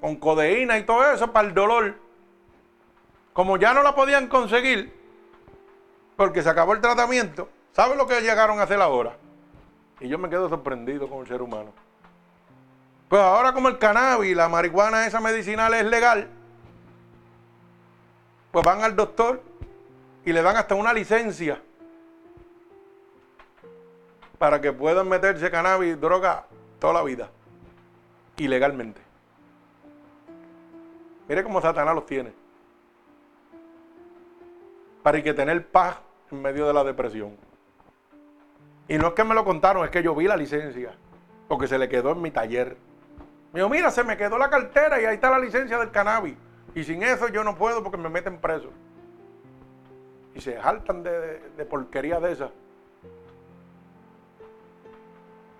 con 0.00 0.16
codeína 0.16 0.78
y 0.78 0.84
todo 0.84 1.12
eso 1.12 1.30
para 1.32 1.48
el 1.48 1.54
dolor. 1.54 1.94
Como 3.32 3.56
ya 3.56 3.74
no 3.74 3.82
la 3.82 3.94
podían 3.94 4.28
conseguir, 4.28 5.01
porque 6.16 6.42
se 6.42 6.48
acabó 6.48 6.74
el 6.74 6.80
tratamiento, 6.80 7.48
¿sabe 7.72 7.96
lo 7.96 8.06
que 8.06 8.20
llegaron 8.20 8.60
a 8.60 8.64
hacer 8.64 8.80
ahora? 8.80 9.16
Y 10.00 10.08
yo 10.08 10.18
me 10.18 10.28
quedo 10.28 10.48
sorprendido 10.48 11.08
con 11.08 11.20
el 11.20 11.28
ser 11.28 11.42
humano. 11.42 11.72
Pues 13.08 13.22
ahora 13.22 13.52
como 13.52 13.68
el 13.68 13.78
cannabis, 13.78 14.36
la 14.36 14.48
marihuana 14.48 15.06
esa 15.06 15.20
medicinal 15.20 15.74
es 15.74 15.84
legal, 15.84 16.28
pues 18.50 18.64
van 18.64 18.82
al 18.82 18.96
doctor 18.96 19.42
y 20.24 20.32
le 20.32 20.42
dan 20.42 20.56
hasta 20.56 20.74
una 20.74 20.92
licencia 20.92 21.60
para 24.38 24.60
que 24.60 24.72
puedan 24.72 25.08
meterse 25.08 25.50
cannabis, 25.50 26.00
droga, 26.00 26.46
toda 26.78 26.94
la 26.94 27.02
vida, 27.02 27.30
ilegalmente. 28.38 29.00
Mire 31.28 31.44
cómo 31.44 31.60
Satanás 31.60 31.94
los 31.94 32.06
tiene. 32.06 32.41
Para 35.02 35.22
que 35.22 35.34
tener 35.34 35.66
paz 35.66 35.98
en 36.30 36.40
medio 36.40 36.66
de 36.66 36.72
la 36.72 36.84
depresión. 36.84 37.36
Y 38.88 38.98
no 38.98 39.08
es 39.08 39.12
que 39.14 39.24
me 39.24 39.34
lo 39.34 39.44
contaron, 39.44 39.84
es 39.84 39.90
que 39.90 40.02
yo 40.02 40.14
vi 40.14 40.26
la 40.26 40.36
licencia, 40.36 40.94
porque 41.48 41.66
se 41.66 41.78
le 41.78 41.88
quedó 41.88 42.12
en 42.12 42.22
mi 42.22 42.30
taller. 42.30 42.76
Me 43.52 43.60
dijo, 43.60 43.68
mira, 43.68 43.90
se 43.90 44.04
me 44.04 44.16
quedó 44.16 44.38
la 44.38 44.50
cartera 44.50 45.00
y 45.00 45.04
ahí 45.04 45.14
está 45.14 45.30
la 45.30 45.38
licencia 45.38 45.78
del 45.78 45.90
cannabis. 45.90 46.36
Y 46.74 46.84
sin 46.84 47.02
eso 47.02 47.28
yo 47.28 47.44
no 47.44 47.56
puedo 47.56 47.82
porque 47.82 47.98
me 47.98 48.08
meten 48.08 48.38
preso. 48.38 48.70
Y 50.34 50.40
se 50.40 50.58
jaltan 50.58 51.02
de, 51.02 51.40
de 51.56 51.64
porquería 51.64 52.18
de 52.18 52.32
esas. 52.32 52.50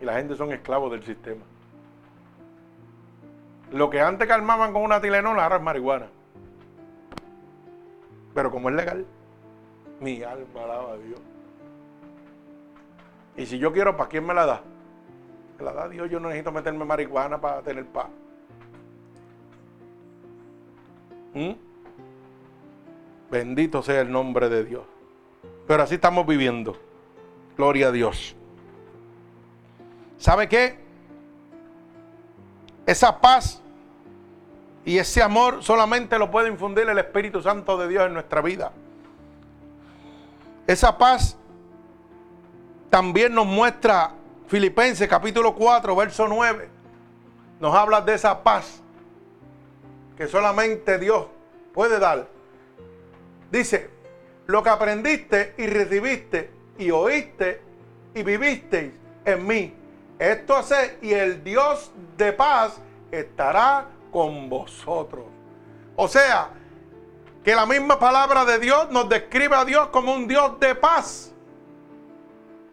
Y 0.01 0.05
la 0.05 0.15
gente 0.15 0.35
son 0.37 0.53
esclavos 0.53 0.91
del 0.91 1.05
sistema. 1.05 1.43
Lo 3.71 3.89
que 3.89 4.01
antes 4.01 4.27
calmaban 4.27 4.73
con 4.73 4.83
una 4.83 5.01
tilenona 5.01 5.45
ahora 5.45 5.57
es 5.57 5.63
marihuana. 5.63 6.07
Pero 8.35 8.51
como 8.51 8.71
es 8.71 8.75
legal, 8.75 9.07
mi 10.03 10.23
alma 10.23 10.65
alaba 10.65 10.93
a 10.93 10.97
Dios. 10.97 11.21
Y 13.37 13.47
si 13.47 13.59
yo 13.59 13.73
quiero, 13.73 13.97
¿para 13.97 14.09
quién 14.09 14.27
me 14.27 14.35
la 14.35 14.45
da? 14.45 14.63
Me 15.59 15.65
la 15.65 15.73
da 15.73 15.89
Dios. 15.89 16.11
Yo 16.11 16.21
no 16.21 16.29
necesito 16.29 16.53
meterme 16.53 16.85
marihuana 16.85 17.41
para 17.41 17.63
tener 17.63 17.87
paz. 17.87 18.09
¿Mm? 21.35 21.53
Bendito 23.31 23.83
sea 23.83 24.03
el 24.03 24.13
nombre 24.13 24.49
de 24.49 24.65
Dios. 24.65 24.85
Pero 25.67 25.83
así 25.83 25.95
estamos 25.95 26.27
viviendo. 26.27 26.77
Gloria 27.57 27.89
a 27.89 27.93
Dios. 27.93 28.37
¿Sabe 30.19 30.49
qué? 30.49 30.79
Esa 32.85 33.21
paz 33.21 33.63
y 34.85 34.99
ese 34.99 35.23
amor 35.23 35.63
solamente 35.63 36.19
lo 36.19 36.31
puede 36.31 36.49
infundir 36.49 36.89
el 36.89 36.99
Espíritu 36.99 37.41
Santo 37.41 37.79
de 37.79 37.89
Dios 37.89 38.07
en 38.07 38.15
nuestra 38.15 38.43
vida. 38.43 38.73
Esa 40.73 40.97
paz 40.97 41.37
también 42.89 43.35
nos 43.35 43.45
muestra 43.45 44.15
Filipenses 44.47 45.07
capítulo 45.07 45.55
4, 45.55 45.95
verso 45.95 46.27
9. 46.27 46.67
Nos 47.61 47.75
habla 47.75 48.01
de 48.01 48.15
esa 48.15 48.43
paz 48.43 48.81
que 50.17 50.27
solamente 50.27 50.99
Dios 50.99 51.27
puede 51.75 51.99
dar. 51.99 52.27
Dice, 53.51 53.91
lo 54.47 54.63
que 54.63 54.71
aprendiste 54.71 55.55
y 55.59 55.67
recibiste 55.67 56.51
y 56.79 56.91
oíste 56.91 57.61
y 58.15 58.23
vivisteis 58.23 58.95
en 59.27 59.47
mí. 59.47 59.75
Esto 60.19 60.57
hace 60.57 60.97
y 61.03 61.13
el 61.13 61.45
Dios 61.45 61.93
de 62.17 62.33
paz 62.33 62.81
estará 63.11 63.89
con 64.11 64.49
vosotros. 64.49 65.27
O 65.97 66.09
sea, 66.09 66.49
que 67.45 67.55
la 67.55 67.67
misma 67.67 67.99
palabra 67.99 68.45
de 68.45 68.59
Dios 68.59 68.91
nos 68.91 69.09
describe 69.09 69.57
a 69.57 69.65
Dios 69.65 69.89
como 69.89 70.15
un 70.15 70.29
Dios 70.29 70.61
de 70.61 70.75
paz. 70.75 71.33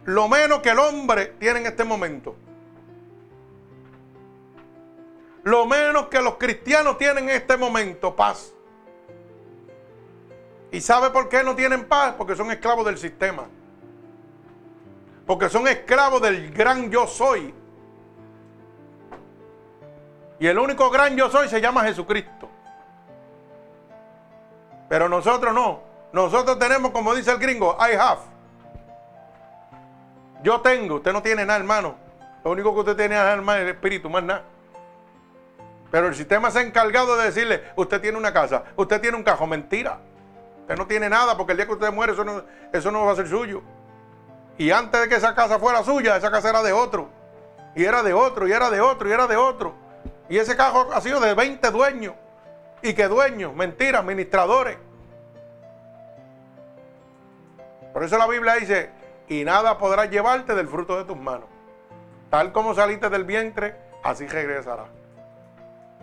Lo 0.06 0.28
menos 0.28 0.60
que 0.60 0.70
el 0.70 0.80
hombre 0.80 1.28
tiene 1.40 1.62
en 1.62 1.66
este 1.66 1.84
momento. 1.84 2.36
Lo 5.44 5.66
menos 5.66 6.08
que 6.08 6.22
los 6.22 6.36
cristianos 6.36 6.98
tienen 6.98 7.30
en 7.30 7.36
este 7.36 7.58
momento, 7.58 8.16
paz. 8.16 8.54
¿Y 10.72 10.82
sabe 10.82 11.10
por 11.10 11.30
qué 11.30 11.44
no 11.44 11.56
tienen 11.56 11.86
paz? 11.86 12.14
Porque 12.18 12.36
son 12.36 12.52
esclavos 12.52 12.86
del 12.86 12.98
sistema. 12.98 13.46
Porque 15.26 15.50
son 15.50 15.68
esclavos 15.68 16.22
del 16.22 16.52
gran 16.52 16.92
yo 16.92 17.08
soy. 17.08 17.54
Y 20.40 20.48
el 20.48 20.60
único 20.60 20.90
gran 20.90 21.16
yo 21.16 21.30
soy 21.30 21.50
se 21.50 21.60
llama 21.60 21.84
Jesucristo. 21.84 22.49
Pero 24.90 25.08
nosotros 25.08 25.54
no. 25.54 25.82
Nosotros 26.12 26.58
tenemos, 26.58 26.92
como 26.92 27.14
dice 27.14 27.32
el 27.32 27.38
gringo, 27.38 27.78
I 27.80 27.96
have. 27.96 28.22
Yo 30.42 30.62
tengo, 30.62 30.96
usted 30.96 31.14
no 31.14 31.22
tiene 31.22 31.46
nada, 31.46 31.60
hermano. 31.60 31.96
Lo 32.44 32.52
único 32.52 32.74
que 32.74 32.80
usted 32.80 32.96
tiene 32.96 33.16
es 33.16 33.38
el 33.38 33.70
espíritu, 33.70 34.10
más 34.10 34.24
nada. 34.24 34.44
Pero 35.92 36.08
el 36.08 36.16
sistema 36.16 36.50
se 36.52 36.60
ha 36.60 36.62
encargado 36.62 37.18
de 37.18 37.26
decirle, 37.26 37.64
usted 37.76 38.02
tiene 38.02 38.18
una 38.18 38.34
casa, 38.34 38.64
usted 38.76 39.02
tiene 39.02 39.18
un 39.18 39.24
cajón. 39.24 39.50
Mentira. 39.50 40.00
Usted 40.62 40.76
no 40.78 40.88
tiene 40.88 41.10
nada 41.10 41.36
porque 41.36 41.54
el 41.54 41.58
día 41.58 41.66
que 41.66 41.74
usted 41.74 41.92
muere 41.92 42.14
eso 42.14 42.24
no, 42.24 42.44
eso 42.72 42.92
no 42.92 43.06
va 43.06 43.14
a 43.14 43.16
ser 43.16 43.28
suyo. 43.28 43.62
Y 44.58 44.72
antes 44.72 45.02
de 45.02 45.10
que 45.10 45.16
esa 45.16 45.34
casa 45.34 45.58
fuera 45.58 45.84
suya, 45.84 46.18
esa 46.18 46.30
casa 46.30 46.50
era 46.50 46.62
de 46.62 46.74
otro. 46.74 47.10
Y 47.76 47.86
era 47.86 48.04
de 48.04 48.14
otro, 48.14 48.48
y 48.48 48.52
era 48.52 48.70
de 48.70 48.82
otro, 48.82 49.10
y 49.10 49.12
era 49.12 49.26
de 49.26 49.36
otro. 49.36 49.74
Y 50.28 50.38
ese 50.38 50.56
cajón 50.56 50.88
ha 50.94 51.02
sido 51.02 51.20
de 51.20 51.34
20 51.34 51.72
dueños. 51.72 52.14
¿Y 52.82 52.94
qué 52.94 53.08
dueños? 53.08 53.54
Mentira, 53.56 54.00
administradores. 54.00 54.78
Por 57.94 58.04
eso 58.04 58.18
la 58.18 58.28
Biblia 58.28 58.56
dice, 58.56 58.92
y 59.28 59.44
nada 59.44 59.78
podrás 59.78 60.10
llevarte 60.10 60.56
del 60.56 60.68
fruto 60.68 60.98
de 60.98 61.06
tus 61.06 61.18
manos. 61.18 61.50
Tal 62.30 62.52
como 62.52 62.74
saliste 62.74 63.10
del 63.10 63.24
vientre, 63.24 63.76
así 64.04 64.28
regresarás. 64.28 64.88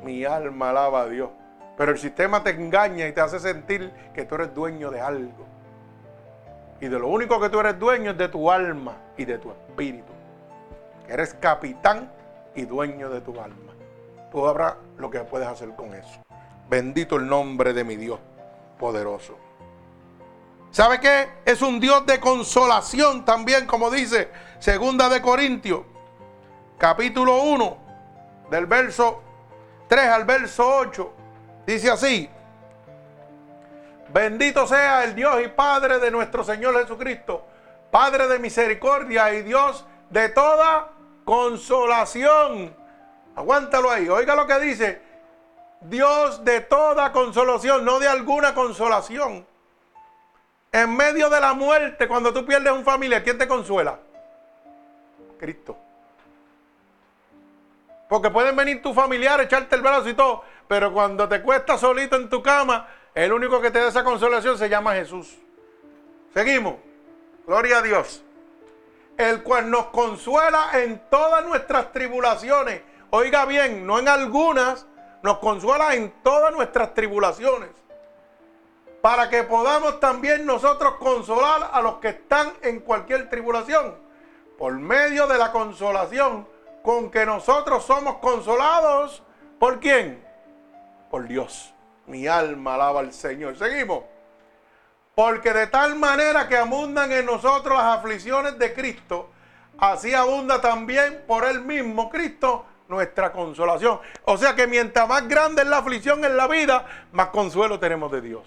Mi 0.03 0.25
alma 0.25 0.71
alaba 0.71 1.03
a 1.03 1.09
Dios. 1.09 1.31
Pero 1.77 1.93
el 1.93 1.99
sistema 1.99 2.43
te 2.43 2.51
engaña 2.51 3.07
y 3.07 3.13
te 3.13 3.21
hace 3.21 3.39
sentir 3.39 3.93
que 4.15 4.25
tú 4.25 4.35
eres 4.37 4.55
dueño 4.55 4.91
de 4.91 5.01
algo. 5.01 5.47
Y 6.81 6.89
de 6.89 6.99
lo 6.99 7.09
único 7.09 7.41
que 7.41 7.49
tú 7.49 7.61
eres 7.61 7.79
dueño 7.79 8.13
es 8.13 8.19
de 8.19 8.29
tu 8.29 8.51
alma 8.51 8.97
y 9.17 9.25
de 9.25 9.39
tu 9.39 9.51
espíritu. 9.51 10.13
Eres 11.09 11.35
capitán 11.35 12.11
y 12.55 12.65
dueño 12.65 13.09
de 13.11 13.21
tu 13.21 13.39
alma. 13.41 13.73
Tú 14.31 14.47
habrás 14.47 14.75
lo 14.99 15.11
que 15.11 15.21
puedes 15.21 15.47
hacer 15.49 15.75
con 15.75 15.95
eso. 15.95 16.26
Bendito 16.69 17.17
el 17.17 17.29
nombre 17.29 17.73
de 17.73 17.85
mi 17.85 17.97
Dios 17.97 18.19
poderoso. 18.79 19.39
¿Sabe 20.71 21.01
qué? 21.01 21.29
Es 21.45 21.63
un 21.63 21.81
Dios 21.81 22.05
de 22.07 22.21
consolación 22.21 23.25
también, 23.25 23.67
como 23.67 23.91
dice 23.91 24.31
Segunda 24.59 25.09
de 25.09 25.23
Corintios, 25.23 25.83
capítulo 26.77 27.43
1, 27.45 27.79
del 28.51 28.67
verso 28.67 29.23
3 29.89 30.09
al 30.09 30.25
verso 30.25 30.69
8. 30.79 31.13
Dice 31.67 31.91
así, 31.91 32.29
bendito 34.13 34.67
sea 34.67 35.05
el 35.05 35.15
Dios 35.15 35.41
y 35.45 35.49
Padre 35.49 35.99
de 35.99 36.11
nuestro 36.11 36.45
Señor 36.45 36.79
Jesucristo, 36.81 37.47
Padre 37.91 38.27
de 38.27 38.39
misericordia 38.39 39.33
y 39.33 39.43
Dios 39.43 39.87
de 40.11 40.29
toda 40.31 40.93
consolación. 41.25 42.75
Aguántalo 43.35 43.91
ahí, 43.91 44.09
oiga 44.09 44.35
lo 44.35 44.47
que 44.47 44.59
dice, 44.59 45.06
Dios 45.89 46.45
de 46.45 46.61
toda 46.61 47.13
consolación, 47.13 47.85
no 47.85 47.99
de 47.99 48.09
alguna 48.09 48.55
consolación. 48.55 49.47
En 50.73 50.97
medio 50.97 51.31
de 51.31 51.41
la 51.41 51.55
muerte, 51.55 52.09
cuando 52.09 52.33
tú 52.33 52.45
pierdes 52.45 52.73
un 52.73 52.85
familia, 52.85 53.23
¿quién 53.23 53.39
te 53.39 53.49
consuela? 53.49 53.99
Cristo. 55.39 55.77
Porque 58.09 58.31
pueden 58.31 58.55
venir 58.55 58.83
tus 58.83 58.95
familiares, 58.95 59.47
echarte 59.47 59.75
el 59.75 59.83
brazo 59.83 60.09
y 60.09 60.15
todo, 60.15 60.45
pero 60.69 60.93
cuando 60.93 61.29
te 61.29 61.43
cuestas 61.43 61.81
solito 61.81 62.17
en 62.17 62.29
tu 62.29 62.43
cama, 62.43 62.89
el 63.15 63.33
único 63.33 63.61
que 63.61 63.71
te 63.71 63.81
da 63.81 63.89
esa 63.89 64.05
consolación 64.05 64.59
se 64.59 64.69
llama 64.69 64.95
Jesús. 64.95 65.37
Seguimos. 66.35 66.77
Gloria 67.47 67.79
a 67.79 67.83
Dios. 67.83 68.23
El 69.17 69.43
cual 69.43 69.71
nos 69.71 69.87
consuela 69.87 70.71
en 70.75 71.01
todas 71.09 71.45
nuestras 71.47 71.93
tribulaciones. 71.93 72.83
Oiga 73.11 73.47
bien, 73.47 73.87
no 73.87 73.99
en 73.99 74.09
algunas, 74.09 74.85
nos 75.27 75.39
consuela 75.39 75.93
en 75.97 76.13
todas 76.23 76.55
nuestras 76.55 76.95
tribulaciones. 76.95 77.71
Para 79.03 79.29
que 79.29 79.43
podamos 79.43 79.99
también 79.99 80.47
nosotros 80.47 80.95
consolar 81.01 81.69
a 81.73 81.83
los 81.83 81.97
que 81.97 82.11
están 82.11 82.53
en 82.63 82.79
cualquier 82.79 83.29
tribulación. 83.29 83.97
Por 84.57 84.75
medio 84.75 85.27
de 85.27 85.37
la 85.37 85.51
consolación 85.51 86.47
con 86.83 87.11
que 87.11 87.27
nosotros 87.27 87.85
somos 87.85 88.19
consolados. 88.19 89.25
¿Por 89.59 89.81
quién? 89.81 90.25
Por 91.11 91.27
Dios. 91.27 91.75
Mi 92.07 92.29
alma 92.29 92.77
alaba 92.77 93.01
al 93.01 93.13
Señor. 93.13 93.59
Seguimos. 93.59 94.05
Porque 95.17 95.53
de 95.53 95.67
tal 95.67 95.97
manera 95.97 96.47
que 96.47 96.57
abundan 96.57 97.11
en 97.11 97.27
nosotros 97.27 97.77
las 97.77 97.99
aflicciones 97.99 98.57
de 98.61 98.73
Cristo, 98.73 99.31
así 99.77 100.15
abunda 100.15 100.61
también 100.61 101.25
por 101.27 101.45
Él 101.45 101.63
mismo, 101.63 102.11
Cristo, 102.11 102.65
nuestra 102.89 103.33
consolación. 103.33 104.01
O 104.25 104.37
sea 104.37 104.55
que 104.55 104.67
mientras 104.67 105.09
más 105.09 105.27
grande 105.29 105.63
es 105.63 105.69
la 105.69 105.79
aflicción 105.79 106.25
en 106.25 106.37
la 106.37 106.47
vida, 106.47 106.87
más 107.13 107.29
consuelo 107.29 107.79
tenemos 107.79 108.11
de 108.13 108.21
Dios. 108.21 108.43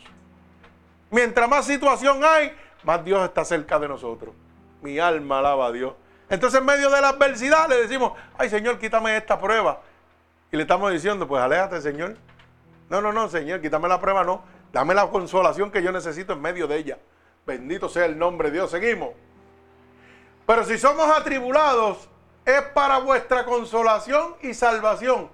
Mientras 1.11 1.49
más 1.49 1.65
situación 1.65 2.23
hay, 2.23 2.53
más 2.83 3.03
Dios 3.03 3.23
está 3.23 3.43
cerca 3.43 3.79
de 3.79 3.87
nosotros. 3.87 4.33
Mi 4.81 4.99
alma 4.99 5.39
alaba 5.39 5.67
a 5.67 5.71
Dios. 5.71 5.93
Entonces 6.29 6.59
en 6.59 6.65
medio 6.65 6.89
de 6.89 7.01
la 7.01 7.09
adversidad 7.09 7.67
le 7.67 7.81
decimos, 7.81 8.13
ay 8.37 8.49
Señor, 8.49 8.79
quítame 8.79 9.17
esta 9.17 9.39
prueba. 9.39 9.81
Y 10.51 10.57
le 10.57 10.63
estamos 10.63 10.91
diciendo, 10.91 11.27
pues 11.27 11.41
aléjate 11.41 11.81
Señor. 11.81 12.15
No, 12.89 13.01
no, 13.01 13.11
no, 13.11 13.29
Señor, 13.29 13.61
quítame 13.61 13.87
la 13.87 13.99
prueba, 13.99 14.23
no. 14.23 14.43
Dame 14.71 14.93
la 14.93 15.07
consolación 15.07 15.71
que 15.71 15.81
yo 15.81 15.91
necesito 15.91 16.33
en 16.33 16.41
medio 16.41 16.67
de 16.67 16.77
ella. 16.77 16.99
Bendito 17.45 17.89
sea 17.89 18.05
el 18.05 18.17
nombre 18.17 18.49
de 18.49 18.57
Dios. 18.57 18.71
Seguimos. 18.71 19.09
Pero 20.45 20.63
si 20.63 20.77
somos 20.77 21.05
atribulados, 21.15 22.09
es 22.45 22.61
para 22.73 22.99
vuestra 22.99 23.45
consolación 23.45 24.35
y 24.41 24.53
salvación. 24.53 25.29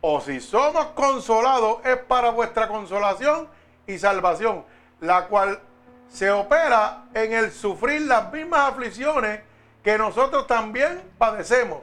O 0.00 0.20
si 0.20 0.40
somos 0.40 0.86
consolados, 0.88 1.84
es 1.84 1.96
para 1.96 2.30
vuestra 2.30 2.68
consolación 2.68 3.48
y 3.86 3.98
salvación. 3.98 4.64
La 5.00 5.26
cual 5.26 5.60
se 6.08 6.30
opera 6.30 7.04
en 7.14 7.32
el 7.32 7.52
sufrir 7.52 8.02
las 8.02 8.32
mismas 8.32 8.72
aflicciones 8.72 9.40
que 9.82 9.98
nosotros 9.98 10.46
también 10.46 11.02
padecemos. 11.18 11.82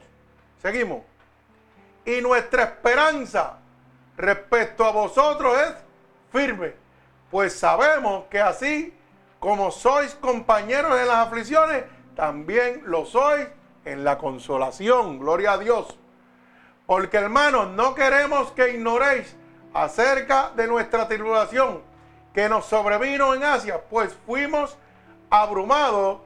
Seguimos. 0.60 1.02
Y 2.04 2.20
nuestra 2.20 2.64
esperanza 2.64 3.58
respecto 4.16 4.84
a 4.84 4.92
vosotros 4.92 5.58
es 5.58 5.74
firme, 6.32 6.74
pues 7.30 7.58
sabemos 7.58 8.24
que 8.30 8.40
así 8.40 8.94
como 9.38 9.70
sois 9.70 10.14
compañeros 10.14 10.98
en 10.98 11.06
las 11.06 11.26
aflicciones, 11.26 11.84
también 12.14 12.82
lo 12.86 13.04
sois 13.04 13.46
en 13.86 14.04
la 14.04 14.18
consolación. 14.18 15.18
Gloria 15.18 15.52
a 15.52 15.58
Dios. 15.58 15.98
Porque 16.84 17.16
hermanos, 17.16 17.68
no 17.70 17.94
queremos 17.94 18.52
que 18.52 18.74
ignoréis 18.74 19.34
acerca 19.72 20.50
de 20.54 20.66
nuestra 20.66 21.08
tribulación 21.08 21.80
que 22.34 22.48
nos 22.48 22.66
sobrevino 22.66 23.34
en 23.34 23.44
Asia, 23.44 23.80
pues 23.88 24.14
fuimos 24.26 24.76
abrumados 25.30 26.18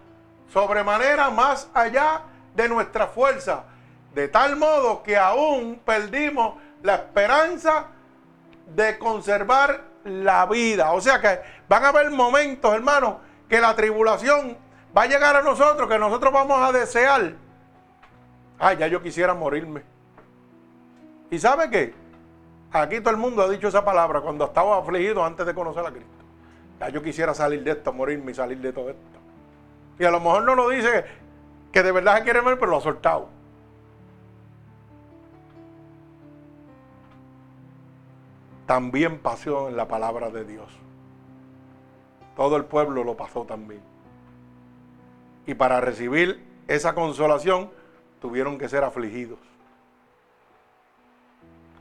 sobremanera 0.52 1.30
más 1.30 1.68
allá 1.72 2.22
de 2.54 2.68
nuestra 2.68 3.06
fuerza, 3.06 3.64
de 4.12 4.26
tal 4.26 4.56
modo 4.56 5.02
que 5.04 5.16
aún 5.16 5.80
perdimos 5.84 6.56
la 6.82 6.96
esperanza 6.96 7.86
de 8.66 8.98
conservar 8.98 9.84
la 10.04 10.46
vida. 10.46 10.92
O 10.92 11.00
sea 11.00 11.20
que 11.20 11.40
van 11.68 11.84
a 11.84 11.88
haber 11.88 12.10
momentos, 12.10 12.74
hermanos, 12.74 13.16
que 13.48 13.60
la 13.60 13.74
tribulación 13.76 14.58
va 14.96 15.02
a 15.02 15.06
llegar 15.06 15.36
a 15.36 15.42
nosotros, 15.42 15.88
que 15.88 15.98
nosotros 15.98 16.32
vamos 16.32 16.60
a 16.60 16.72
desear. 16.72 17.34
Ay, 18.60 18.76
ya 18.76 18.86
yo 18.86 19.02
quisiera 19.02 19.34
morirme. 19.34 19.82
¿Y 21.30 21.38
sabe 21.38 21.68
qué? 21.70 21.94
Aquí 22.70 23.00
todo 23.00 23.10
el 23.10 23.16
mundo 23.16 23.42
ha 23.42 23.48
dicho 23.48 23.66
esa 23.66 23.84
palabra 23.84 24.20
cuando 24.20 24.44
estaba 24.44 24.78
afligido 24.78 25.24
antes 25.24 25.44
de 25.44 25.54
conocer 25.54 25.84
a 25.84 25.90
Cristo. 25.90 26.10
Ya 26.78 26.90
yo 26.90 27.02
quisiera 27.02 27.34
salir 27.34 27.64
de 27.64 27.72
esto, 27.72 27.92
morirme 27.92 28.30
y 28.30 28.34
salir 28.34 28.58
de 28.58 28.72
todo 28.72 28.90
esto. 28.90 29.00
Y 29.98 30.04
a 30.04 30.12
lo 30.12 30.20
mejor 30.20 30.44
no 30.44 30.54
lo 30.54 30.68
dice 30.68 31.04
que 31.72 31.82
de 31.82 31.90
verdad 31.90 32.18
se 32.18 32.22
quiere 32.22 32.40
ver, 32.40 32.58
pero 32.58 32.70
lo 32.70 32.76
ha 32.76 32.80
soltado. 32.80 33.40
también 38.70 39.18
pasó 39.18 39.68
en 39.68 39.76
la 39.76 39.88
palabra 39.88 40.30
de 40.30 40.44
Dios. 40.44 40.70
Todo 42.36 42.54
el 42.54 42.66
pueblo 42.66 43.02
lo 43.02 43.16
pasó 43.16 43.42
también. 43.42 43.80
Y 45.44 45.54
para 45.54 45.80
recibir 45.80 46.46
esa 46.68 46.94
consolación 46.94 47.72
tuvieron 48.20 48.58
que 48.58 48.68
ser 48.68 48.84
afligidos. 48.84 49.38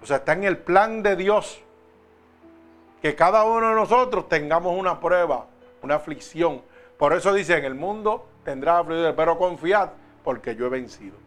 O 0.02 0.06
sea, 0.06 0.18
está 0.18 0.34
en 0.34 0.46
el 0.46 0.58
plan 0.58 1.04
de 1.04 1.16
Dios 1.16 1.62
que 3.02 3.16
cada 3.16 3.44
uno 3.44 3.70
de 3.70 3.76
nosotros 3.76 4.28
tengamos 4.30 4.78
una 4.78 5.00
prueba, 5.00 5.48
una 5.82 5.96
aflicción. 5.96 6.62
Por 6.98 7.14
eso 7.14 7.34
dice, 7.34 7.58
en 7.58 7.66
el 7.66 7.76
mundo 7.76 8.28
tendrá 8.44 8.80
aflicción, 8.80 9.16
pero 9.16 9.38
confiad 9.38 9.90
porque 10.24 10.56
yo 10.56 10.66
he 10.66 10.70
vencido. 10.70 11.18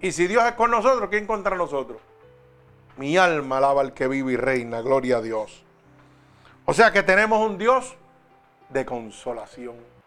Y 0.00 0.12
si 0.12 0.26
Dios 0.26 0.44
es 0.44 0.52
con 0.52 0.70
nosotros, 0.70 1.08
¿quién 1.10 1.26
contra 1.26 1.56
nosotros? 1.56 1.98
Mi 2.96 3.16
alma 3.16 3.58
alaba 3.58 3.80
al 3.80 3.94
que 3.94 4.08
vive 4.08 4.32
y 4.32 4.36
reina, 4.36 4.80
gloria 4.80 5.18
a 5.18 5.20
Dios. 5.20 5.64
O 6.64 6.74
sea 6.74 6.92
que 6.92 7.02
tenemos 7.02 7.44
un 7.44 7.58
Dios 7.58 7.96
de 8.68 8.84
consolación. 8.84 9.97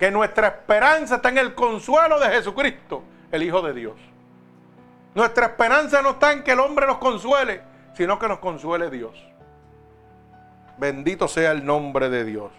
Que 0.00 0.10
nuestra 0.10 0.48
esperanza 0.48 1.16
está 1.16 1.28
en 1.28 1.36
el 1.36 1.54
consuelo 1.54 2.18
de 2.18 2.30
Jesucristo, 2.30 3.04
el 3.30 3.42
Hijo 3.42 3.60
de 3.60 3.74
Dios. 3.74 3.96
Nuestra 5.14 5.46
esperanza 5.46 6.00
no 6.00 6.12
está 6.12 6.32
en 6.32 6.42
que 6.42 6.52
el 6.52 6.60
hombre 6.60 6.86
nos 6.86 6.96
consuele, 6.96 7.60
sino 7.92 8.18
que 8.18 8.26
nos 8.26 8.38
consuele 8.38 8.88
Dios. 8.88 9.12
Bendito 10.78 11.28
sea 11.28 11.52
el 11.52 11.66
nombre 11.66 12.08
de 12.08 12.24
Dios. 12.24 12.50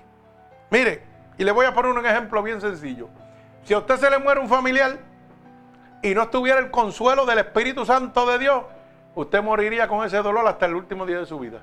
Mire, 0.70 1.04
y 1.40 1.44
le 1.44 1.52
voy 1.52 1.66
a 1.66 1.74
poner 1.74 1.92
un 1.92 2.06
ejemplo 2.06 2.44
bien 2.44 2.62
sencillo. 2.62 3.10
Si 3.64 3.74
a 3.74 3.80
usted 3.80 3.98
se 3.98 4.12
le 4.12 4.20
muere 4.20 4.40
un 4.40 4.48
familiar 4.48 5.00
y 6.04 6.14
no 6.14 6.22
estuviera 6.22 6.60
el 6.60 6.70
consuelo 6.70 7.26
del 7.26 7.40
Espíritu 7.40 7.88
Santo 7.88 8.28
de 8.28 8.38
Dios, 8.38 8.66
usted 9.16 9.42
moriría 9.42 9.88
con 9.88 10.06
ese 10.06 10.18
dolor 10.18 10.48
hasta 10.48 10.68
el 10.68 10.76
último 10.76 11.08
día 11.08 11.18
de 11.18 11.26
su 11.26 11.40
vida. 11.40 11.62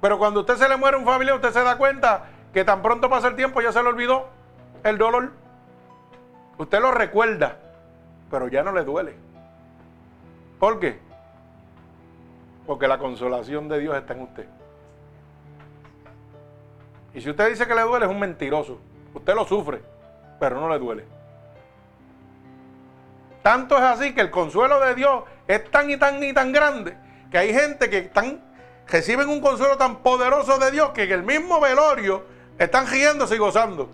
Pero 0.00 0.18
cuando 0.18 0.40
a 0.40 0.42
usted 0.42 0.56
se 0.56 0.68
le 0.68 0.76
muere 0.76 0.96
un 0.96 1.04
familiar, 1.04 1.36
usted 1.36 1.52
se 1.52 1.62
da 1.62 1.78
cuenta 1.78 2.30
que 2.56 2.64
tan 2.64 2.80
pronto 2.80 3.10
pasa 3.10 3.28
el 3.28 3.36
tiempo 3.36 3.60
ya 3.60 3.70
se 3.70 3.82
le 3.82 3.90
olvidó 3.90 4.28
el 4.82 4.96
dolor. 4.96 5.30
Usted 6.56 6.80
lo 6.80 6.90
recuerda, 6.90 7.58
pero 8.30 8.48
ya 8.48 8.62
no 8.62 8.72
le 8.72 8.82
duele. 8.82 9.14
¿Por 10.58 10.80
qué? 10.80 10.98
Porque 12.66 12.88
la 12.88 12.96
consolación 12.96 13.68
de 13.68 13.78
Dios 13.78 13.94
está 13.94 14.14
en 14.14 14.22
usted. 14.22 14.46
Y 17.12 17.20
si 17.20 17.28
usted 17.28 17.50
dice 17.50 17.66
que 17.66 17.74
le 17.74 17.82
duele, 17.82 18.06
es 18.06 18.10
un 18.10 18.20
mentiroso. 18.20 18.78
Usted 19.12 19.34
lo 19.34 19.44
sufre, 19.44 19.82
pero 20.40 20.58
no 20.58 20.70
le 20.70 20.78
duele. 20.78 21.04
Tanto 23.42 23.76
es 23.76 23.82
así 23.82 24.14
que 24.14 24.22
el 24.22 24.30
consuelo 24.30 24.80
de 24.80 24.94
Dios 24.94 25.24
es 25.46 25.70
tan 25.70 25.90
y 25.90 25.98
tan 25.98 26.24
y 26.24 26.32
tan 26.32 26.52
grande 26.52 26.96
que 27.30 27.36
hay 27.36 27.52
gente 27.52 27.90
que 27.90 27.98
están, 27.98 28.40
reciben 28.86 29.28
un 29.28 29.42
consuelo 29.42 29.76
tan 29.76 29.96
poderoso 29.96 30.56
de 30.56 30.70
Dios 30.70 30.92
que 30.92 31.02
en 31.02 31.12
el 31.12 31.22
mismo 31.22 31.60
velorio 31.60 32.34
están 32.58 32.86
riéndose 32.86 33.34
y 33.34 33.38
gozando. 33.38 33.88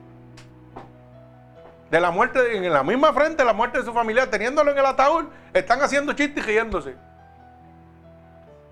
De 1.90 2.00
la 2.00 2.10
muerte, 2.10 2.56
en 2.56 2.72
la 2.72 2.82
misma 2.82 3.12
frente, 3.12 3.44
la 3.44 3.52
muerte 3.52 3.78
de 3.78 3.84
su 3.84 3.92
familia, 3.92 4.30
teniéndolo 4.30 4.70
en 4.70 4.78
el 4.78 4.86
ataúd, 4.86 5.26
están 5.52 5.82
haciendo 5.82 6.12
chistes 6.14 6.42
y 6.44 6.46
riéndose. 6.46 6.96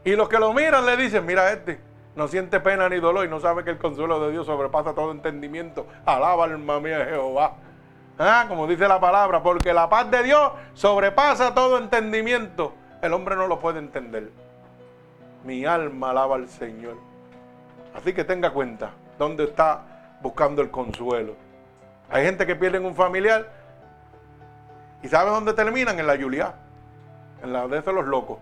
Y 0.04 0.16
los 0.16 0.28
que 0.28 0.38
lo 0.38 0.52
miran 0.54 0.86
le 0.86 0.96
dicen, 0.96 1.26
mira 1.26 1.52
este, 1.52 1.80
no 2.16 2.28
siente 2.28 2.60
pena 2.60 2.88
ni 2.88 2.98
dolor 2.98 3.26
y 3.26 3.28
no 3.28 3.38
sabe 3.38 3.62
que 3.62 3.70
el 3.70 3.78
consuelo 3.78 4.20
de 4.20 4.32
Dios 4.32 4.46
sobrepasa 4.46 4.94
todo 4.94 5.10
entendimiento. 5.10 5.86
Alaba 6.06 6.44
alma 6.44 6.80
mía 6.80 7.04
Jehová. 7.04 7.56
Ah, 8.18 8.46
como 8.48 8.66
dice 8.66 8.88
la 8.88 9.00
palabra, 9.00 9.42
porque 9.42 9.72
la 9.74 9.88
paz 9.88 10.10
de 10.10 10.22
Dios 10.22 10.52
sobrepasa 10.72 11.54
todo 11.54 11.76
entendimiento. 11.76 12.74
El 13.02 13.12
hombre 13.12 13.36
no 13.36 13.46
lo 13.46 13.60
puede 13.60 13.80
entender. 13.80 14.30
Mi 15.44 15.66
alma 15.66 16.10
alaba 16.10 16.36
al 16.36 16.48
Señor. 16.48 16.96
Así 17.94 18.14
que 18.14 18.24
tenga 18.24 18.50
cuenta 18.50 18.92
dónde 19.20 19.44
está 19.44 19.82
buscando 20.22 20.62
el 20.62 20.70
consuelo. 20.70 21.36
Hay 22.08 22.24
gente 22.24 22.46
que 22.46 22.56
pierde 22.56 22.78
un 22.78 22.94
familiar 22.94 23.52
y 25.02 25.08
¿sabe 25.08 25.30
dónde 25.30 25.52
terminan? 25.52 25.98
En 25.98 26.06
la 26.06 26.16
Julia, 26.16 26.54
en 27.42 27.52
la 27.52 27.68
de 27.68 27.78
esos 27.78 27.92
los 27.92 28.06
locos. 28.06 28.38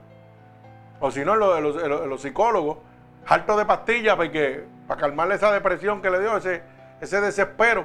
O 1.01 1.11
si 1.11 1.25
no, 1.25 1.35
los, 1.35 1.75
los, 1.83 2.23
psicólogos, 2.23 2.79
hartos 3.27 3.57
de 3.57 3.65
pastillas 3.65 4.15
porque, 4.15 4.65
para 4.87 5.01
calmarle 5.01 5.35
esa 5.35 5.53
depresión 5.53 6.01
que 6.01 6.11
le 6.11 6.21
dio, 6.21 6.37
ese, 6.37 6.63
ese 7.01 7.21
desespero, 7.21 7.85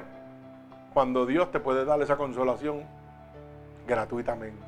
cuando 0.92 1.26
Dios 1.26 1.50
te 1.50 1.58
puede 1.58 1.84
dar 1.84 2.00
esa 2.00 2.16
consolación 2.16 2.84
gratuitamente. 3.88 4.62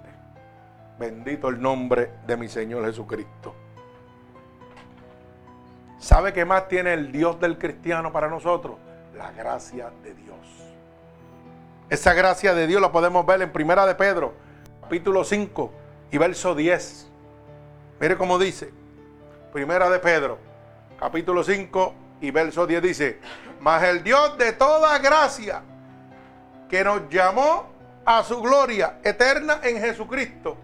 Bendito 0.99 1.49
el 1.49 1.62
nombre 1.62 2.11
de 2.27 2.37
mi 2.37 2.49
Señor 2.49 2.85
Jesucristo. 2.87 3.55
¿Sabe 5.99 6.32
qué 6.32 6.44
más 6.44 6.68
tiene 6.68 6.92
el 6.92 7.11
Dios 7.11 7.40
del 7.40 7.59
cristiano 7.59 8.12
para 8.12 8.28
nosotros? 8.28 8.76
La 9.16 9.32
gracia 9.32 9.90
de 10.03 10.14
Dios. 10.14 10.36
Esa 11.88 12.12
gracia 12.12 12.55
de 12.55 12.66
Dios 12.66 12.80
la 12.82 12.92
podemos 12.92 13.24
ver 13.24 13.40
en 13.42 13.53
Primera 13.53 13.86
de 13.86 13.94
Pedro, 13.94 14.34
capítulo 14.82 15.24
5 15.24 15.72
y 16.11 16.18
verso 16.18 16.55
10. 16.55 17.11
Mire 18.01 18.16
cómo 18.16 18.38
dice. 18.38 18.72
Primera 19.53 19.88
de 19.88 19.99
Pedro, 19.99 20.38
capítulo 20.99 21.42
5 21.42 21.94
y 22.20 22.30
verso 22.30 22.66
10 22.66 22.82
dice, 22.82 23.20
mas 23.61 23.82
el 23.84 24.03
Dios 24.03 24.36
de 24.36 24.53
toda 24.53 24.99
gracia, 24.99 25.62
que 26.68 26.84
nos 26.84 27.09
llamó 27.09 27.66
a 28.05 28.22
su 28.22 28.40
gloria 28.42 28.99
eterna 29.03 29.61
en 29.62 29.80
Jesucristo, 29.80 30.57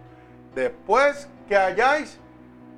después 0.53 1.27
que 1.47 1.57
hayáis 1.57 2.19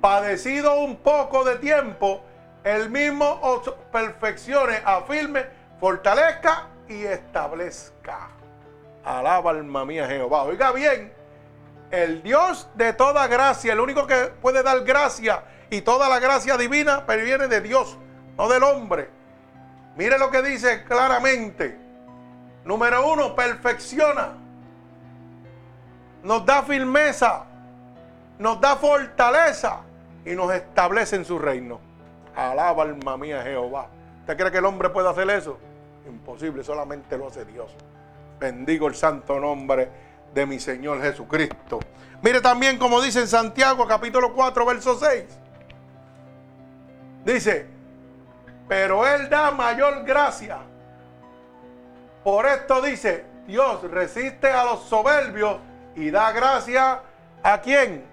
padecido 0.00 0.80
un 0.80 0.96
poco 0.96 1.44
de 1.44 1.56
tiempo, 1.56 2.22
el 2.66 2.90
mismo 2.90 3.38
os 3.42 3.72
perfeccione, 3.92 4.80
afirme, 4.84 5.46
fortalezca 5.78 6.66
y 6.88 7.04
establezca. 7.04 8.30
Alaba 9.04 9.52
alma 9.52 9.84
mía 9.84 10.08
Jehová. 10.08 10.42
Oiga 10.42 10.72
bien, 10.72 11.12
el 11.92 12.24
Dios 12.24 12.68
de 12.74 12.92
toda 12.92 13.28
gracia, 13.28 13.72
el 13.72 13.78
único 13.78 14.08
que 14.08 14.32
puede 14.42 14.64
dar 14.64 14.82
gracia 14.82 15.44
y 15.70 15.82
toda 15.82 16.08
la 16.08 16.18
gracia 16.18 16.56
divina 16.56 17.04
viene 17.06 17.46
de 17.46 17.60
Dios, 17.60 17.96
no 18.36 18.48
del 18.48 18.64
hombre. 18.64 19.10
Mire 19.94 20.18
lo 20.18 20.32
que 20.32 20.42
dice 20.42 20.82
claramente. 20.82 21.78
Número 22.64 23.12
uno, 23.12 23.36
perfecciona. 23.36 24.30
Nos 26.24 26.44
da 26.44 26.64
firmeza, 26.64 27.44
nos 28.40 28.60
da 28.60 28.74
fortaleza 28.74 29.82
y 30.24 30.32
nos 30.34 30.52
establece 30.52 31.14
en 31.14 31.24
su 31.24 31.38
reino. 31.38 31.85
Alaba 32.36 32.82
alma 32.82 33.16
mía 33.16 33.42
Jehová. 33.42 33.88
¿Usted 34.20 34.36
cree 34.36 34.52
que 34.52 34.58
el 34.58 34.66
hombre 34.66 34.90
puede 34.90 35.08
hacer 35.08 35.28
eso? 35.30 35.58
Imposible, 36.06 36.62
solamente 36.62 37.16
lo 37.16 37.28
hace 37.28 37.44
Dios. 37.46 37.74
Bendigo 38.38 38.86
el 38.86 38.94
santo 38.94 39.40
nombre 39.40 39.88
de 40.34 40.44
mi 40.44 40.60
Señor 40.60 41.00
Jesucristo. 41.00 41.80
Mire 42.22 42.40
también 42.40 42.78
como 42.78 43.00
dice 43.00 43.20
en 43.20 43.28
Santiago 43.28 43.86
capítulo 43.86 44.34
4 44.34 44.66
verso 44.66 44.98
6. 44.98 45.24
Dice, 47.24 47.66
pero 48.68 49.06
Él 49.06 49.28
da 49.30 49.50
mayor 49.50 50.04
gracia. 50.04 50.58
Por 52.22 52.46
esto 52.46 52.82
dice, 52.82 53.24
Dios 53.46 53.82
resiste 53.90 54.48
a 54.48 54.64
los 54.64 54.82
soberbios 54.82 55.58
y 55.94 56.10
da 56.10 56.32
gracia 56.32 57.00
a 57.42 57.60
quién? 57.60 58.04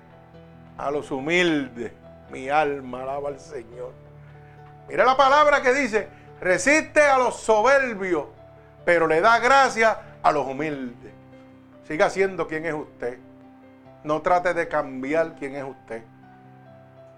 A 0.78 0.91
los 0.91 1.11
humildes. 1.11 1.91
Mi 2.32 2.49
alma 2.49 3.03
alaba 3.03 3.30
al 3.30 3.39
Señor. 3.39 4.02
Mire 4.88 5.05
la 5.05 5.15
palabra 5.15 5.61
que 5.61 5.73
dice, 5.73 6.07
resiste 6.41 7.01
a 7.01 7.17
los 7.17 7.38
soberbios, 7.38 8.25
pero 8.86 9.07
le 9.07 9.21
da 9.21 9.39
gracia 9.39 10.17
a 10.21 10.31
los 10.31 10.45
humildes. 10.45 11.11
Siga 11.88 12.09
siendo 12.09 12.47
quien 12.47 12.65
es 12.65 12.73
usted. 12.73 13.17
No 14.03 14.21
trate 14.21 14.53
de 14.53 14.67
cambiar 14.67 15.36
quién 15.36 15.55
es 15.55 15.63
usted. 15.63 16.03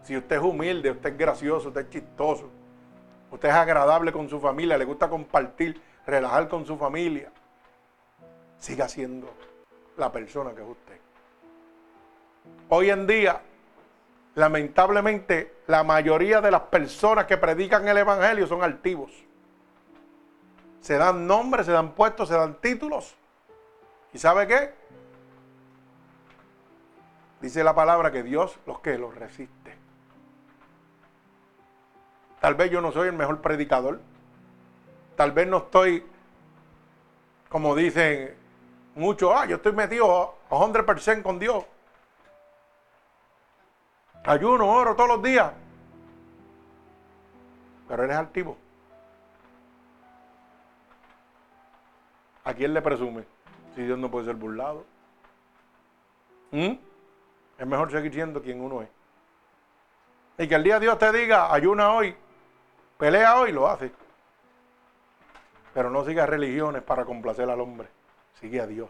Si 0.03 0.15
usted 0.15 0.35
es 0.35 0.41
humilde, 0.41 0.91
usted 0.91 1.11
es 1.11 1.17
gracioso, 1.17 1.69
usted 1.69 1.81
es 1.81 1.89
chistoso, 1.89 2.49
usted 3.31 3.49
es 3.49 3.55
agradable 3.55 4.11
con 4.11 4.29
su 4.29 4.39
familia, 4.39 4.77
le 4.77 4.85
gusta 4.85 5.09
compartir, 5.09 5.81
relajar 6.05 6.47
con 6.47 6.63
su 6.63 6.77
familia, 6.77 7.31
siga 8.59 8.87
siendo 8.87 9.33
la 9.97 10.11
persona 10.11 10.53
que 10.53 10.61
es 10.61 10.67
usted. 10.67 10.99
Hoy 12.69 12.91
en 12.91 13.07
día, 13.07 13.41
lamentablemente, 14.35 15.55
la 15.67 15.83
mayoría 15.83 16.41
de 16.41 16.51
las 16.51 16.61
personas 16.61 17.25
que 17.25 17.37
predican 17.37 17.87
el 17.87 17.97
Evangelio 17.97 18.47
son 18.47 18.63
altivos. 18.63 19.11
Se 20.81 20.97
dan 20.97 21.25
nombres, 21.25 21.65
se 21.65 21.71
dan 21.71 21.93
puestos, 21.93 22.29
se 22.29 22.35
dan 22.35 22.61
títulos 22.61 23.15
¿Y 24.15 24.17
sabe 24.17 24.47
qué? 24.47 24.73
Dice 27.41 27.65
la 27.65 27.75
palabra 27.75 28.13
que 28.13 28.23
Dios 28.23 28.57
los 28.65 28.79
que 28.79 28.97
los 28.97 29.13
resiste. 29.13 29.75
Tal 32.39 32.55
vez 32.55 32.71
yo 32.71 32.79
no 32.79 32.93
soy 32.93 33.09
el 33.09 33.13
mejor 33.13 33.41
predicador. 33.41 33.99
Tal 35.17 35.33
vez 35.33 35.49
no 35.49 35.57
estoy, 35.57 36.05
como 37.49 37.75
dicen 37.75 38.35
muchos, 38.95 39.33
ah, 39.35 39.45
yo 39.47 39.57
estoy 39.57 39.73
metido 39.73 40.37
a 40.49 40.55
100% 40.55 41.21
con 41.21 41.37
Dios. 41.37 41.65
Ayuno, 44.25 44.67
oro 44.67 44.95
todos 44.95 45.09
los 45.09 45.23
días. 45.23 45.51
Pero 47.87 48.03
eres 48.03 48.17
altivo. 48.17 48.57
¿A 52.43 52.53
quién 52.53 52.73
le 52.73 52.81
presume? 52.81 53.23
Si 53.75 53.83
Dios 53.83 53.99
no 53.99 54.09
puede 54.09 54.25
ser 54.25 54.35
burlado. 54.35 54.85
¿Mm? 56.51 56.73
Es 57.57 57.67
mejor 57.67 57.91
seguir 57.91 58.13
siendo 58.13 58.41
quien 58.41 58.61
uno 58.61 58.81
es. 58.81 58.89
Y 60.37 60.47
que 60.47 60.55
el 60.55 60.63
día 60.63 60.79
Dios 60.79 60.97
te 60.97 61.11
diga, 61.11 61.53
ayuna 61.53 61.93
hoy, 61.93 62.15
pelea 62.97 63.39
hoy, 63.39 63.51
lo 63.51 63.67
hace. 63.67 63.91
Pero 65.73 65.89
no 65.89 66.03
sigas 66.03 66.27
religiones 66.27 66.81
para 66.81 67.05
complacer 67.05 67.49
al 67.49 67.61
hombre. 67.61 67.87
Sigue 68.39 68.59
a 68.59 68.67
Dios. 68.67 68.89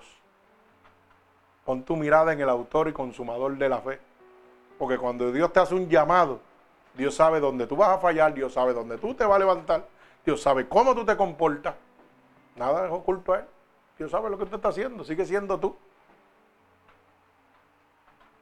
Pon 1.65 1.83
tu 1.83 1.95
mirada 1.95 2.33
en 2.33 2.41
el 2.41 2.49
autor 2.49 2.87
y 2.87 2.93
consumador 2.93 3.57
de 3.57 3.69
la 3.69 3.81
fe. 3.81 3.99
Porque 4.77 4.97
cuando 4.97 5.31
Dios 5.31 5.51
te 5.53 5.59
hace 5.59 5.75
un 5.75 5.89
llamado, 5.89 6.41
Dios 6.93 7.15
sabe 7.15 7.39
dónde 7.39 7.67
tú 7.67 7.75
vas 7.75 7.89
a 7.89 7.97
fallar, 7.97 8.33
Dios 8.33 8.53
sabe 8.53 8.73
dónde 8.73 8.97
tú 8.97 9.13
te 9.13 9.25
vas 9.25 9.35
a 9.35 9.39
levantar, 9.39 9.87
Dios 10.25 10.41
sabe 10.41 10.67
cómo 10.67 10.95
tú 10.95 11.05
te 11.05 11.15
comportas. 11.15 11.75
Nada 12.55 12.85
es 12.85 12.91
oculto 12.91 13.33
a 13.33 13.39
Él. 13.39 13.45
Dios 13.97 14.11
sabe 14.11 14.29
lo 14.29 14.37
que 14.37 14.45
tú 14.45 14.55
estás 14.55 14.71
haciendo, 14.71 15.03
sigue 15.03 15.25
siendo 15.25 15.59
tú. 15.59 15.75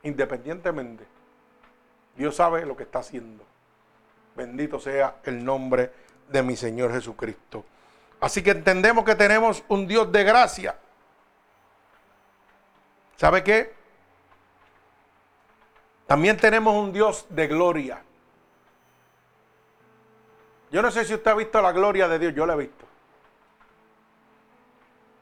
Independientemente, 0.04 1.06
Dios 2.16 2.36
sabe 2.36 2.66
lo 2.66 2.76
que 2.76 2.84
está 2.84 3.00
haciendo. 3.00 3.44
Bendito 4.36 4.80
sea 4.80 5.18
el 5.24 5.44
nombre 5.44 5.92
de 6.30 6.44
mi 6.44 6.56
Señor 6.56 6.92
Jesucristo. 6.92 7.64
Así 8.20 8.42
que 8.42 8.52
entendemos 8.52 9.04
que 9.04 9.16
tenemos 9.16 9.64
un 9.68 9.88
Dios 9.88 10.12
de 10.12 10.24
gracia. 10.24 10.78
¿Sabe 13.18 13.44
qué? 13.44 13.83
También 16.08 16.38
tenemos 16.38 16.76
un 16.76 16.92
Dios 16.92 17.26
de 17.30 17.48
gloria. 17.48 18.04
Yo 20.72 20.82
no 20.82 20.92
sé 20.92 21.06
si 21.06 21.14
usted 21.14 21.32
ha 21.32 21.36
visto 21.36 21.62
la 21.62 21.72
gloria 21.72 22.08
de 22.08 22.20
Dios, 22.20 22.34
yo 22.34 22.46
la 22.46 22.54
he 22.54 22.58
visto. 22.58 22.86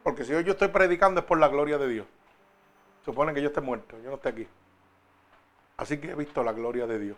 Porque 0.03 0.23
si 0.23 0.34
hoy 0.34 0.43
yo 0.43 0.53
estoy 0.53 0.69
predicando 0.69 1.19
es 1.19 1.25
por 1.25 1.39
la 1.39 1.47
gloria 1.47 1.77
de 1.77 1.88
Dios. 1.88 2.07
Supone 3.05 3.34
que 3.34 3.41
yo 3.41 3.49
esté 3.49 3.61
muerto, 3.61 3.97
yo 4.03 4.09
no 4.09 4.15
esté 4.15 4.29
aquí. 4.29 4.47
Así 5.77 5.99
que 5.99 6.11
he 6.11 6.15
visto 6.15 6.43
la 6.43 6.53
gloria 6.53 6.88
de 6.88 6.99
Dios. 6.99 7.17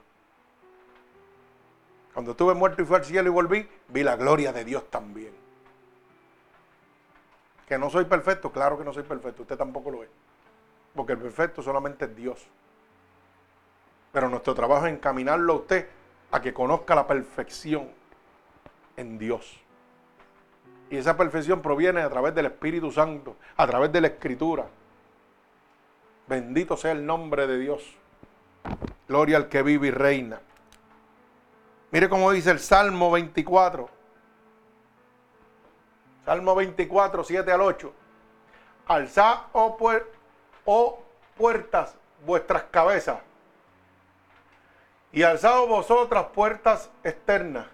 Cuando 2.14 2.32
estuve 2.32 2.54
muerto 2.54 2.82
y 2.82 2.86
fui 2.86 2.96
al 2.96 3.06
cielo 3.06 3.30
y 3.30 3.32
volví, 3.32 3.70
vi 3.88 4.04
la 4.04 4.16
gloria 4.16 4.54
de 4.54 4.64
Dios 4.64 4.90
también. 4.90 5.34
Que 7.68 7.78
no 7.78 7.90
soy 7.90 8.06
perfecto, 8.06 8.52
claro 8.52 8.78
que 8.78 8.84
no 8.84 8.94
soy 8.94 9.04
perfecto, 9.04 9.42
usted 9.44 9.58
tampoco 9.58 9.90
lo 9.90 10.04
es. 10.04 10.10
Porque 10.96 11.14
el 11.14 11.20
perfecto 11.20 11.62
solamente 11.62 12.06
es 12.06 12.16
Dios. 12.16 12.48
Pero 14.14 14.30
nuestro 14.30 14.54
trabajo 14.54 14.86
es 14.86 14.94
encaminarlo 14.94 15.54
a 15.54 15.56
usted 15.58 15.88
a 16.32 16.40
que 16.40 16.54
conozca 16.54 16.94
la 16.94 17.08
perfección 17.08 17.90
en 18.96 19.18
Dios. 19.18 19.60
Y 20.92 20.98
esa 20.98 21.18
perfección 21.18 21.64
proviene 21.64 22.02
a 22.02 22.10
través 22.12 22.36
del 22.36 22.46
Espíritu 22.46 22.92
Santo, 22.92 23.36
a 23.58 23.66
través 23.66 23.92
de 23.92 24.02
la 24.02 24.08
Escritura. 24.08 24.68
Bendito 26.28 26.78
sea 26.78 26.92
el 26.92 27.04
nombre 27.04 27.48
de 27.48 27.58
Dios. 27.58 27.84
Gloria 29.08 29.38
al 29.38 29.50
que 29.50 29.64
vive 29.64 29.88
y 29.88 29.92
reina. 29.92 30.40
Mire 31.90 32.08
cómo 32.08 32.32
dice 32.32 32.52
el 32.52 32.60
Salmo 32.60 33.10
24. 33.10 33.90
Salmo 36.24 36.54
24, 36.54 37.24
7 37.24 37.52
al 37.52 37.62
8. 37.62 37.94
Alzad, 38.86 39.38
oh, 39.54 39.76
oh 40.66 41.04
puertas, 41.36 41.96
vuestras 42.24 42.66
cabezas. 42.66 43.18
Y 45.14 45.24
alzad 45.24 45.66
vosotras 45.68 46.26
puertas 46.34 46.90
externas. 47.04 47.68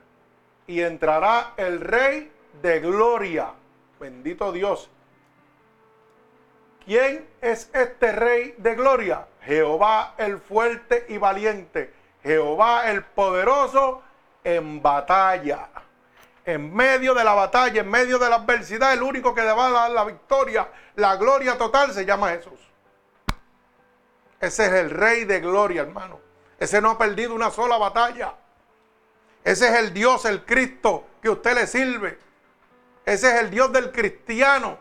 Y 0.67 0.81
entrará 0.81 1.53
el 1.57 1.81
Rey 1.81 2.31
de 2.61 2.79
gloria. 2.79 3.53
Bendito 3.99 4.51
Dios. 4.51 4.89
¿Quién 6.85 7.27
es 7.41 7.69
este 7.73 8.11
rey 8.13 8.55
de 8.57 8.73
gloria? 8.73 9.27
Jehová 9.43 10.15
el 10.17 10.39
fuerte 10.39 11.05
y 11.09 11.17
valiente. 11.17 11.93
Jehová 12.23 12.89
el 12.89 13.03
poderoso 13.03 14.01
en 14.43 14.81
batalla. 14.81 15.69
En 16.45 16.73
medio 16.73 17.13
de 17.13 17.23
la 17.23 17.33
batalla, 17.33 17.81
en 17.81 17.89
medio 17.89 18.17
de 18.17 18.29
la 18.29 18.37
adversidad, 18.37 18.93
el 18.93 19.03
único 19.03 19.35
que 19.35 19.41
le 19.41 19.51
va 19.51 19.67
a 19.67 19.71
dar 19.71 19.91
la 19.91 20.03
victoria, 20.03 20.67
la 20.95 21.15
gloria 21.15 21.57
total, 21.57 21.93
se 21.93 22.05
llama 22.05 22.29
Jesús. 22.29 22.59
Ese 24.39 24.65
es 24.65 24.71
el 24.71 24.89
rey 24.89 25.25
de 25.25 25.41
gloria, 25.41 25.83
hermano. 25.83 26.19
Ese 26.60 26.82
no 26.82 26.91
ha 26.91 26.97
perdido 26.97 27.34
una 27.34 27.51
sola 27.51 27.78
batalla. 27.78 28.36
Ese 29.43 29.68
es 29.70 29.76
el 29.76 29.93
Dios, 29.93 30.26
el 30.26 30.45
Cristo 30.45 31.07
que 31.22 31.30
usted 31.30 31.55
le 31.55 31.68
sirve. 31.68 32.20
Ese 33.05 33.34
es 33.34 33.41
el 33.41 33.49
Dios 33.49 33.72
del 33.72 33.91
cristiano. 33.91 34.78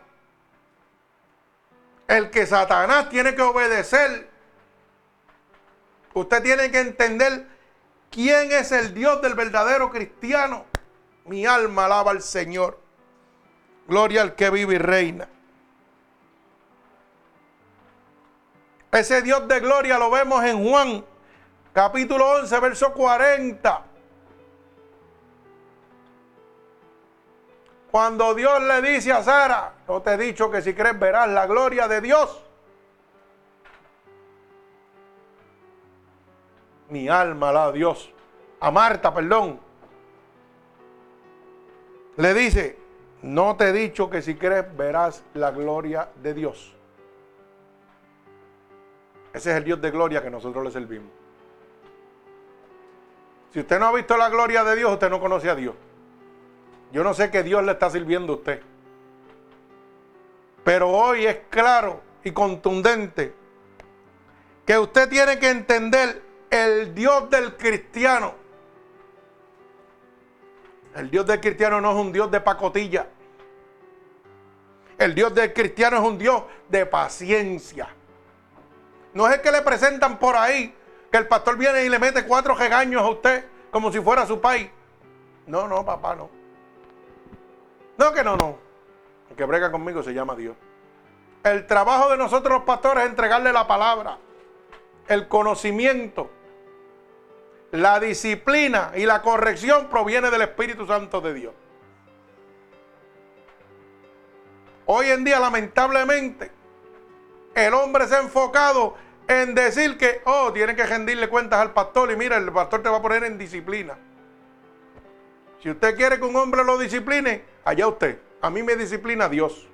El 2.07 2.29
que 2.29 2.45
Satanás 2.45 3.09
tiene 3.09 3.35
que 3.35 3.41
obedecer. 3.41 4.29
Usted 6.13 6.43
tiene 6.43 6.71
que 6.71 6.79
entender 6.79 7.47
quién 8.09 8.51
es 8.51 8.71
el 8.71 8.93
Dios 8.93 9.21
del 9.21 9.35
verdadero 9.35 9.89
cristiano. 9.89 10.65
Mi 11.25 11.45
alma 11.45 11.85
alaba 11.85 12.11
al 12.11 12.21
Señor. 12.21 12.79
Gloria 13.87 14.21
al 14.21 14.35
que 14.35 14.49
vive 14.49 14.75
y 14.75 14.77
reina. 14.79 15.29
Ese 18.91 19.21
Dios 19.21 19.47
de 19.47 19.59
gloria 19.59 19.99
lo 19.99 20.09
vemos 20.09 20.43
en 20.43 20.67
Juan, 20.67 21.05
capítulo 21.73 22.27
11, 22.41 22.59
verso 22.59 22.93
40. 22.93 23.85
Cuando 27.91 28.35
Dios 28.35 28.61
le 28.61 28.81
dice 28.81 29.11
a 29.11 29.23
Sara, 29.23 29.73
yo 29.87 30.01
te 30.01 30.13
he 30.13 30.17
dicho 30.17 30.51
que 30.51 30.61
si 30.61 30.73
crees 30.73 30.99
verás 30.99 31.27
la 31.29 31.47
gloria 31.47 31.87
de 31.87 32.01
Dios. 32.01 32.43
Mi 36.89 37.09
alma 37.09 37.51
la 37.51 37.71
Dios. 37.71 38.11
A 38.59 38.71
Marta, 38.71 39.13
perdón. 39.13 39.59
Le 42.17 42.33
dice, 42.33 42.77
no 43.21 43.55
te 43.55 43.69
he 43.69 43.73
dicho 43.73 44.09
que 44.09 44.21
si 44.21 44.35
crees 44.35 44.65
verás 44.77 45.23
la 45.33 45.51
gloria 45.51 46.09
de 46.21 46.33
Dios. 46.33 46.75
Ese 49.33 49.51
es 49.51 49.57
el 49.57 49.63
Dios 49.63 49.81
de 49.81 49.91
gloria 49.91 50.21
que 50.21 50.29
nosotros 50.29 50.63
le 50.63 50.71
servimos. 50.71 51.18
Si 53.53 53.59
usted 53.59 53.79
no 53.79 53.87
ha 53.87 53.91
visto 53.91 54.15
la 54.15 54.29
gloria 54.29 54.63
de 54.63 54.75
Dios, 54.75 54.91
usted 54.91 55.09
no 55.09 55.19
conoce 55.19 55.49
a 55.49 55.55
Dios. 55.55 55.75
Yo 56.91 57.03
no 57.03 57.13
sé 57.13 57.31
qué 57.31 57.43
Dios 57.43 57.63
le 57.63 57.71
está 57.71 57.89
sirviendo 57.89 58.33
a 58.33 58.35
usted. 58.37 58.61
Pero 60.63 60.89
hoy 60.89 61.25
es 61.25 61.39
claro 61.49 62.01
y 62.23 62.31
contundente 62.31 63.33
que 64.65 64.77
usted 64.77 65.09
tiene 65.09 65.39
que 65.39 65.49
entender 65.49 66.21
el 66.49 66.93
Dios 66.93 67.29
del 67.29 67.55
cristiano. 67.57 68.35
El 70.95 71.09
Dios 71.09 71.25
del 71.25 71.39
cristiano 71.39 71.79
no 71.81 71.91
es 71.91 71.97
un 71.97 72.11
Dios 72.11 72.29
de 72.29 72.41
pacotilla. 72.41 73.07
El 74.97 75.15
Dios 75.15 75.33
del 75.33 75.53
cristiano 75.53 75.97
es 75.97 76.03
un 76.03 76.17
Dios 76.17 76.43
de 76.67 76.85
paciencia. 76.85 77.87
No 79.13 79.27
es 79.27 79.35
el 79.35 79.41
que 79.41 79.51
le 79.51 79.61
presentan 79.61 80.19
por 80.19 80.35
ahí, 80.35 80.75
que 81.11 81.17
el 81.17 81.27
pastor 81.27 81.57
viene 81.57 81.83
y 81.85 81.89
le 81.89 81.99
mete 81.99 82.25
cuatro 82.25 82.55
regaños 82.55 83.01
a 83.01 83.09
usted 83.09 83.45
como 83.71 83.91
si 83.91 83.99
fuera 83.99 84.25
su 84.25 84.39
país. 84.39 84.69
No, 85.47 85.67
no, 85.67 85.85
papá, 85.85 86.15
no. 86.15 86.29
No, 87.97 88.13
que 88.13 88.23
no, 88.23 88.37
no. 88.37 88.57
El 89.29 89.35
que 89.35 89.43
brega 89.45 89.71
conmigo 89.71 90.03
se 90.03 90.13
llama 90.13 90.35
Dios. 90.35 90.55
El 91.43 91.65
trabajo 91.67 92.09
de 92.09 92.17
nosotros 92.17 92.53
los 92.53 92.63
pastores 92.63 93.03
es 93.03 93.09
entregarle 93.09 93.53
la 93.53 93.65
palabra, 93.65 94.17
el 95.07 95.27
conocimiento, 95.27 96.29
la 97.71 97.99
disciplina 97.99 98.91
y 98.95 99.05
la 99.05 99.21
corrección 99.21 99.87
proviene 99.87 100.29
del 100.29 100.41
Espíritu 100.41 100.85
Santo 100.85 101.21
de 101.21 101.33
Dios. 101.33 101.53
Hoy 104.85 105.07
en 105.07 105.23
día, 105.23 105.39
lamentablemente, 105.39 106.51
el 107.55 107.73
hombre 107.73 108.07
se 108.07 108.15
ha 108.15 108.21
enfocado 108.21 108.95
en 109.29 109.53
decir 109.53 109.95
que, 109.95 110.21
oh, 110.25 110.51
tiene 110.51 110.75
que 110.75 110.83
rendirle 110.87 111.29
cuentas 111.29 111.59
al 111.59 111.71
pastor 111.71 112.11
y 112.11 112.15
mira, 112.15 112.35
el 112.37 112.51
pastor 112.51 112.81
te 112.81 112.89
va 112.89 112.97
a 112.97 113.01
poner 113.01 113.23
en 113.23 113.37
disciplina. 113.37 113.95
Si 115.61 115.69
usted 115.69 115.95
quiere 115.95 116.17
que 116.17 116.25
un 116.25 116.35
hombre 116.35 116.63
lo 116.63 116.79
discipline, 116.79 117.43
allá 117.63 117.87
usted. 117.87 118.19
A 118.41 118.49
mí 118.49 118.63
me 118.63 118.75
disciplina 118.75 119.29
Dios. 119.29 119.67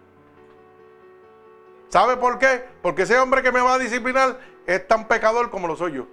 ¿Sabe 1.87 2.17
por 2.17 2.37
qué? 2.37 2.65
Porque 2.81 3.03
ese 3.03 3.17
hombre 3.17 3.41
que 3.41 3.53
me 3.53 3.61
va 3.61 3.75
a 3.75 3.79
disciplinar 3.79 4.37
es 4.65 4.85
tan 4.87 5.07
pecador 5.07 5.49
como 5.49 5.69
lo 5.69 5.77
soy 5.77 5.93
yo. 5.93 6.07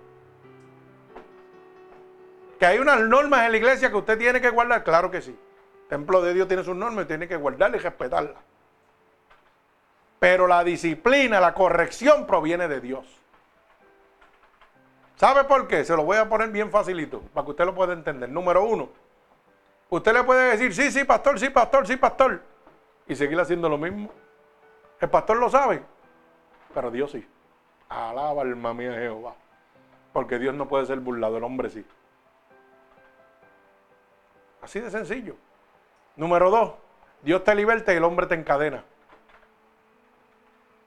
Que 2.61 2.67
hay 2.67 2.79
unas 2.79 3.01
normas 3.01 3.45
en 3.45 3.51
la 3.51 3.57
iglesia 3.57 3.91
que 3.91 3.97
usted 3.97 4.19
tiene 4.19 4.41
que 4.41 4.51
guardar, 4.51 4.85
claro 4.85 5.11
que 5.11 5.21
sí. 5.21 5.37
El 5.83 5.89
templo 5.89 6.23
de 6.23 6.33
Dios 6.33 6.47
tiene 6.47 6.63
sus 6.63 6.77
normas 6.77 7.07
y 7.07 7.09
tiene 7.09 7.27
que 7.27 7.35
guardarlas 7.35 7.81
y 7.81 7.83
respetarlas. 7.83 8.41
Pero 10.21 10.47
la 10.47 10.63
disciplina, 10.63 11.41
la 11.41 11.55
corrección 11.55 12.25
proviene 12.25 12.69
de 12.69 12.81
Dios. 12.81 13.22
¿Sabe 15.17 15.45
por 15.45 15.69
qué? 15.69 15.85
Se 15.85 15.95
lo 15.97 16.05
voy 16.05 16.17
a 16.17 16.29
poner 16.29 16.51
bien 16.51 16.71
facilito, 16.71 17.21
para 17.33 17.45
que 17.45 17.51
usted 17.53 17.65
lo 17.65 17.75
pueda 17.75 17.93
entender. 17.93 18.29
Número 18.29 18.65
uno, 18.65 18.91
usted 19.89 20.13
le 20.13 20.25
puede 20.25 20.57
decir, 20.57 20.75
sí, 20.75 20.91
sí, 20.91 21.05
pastor, 21.05 21.39
sí, 21.39 21.51
pastor, 21.51 21.87
sí, 21.87 21.97
pastor, 21.97 22.43
y 23.07 23.15
seguir 23.15 23.39
haciendo 23.41 23.69
lo 23.69 23.79
mismo. 23.79 24.11
El 25.01 25.11
pastor 25.11 25.37
lo 25.37 25.51
sabe, 25.51 25.83
pero 26.75 26.91
Dios 26.91 27.11
sí. 27.11 27.27
Alaba 27.89 28.43
alma 28.43 28.73
mía 28.73 28.93
Jehová. 28.95 29.35
Porque 30.13 30.39
Dios 30.39 30.55
no 30.55 30.69
puede 30.69 30.87
ser 30.87 31.01
burlado, 31.01 31.37
el 31.37 31.45
hombre 31.45 31.71
sí. 31.71 31.85
Así 34.63 34.81
de 34.81 34.91
sencillo. 34.91 35.37
Número 36.17 36.51
dos, 36.51 36.75
Dios 37.23 37.43
te 37.45 37.55
liberta 37.55 37.93
y 37.93 37.97
el 37.97 38.05
hombre 38.05 38.27
te 38.27 38.35
encadena. 38.35 38.85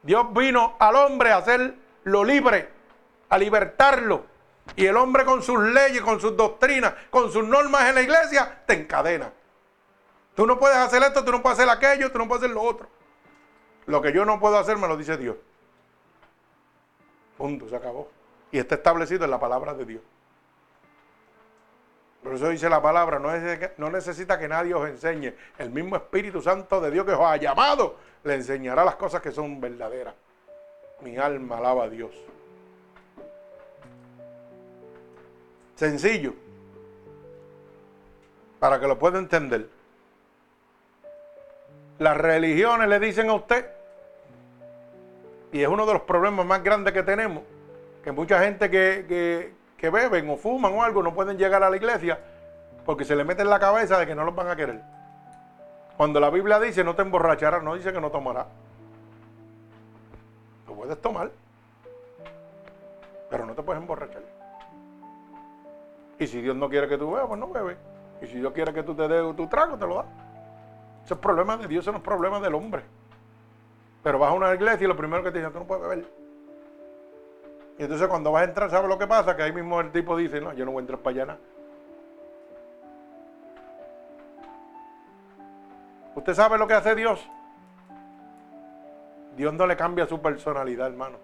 Dios 0.03 0.31
vino 0.33 0.75
al 0.79 0.95
hombre 0.95 1.31
a 1.31 1.37
hacerlo 1.37 2.23
libre, 2.23 2.69
a 3.29 3.37
libertarlo. 3.37 4.25
Y 4.75 4.85
el 4.85 4.97
hombre 4.97 5.25
con 5.25 5.43
sus 5.43 5.59
leyes, 5.59 6.01
con 6.01 6.19
sus 6.19 6.35
doctrinas, 6.35 6.93
con 7.09 7.31
sus 7.31 7.45
normas 7.47 7.89
en 7.89 7.95
la 7.95 8.01
iglesia, 8.01 8.63
te 8.65 8.73
encadena. 8.73 9.31
Tú 10.35 10.45
no 10.45 10.59
puedes 10.59 10.77
hacer 10.77 11.01
esto, 11.03 11.23
tú 11.23 11.31
no 11.31 11.41
puedes 11.41 11.59
hacer 11.59 11.69
aquello, 11.69 12.11
tú 12.11 12.17
no 12.17 12.27
puedes 12.27 12.43
hacer 12.43 12.55
lo 12.55 12.61
otro. 12.61 12.87
Lo 13.85 14.01
que 14.01 14.11
yo 14.11 14.25
no 14.25 14.39
puedo 14.39 14.57
hacer 14.57 14.77
me 14.77 14.87
lo 14.87 14.97
dice 14.97 15.17
Dios. 15.17 15.37
Punto, 17.37 17.69
se 17.69 17.75
acabó. 17.75 18.09
Y 18.51 18.59
está 18.59 18.75
establecido 18.75 19.25
en 19.25 19.31
la 19.31 19.39
palabra 19.39 19.73
de 19.73 19.85
Dios. 19.85 20.01
Por 22.23 22.33
eso 22.33 22.49
dice 22.49 22.67
la 22.69 22.81
palabra, 22.81 23.19
no, 23.19 23.29
no 23.77 23.91
necesita 23.91 24.39
que 24.39 24.47
nadie 24.47 24.73
os 24.73 24.89
enseñe. 24.89 25.35
El 25.59 25.69
mismo 25.69 25.95
Espíritu 25.95 26.41
Santo 26.41 26.81
de 26.81 26.89
Dios 26.89 27.05
que 27.05 27.11
os 27.11 27.21
ha 27.21 27.37
llamado 27.37 27.97
le 28.23 28.33
enseñará 28.33 28.83
las 28.83 28.95
cosas 28.95 29.21
que 29.21 29.31
son 29.31 29.61
verdaderas. 29.61 30.15
Mi 31.01 31.17
alma 31.17 31.59
alaba 31.59 31.83
a 31.83 31.89
Dios. 31.89 32.15
Sencillo. 35.75 36.33
Para 38.59 38.79
que 38.79 38.87
lo 38.87 38.97
pueda 38.97 39.19
entender. 39.19 39.69
Las 41.99 42.17
religiones 42.17 42.89
le 42.89 42.99
dicen 42.99 43.29
a 43.29 43.33
usted, 43.33 43.69
y 45.51 45.61
es 45.61 45.67
uno 45.67 45.85
de 45.85 45.93
los 45.93 46.01
problemas 46.01 46.45
más 46.45 46.61
grandes 46.63 46.93
que 46.93 47.03
tenemos, 47.03 47.43
que 48.03 48.11
mucha 48.11 48.41
gente 48.43 48.69
que, 48.69 49.53
que 49.77 49.89
beben 49.89 50.29
o 50.29 50.37
fuman 50.37 50.73
o 50.73 50.83
algo 50.83 51.01
no 51.01 51.13
pueden 51.13 51.37
llegar 51.37 51.63
a 51.63 51.69
la 51.69 51.77
iglesia 51.77 52.19
porque 52.85 53.03
se 53.03 53.15
le 53.15 53.23
mete 53.23 53.41
en 53.41 53.49
la 53.49 53.59
cabeza 53.59 53.97
de 53.97 54.05
que 54.05 54.15
no 54.15 54.23
los 54.23 54.35
van 54.35 54.47
a 54.47 54.55
querer. 54.55 54.81
Cuando 55.97 56.19
la 56.19 56.29
Biblia 56.29 56.59
dice 56.59 56.83
no 56.83 56.95
te 56.95 57.01
emborracharás, 57.01 57.63
no 57.63 57.75
dice 57.75 57.91
que 57.91 57.99
no 57.99 58.11
tomarás. 58.11 58.45
Lo 60.67 60.75
puedes 60.75 61.01
tomar, 61.01 61.31
pero 63.29 63.45
no 63.45 63.53
te 63.53 63.63
puedes 63.63 63.81
emborrachar. 63.81 64.34
Y 66.19 66.27
si 66.27 66.41
Dios 66.41 66.55
no 66.55 66.69
quiere 66.69 66.87
que 66.87 66.97
tú 66.97 67.11
bebas, 67.11 67.27
pues 67.27 67.39
no 67.39 67.49
bebes. 67.49 67.77
Y 68.21 68.27
si 68.27 68.39
Dios 68.39 68.53
quiere 68.53 68.73
que 68.73 68.83
tú 68.83 68.95
te 68.95 69.07
des 69.07 69.35
tu 69.35 69.47
trago, 69.47 69.77
te 69.77 69.85
lo 69.85 69.95
da. 69.95 70.05
Ese 71.03 71.13
es 71.13 71.19
problema 71.19 71.57
de 71.57 71.67
Dios, 71.67 71.83
ese 71.83 71.91
no 71.91 71.97
es 71.97 72.03
problema 72.03 72.39
del 72.39 72.55
hombre. 72.55 72.83
Pero 74.01 74.19
vas 74.19 74.31
a 74.31 74.33
una 74.33 74.53
iglesia 74.53 74.85
y 74.85 74.87
lo 74.87 74.95
primero 74.95 75.23
que 75.23 75.31
te 75.31 75.39
dicen, 75.39 75.51
tú 75.51 75.59
no 75.59 75.65
puedes 75.65 75.83
beber. 75.83 76.05
Y 77.77 77.83
entonces 77.83 78.07
cuando 78.07 78.31
vas 78.31 78.43
a 78.43 78.45
entrar, 78.45 78.69
¿sabes 78.69 78.89
lo 78.89 78.97
que 78.97 79.07
pasa? 79.07 79.35
Que 79.35 79.43
ahí 79.43 79.51
mismo 79.51 79.81
el 79.81 79.91
tipo 79.91 80.15
dice, 80.15 80.39
no, 80.39 80.53
yo 80.53 80.63
no 80.63 80.71
voy 80.71 80.79
a 80.79 80.81
entrar 80.81 80.99
para 80.99 81.11
allá 81.11 81.25
nada. 81.25 81.39
¿Usted 86.15 86.33
sabe 86.33 86.57
lo 86.57 86.65
que 86.65 86.73
hace 86.73 86.95
Dios? 86.95 87.29
Dios 89.35 89.53
no 89.53 89.67
le 89.67 89.75
cambia 89.75 90.05
su 90.05 90.21
personalidad, 90.21 90.87
hermano. 90.87 91.17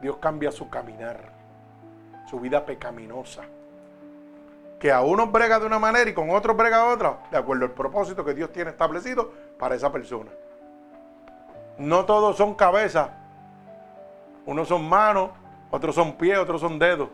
Dios 0.00 0.16
cambia 0.16 0.50
su 0.50 0.68
caminar, 0.68 1.32
su 2.28 2.40
vida 2.40 2.66
pecaminosa. 2.66 3.44
Que 4.78 4.92
a 4.92 5.00
unos 5.02 5.32
brega 5.32 5.58
de 5.58 5.66
una 5.66 5.78
manera 5.78 6.08
y 6.08 6.14
con 6.14 6.30
otros 6.30 6.56
brega 6.56 6.86
de 6.86 6.94
otra, 6.94 7.18
de 7.30 7.36
acuerdo 7.36 7.64
al 7.64 7.72
propósito 7.72 8.24
que 8.24 8.34
Dios 8.34 8.52
tiene 8.52 8.70
establecido 8.70 9.32
para 9.58 9.74
esa 9.74 9.90
persona. 9.90 10.30
No 11.78 12.04
todos 12.04 12.36
son 12.36 12.54
cabezas. 12.54 13.10
Unos 14.46 14.68
son 14.68 14.88
manos, 14.88 15.30
otros 15.70 15.94
son 15.94 16.16
pies, 16.16 16.38
otros 16.38 16.60
son 16.60 16.78
dedos. 16.78 17.08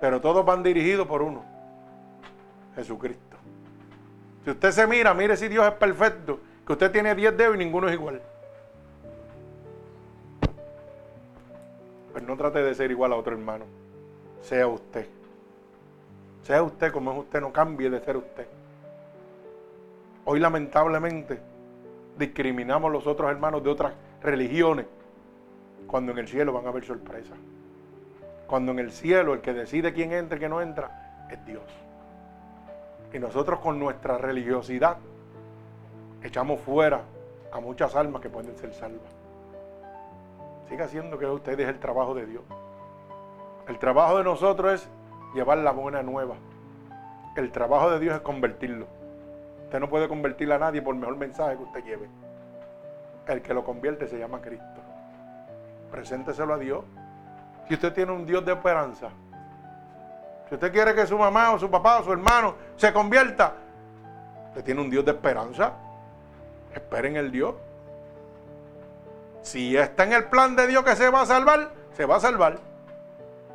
Pero 0.00 0.20
todos 0.20 0.44
van 0.44 0.62
dirigidos 0.62 1.06
por 1.06 1.22
uno. 1.22 1.44
Jesucristo. 2.74 3.36
Si 4.44 4.50
usted 4.50 4.70
se 4.72 4.86
mira, 4.86 5.14
mire 5.14 5.36
si 5.36 5.48
Dios 5.48 5.66
es 5.66 5.74
perfecto, 5.74 6.40
que 6.66 6.72
usted 6.72 6.90
tiene 6.90 7.14
10 7.14 7.36
dedos 7.36 7.54
y 7.54 7.58
ninguno 7.58 7.88
es 7.88 7.94
igual. 7.94 8.20
Pues 12.12 12.24
no 12.24 12.36
trate 12.36 12.62
de 12.62 12.74
ser 12.74 12.90
igual 12.90 13.12
a 13.12 13.16
otro 13.16 13.32
hermano. 13.32 13.64
Sea 14.42 14.66
usted. 14.66 15.06
Sea 16.42 16.62
usted 16.62 16.92
como 16.92 17.12
es 17.12 17.18
usted, 17.18 17.40
no 17.40 17.52
cambie 17.52 17.88
de 17.88 18.00
ser 18.00 18.16
usted. 18.16 18.46
Hoy 20.24 20.40
lamentablemente 20.40 21.40
discriminamos 22.18 22.88
a 22.90 22.92
los 22.92 23.06
otros 23.06 23.30
hermanos 23.30 23.62
de 23.62 23.70
otras 23.70 23.92
religiones, 24.20 24.86
cuando 25.86 26.12
en 26.12 26.18
el 26.18 26.28
cielo 26.28 26.52
van 26.52 26.66
a 26.66 26.68
haber 26.70 26.84
sorpresas. 26.84 27.38
Cuando 28.46 28.72
en 28.72 28.80
el 28.80 28.92
cielo 28.92 29.34
el 29.34 29.40
que 29.40 29.52
decide 29.52 29.92
quién 29.92 30.12
entra 30.12 30.36
y 30.36 30.38
quién 30.40 30.50
no 30.50 30.60
entra 30.60 31.26
es 31.30 31.44
Dios. 31.46 31.64
Y 33.12 33.18
nosotros 33.18 33.60
con 33.60 33.78
nuestra 33.78 34.18
religiosidad 34.18 34.98
echamos 36.22 36.60
fuera 36.60 37.02
a 37.52 37.60
muchas 37.60 37.94
almas 37.94 38.22
que 38.22 38.30
pueden 38.30 38.56
ser 38.56 38.72
salvas. 38.72 39.12
Siga 40.68 40.86
haciendo 40.86 41.18
que 41.18 41.26
ustedes 41.26 41.68
el 41.68 41.78
trabajo 41.78 42.14
de 42.14 42.26
Dios. 42.26 42.42
El 43.68 43.78
trabajo 43.78 44.18
de 44.18 44.24
nosotros 44.24 44.72
es 44.72 44.88
llevar 45.34 45.58
la 45.58 45.72
buena 45.72 46.02
nueva. 46.02 46.36
El 47.36 47.50
trabajo 47.50 47.90
de 47.90 47.98
Dios 47.98 48.14
es 48.14 48.20
convertirlo. 48.20 48.86
Usted 49.64 49.80
no 49.80 49.88
puede 49.88 50.08
convertir 50.08 50.52
a 50.52 50.58
nadie 50.58 50.82
por 50.82 50.94
mejor 50.94 51.16
mensaje 51.16 51.56
que 51.56 51.62
usted 51.62 51.84
lleve. 51.84 52.08
El 53.26 53.40
que 53.40 53.54
lo 53.54 53.64
convierte 53.64 54.06
se 54.08 54.18
llama 54.18 54.40
Cristo. 54.40 54.80
Presénteselo 55.90 56.54
a 56.54 56.58
Dios. 56.58 56.84
Si 57.68 57.74
usted 57.74 57.92
tiene 57.94 58.12
un 58.12 58.26
Dios 58.26 58.44
de 58.44 58.52
esperanza, 58.52 59.10
si 60.48 60.54
usted 60.54 60.72
quiere 60.72 60.94
que 60.94 61.06
su 61.06 61.16
mamá 61.16 61.52
o 61.52 61.58
su 61.58 61.70
papá 61.70 62.00
o 62.00 62.04
su 62.04 62.12
hermano 62.12 62.54
se 62.76 62.92
convierta, 62.92 63.54
usted 64.48 64.64
tiene 64.64 64.82
un 64.82 64.90
Dios 64.90 65.04
de 65.04 65.12
esperanza. 65.12 65.72
Esperen 66.74 67.16
el 67.16 67.30
Dios. 67.30 67.54
Si 69.40 69.76
está 69.76 70.04
en 70.04 70.12
el 70.12 70.24
plan 70.24 70.54
de 70.54 70.66
Dios 70.66 70.84
que 70.84 70.94
se 70.96 71.08
va 71.08 71.22
a 71.22 71.26
salvar, 71.26 71.70
se 71.92 72.04
va 72.04 72.16
a 72.16 72.20
salvar. 72.20 72.71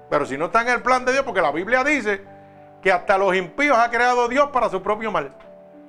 Pero 0.10 0.26
si 0.26 0.38
no 0.38 0.46
está 0.46 0.62
en 0.62 0.70
el 0.70 0.82
plan 0.82 1.04
de 1.06 1.12
Dios, 1.12 1.24
porque 1.24 1.42
la 1.42 1.52
Biblia 1.52 1.84
dice 1.84 2.22
que 2.82 2.92
hasta 2.92 3.18
los 3.18 3.36
impíos 3.36 3.78
ha 3.78 3.90
creado 3.90 4.28
Dios 4.28 4.50
para 4.52 4.70
su 4.70 4.82
propio 4.82 5.12
mal. 5.12 5.34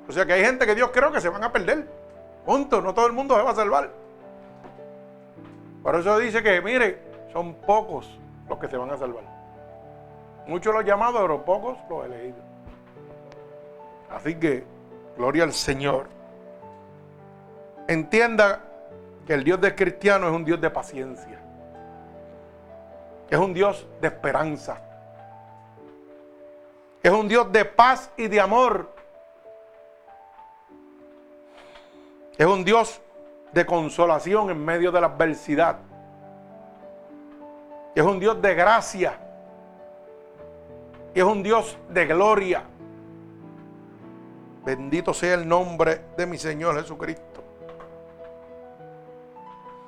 O 0.08 0.12
sea 0.12 0.24
que 0.24 0.32
hay 0.32 0.44
gente 0.44 0.66
que 0.66 0.74
Dios 0.74 0.90
cree 0.92 1.12
que 1.12 1.20
se 1.20 1.28
van 1.28 1.44
a 1.44 1.52
perder. 1.52 1.86
Punto. 2.44 2.80
No 2.80 2.94
todo 2.94 3.06
el 3.06 3.12
mundo 3.12 3.36
se 3.36 3.42
va 3.42 3.50
a 3.50 3.54
salvar. 3.54 3.90
Por 5.82 5.94
eso 5.94 6.18
dice 6.18 6.42
que, 6.42 6.60
mire, 6.60 6.98
son 7.32 7.54
pocos 7.54 8.18
los 8.48 8.58
que 8.58 8.68
se 8.68 8.76
van 8.76 8.90
a 8.90 8.96
salvar. 8.96 9.22
Muchos 10.46 10.74
los 10.74 10.84
llamados, 10.84 11.20
pero 11.20 11.44
pocos 11.44 11.76
los 11.90 12.06
elegidos. 12.06 12.40
Así 14.10 14.34
que, 14.36 14.64
gloria 15.16 15.44
al 15.44 15.52
Señor. 15.52 16.08
Entienda 17.86 18.62
que 19.26 19.34
el 19.34 19.44
Dios 19.44 19.60
del 19.60 19.74
cristiano 19.74 20.26
es 20.26 20.32
un 20.32 20.44
Dios 20.44 20.60
de 20.60 20.70
paciencia. 20.70 21.37
Es 23.30 23.38
un 23.38 23.52
Dios 23.52 23.86
de 24.00 24.08
esperanza. 24.08 24.80
Es 27.02 27.12
un 27.12 27.28
Dios 27.28 27.50
de 27.52 27.64
paz 27.64 28.10
y 28.16 28.28
de 28.28 28.40
amor. 28.40 28.90
Es 32.36 32.46
un 32.46 32.64
Dios 32.64 33.00
de 33.52 33.66
consolación 33.66 34.50
en 34.50 34.64
medio 34.64 34.92
de 34.92 35.00
la 35.00 35.08
adversidad. 35.08 35.78
Es 37.94 38.02
un 38.02 38.20
Dios 38.20 38.40
de 38.40 38.54
gracia 38.54 39.18
es 41.20 41.24
un 41.24 41.42
Dios 41.42 41.76
de 41.88 42.06
gloria. 42.06 42.62
Bendito 44.64 45.14
sea 45.14 45.34
el 45.34 45.48
nombre 45.48 46.02
de 46.16 46.26
mi 46.26 46.38
Señor 46.38 46.80
Jesucristo. 46.80 47.42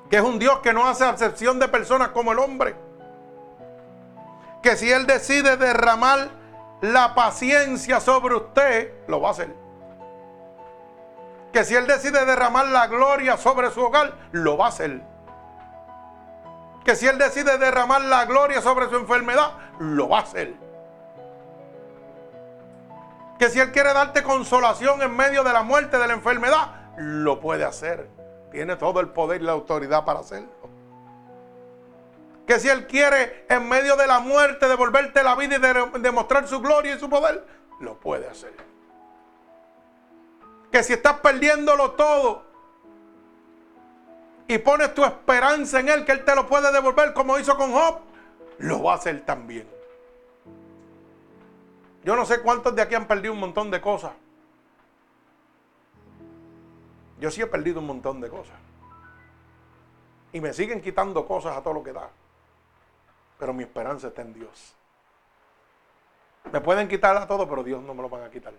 Que 0.08 0.16
es 0.16 0.22
un 0.22 0.38
Dios 0.38 0.58
que 0.60 0.72
no 0.72 0.86
hace 0.86 1.04
acepción 1.04 1.58
de 1.58 1.68
personas 1.68 2.08
como 2.08 2.32
el 2.32 2.38
hombre. 2.38 2.74
Que 4.62 4.76
si 4.76 4.90
Él 4.90 5.06
decide 5.06 5.56
derramar 5.56 6.28
la 6.80 7.14
paciencia 7.14 8.00
sobre 8.00 8.36
usted, 8.36 8.92
lo 9.06 9.20
va 9.20 9.28
a 9.28 9.32
hacer. 9.32 9.54
Que 11.52 11.64
si 11.64 11.74
Él 11.74 11.86
decide 11.86 12.24
derramar 12.24 12.66
la 12.68 12.86
gloria 12.86 13.36
sobre 13.36 13.70
su 13.70 13.82
hogar, 13.82 14.14
lo 14.32 14.56
va 14.56 14.66
a 14.66 14.68
hacer. 14.68 15.02
Que 16.84 16.96
si 16.96 17.06
Él 17.06 17.18
decide 17.18 17.58
derramar 17.58 18.02
la 18.02 18.24
gloria 18.24 18.62
sobre 18.62 18.88
su 18.88 18.96
enfermedad, 18.96 19.52
lo 19.78 20.08
va 20.08 20.18
a 20.18 20.22
hacer 20.22 20.70
que 23.40 23.48
si 23.48 23.58
Él 23.58 23.72
quiere 23.72 23.94
darte 23.94 24.22
consolación 24.22 25.00
en 25.00 25.16
medio 25.16 25.42
de 25.42 25.54
la 25.54 25.62
muerte, 25.62 25.98
de 25.98 26.06
la 26.06 26.12
enfermedad, 26.12 26.72
lo 26.98 27.40
puede 27.40 27.64
hacer. 27.64 28.06
Tiene 28.50 28.76
todo 28.76 29.00
el 29.00 29.08
poder 29.08 29.40
y 29.40 29.44
la 29.44 29.52
autoridad 29.52 30.04
para 30.04 30.20
hacerlo. 30.20 30.59
Que 32.50 32.58
si 32.58 32.68
Él 32.68 32.88
quiere 32.88 33.46
en 33.48 33.68
medio 33.68 33.94
de 33.94 34.08
la 34.08 34.18
muerte 34.18 34.66
devolverte 34.66 35.22
la 35.22 35.36
vida 35.36 35.54
y 35.54 36.00
demostrar 36.00 36.48
su 36.48 36.60
gloria 36.60 36.96
y 36.96 36.98
su 36.98 37.08
poder, 37.08 37.46
lo 37.78 37.94
puede 38.00 38.26
hacer. 38.26 38.52
Que 40.72 40.82
si 40.82 40.94
estás 40.94 41.20
perdiéndolo 41.20 41.92
todo 41.92 42.42
y 44.48 44.58
pones 44.58 44.92
tu 44.94 45.04
esperanza 45.04 45.78
en 45.78 45.90
Él, 45.90 46.04
que 46.04 46.10
Él 46.10 46.24
te 46.24 46.34
lo 46.34 46.48
puede 46.48 46.72
devolver 46.72 47.14
como 47.14 47.38
hizo 47.38 47.56
con 47.56 47.70
Job, 47.70 48.00
lo 48.58 48.82
va 48.82 48.94
a 48.94 48.96
hacer 48.96 49.24
también. 49.24 49.68
Yo 52.02 52.16
no 52.16 52.26
sé 52.26 52.40
cuántos 52.40 52.74
de 52.74 52.82
aquí 52.82 52.96
han 52.96 53.06
perdido 53.06 53.32
un 53.32 53.38
montón 53.38 53.70
de 53.70 53.80
cosas. 53.80 54.10
Yo 57.20 57.30
sí 57.30 57.42
he 57.42 57.46
perdido 57.46 57.78
un 57.78 57.86
montón 57.86 58.20
de 58.20 58.28
cosas. 58.28 58.56
Y 60.32 60.40
me 60.40 60.52
siguen 60.52 60.80
quitando 60.82 61.24
cosas 61.24 61.56
a 61.56 61.62
todo 61.62 61.74
lo 61.74 61.84
que 61.84 61.92
da. 61.92 62.10
Pero 63.40 63.54
mi 63.54 63.62
esperanza 63.62 64.08
está 64.08 64.20
en 64.20 64.34
Dios. 64.34 64.74
Me 66.52 66.60
pueden 66.60 66.86
quitar 66.88 67.16
a 67.16 67.26
todo, 67.26 67.48
pero 67.48 67.64
Dios 67.64 67.82
no 67.82 67.94
me 67.94 68.02
lo 68.02 68.08
van 68.10 68.22
a 68.22 68.30
quitar. 68.30 68.52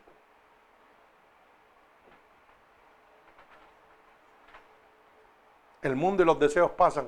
El 5.83 5.95
mundo 5.95 6.23
y 6.23 6.25
los 6.25 6.39
deseos 6.39 6.71
pasan, 6.71 7.07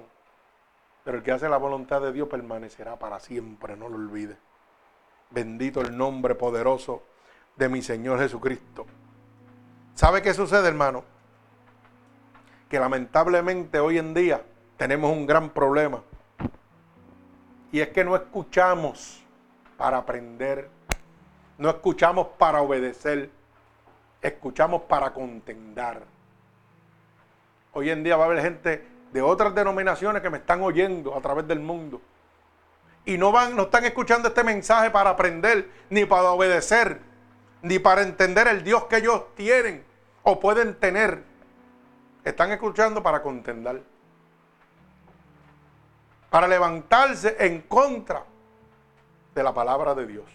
pero 1.03 1.17
el 1.17 1.24
que 1.24 1.32
hace 1.32 1.49
la 1.49 1.57
voluntad 1.57 2.01
de 2.01 2.11
Dios 2.11 2.28
permanecerá 2.28 2.97
para 2.97 3.19
siempre, 3.19 3.76
no 3.76 3.89
lo 3.89 3.95
olvide. 3.95 4.38
Bendito 5.32 5.82
el 5.82 5.97
nombre 5.97 6.36
poderoso 6.36 7.03
de 7.55 7.69
mi 7.69 7.82
Señor 7.82 8.19
Jesucristo. 8.19 8.86
¿Sabe 9.95 10.21
qué 10.21 10.34
sucede, 10.34 10.67
hermano? 10.67 11.03
Que 12.69 12.80
lamentablemente 12.80 13.80
hoy 13.80 13.97
en 13.97 14.13
día 14.13 14.43
tenemos 14.78 15.11
un 15.11 15.26
gran 15.26 15.49
problema. 15.49 16.03
Y 17.74 17.82
es 17.82 17.89
que 17.89 18.03
no 18.03 18.15
escuchamos 18.15 19.19
para 19.78 19.97
aprender. 19.97 20.69
No 21.57 21.71
escuchamos 21.71 22.28
para 22.38 22.61
obedecer. 22.61 23.32
Escuchamos 24.21 24.84
para 24.84 25.11
contendar. 25.11 26.03
Hoy 27.71 27.89
en 27.89 28.03
día 28.03 28.15
va 28.15 28.26
a 28.26 28.28
haber 28.28 28.43
gente 28.43 28.88
de 29.11 29.21
otras 29.24 29.55
denominaciones 29.55 30.21
que 30.21 30.30
me 30.30 30.38
están 30.38 30.61
oyendo 30.61 31.17
a 31.17 31.21
través 31.21 31.47
del 31.47 31.61
mundo. 31.61 31.99
Y 33.05 33.17
no 33.17 33.32
van, 33.32 33.55
no 33.55 33.63
están 33.63 33.86
escuchando 33.86 34.28
este 34.28 34.43
mensaje 34.43 34.91
para 34.91 35.09
aprender, 35.09 35.67
ni 35.89 36.05
para 36.05 36.32
obedecer, 36.32 36.99
ni 37.63 37.80
para 37.80 38.03
entender 38.03 38.47
el 38.49 38.63
Dios 38.63 38.84
que 38.84 38.97
ellos 38.97 39.34
tienen 39.34 39.84
o 40.21 40.39
pueden 40.39 40.76
tener. 40.76 41.24
Están 42.24 42.51
escuchando 42.51 43.01
para 43.01 43.24
contendar. 43.24 43.82
Para 46.34 46.47
levantarse 46.47 47.36
en 47.38 47.61
contra 47.61 48.23
de 49.36 49.43
la 49.43 49.53
palabra 49.53 49.93
de 49.93 50.07
Dios. 50.07 50.25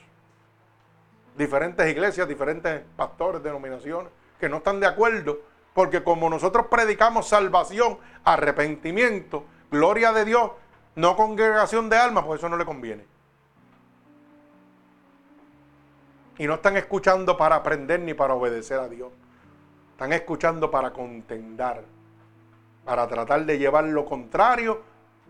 Diferentes 1.36 1.90
iglesias, 1.90 2.28
diferentes 2.28 2.84
pastores, 2.94 3.42
denominaciones, 3.42 4.12
que 4.38 4.48
no 4.48 4.58
están 4.58 4.78
de 4.78 4.86
acuerdo, 4.86 5.40
porque 5.74 6.04
como 6.04 6.30
nosotros 6.30 6.66
predicamos 6.70 7.26
salvación, 7.26 7.98
arrepentimiento, 8.22 9.42
gloria 9.72 10.12
de 10.12 10.24
Dios, 10.24 10.52
no 10.94 11.16
congregación 11.16 11.90
de 11.90 11.96
almas, 11.96 12.24
pues 12.26 12.38
eso 12.38 12.48
no 12.48 12.56
le 12.56 12.64
conviene. 12.64 13.04
Y 16.38 16.46
no 16.46 16.54
están 16.54 16.76
escuchando 16.76 17.36
para 17.36 17.56
aprender 17.56 17.98
ni 17.98 18.14
para 18.14 18.34
obedecer 18.34 18.78
a 18.78 18.88
Dios. 18.88 19.10
Están 19.90 20.12
escuchando 20.12 20.70
para 20.70 20.92
contendar, 20.92 21.82
para 22.84 23.08
tratar 23.08 23.44
de 23.44 23.58
llevar 23.58 23.82
lo 23.82 24.04
contrario 24.04 24.87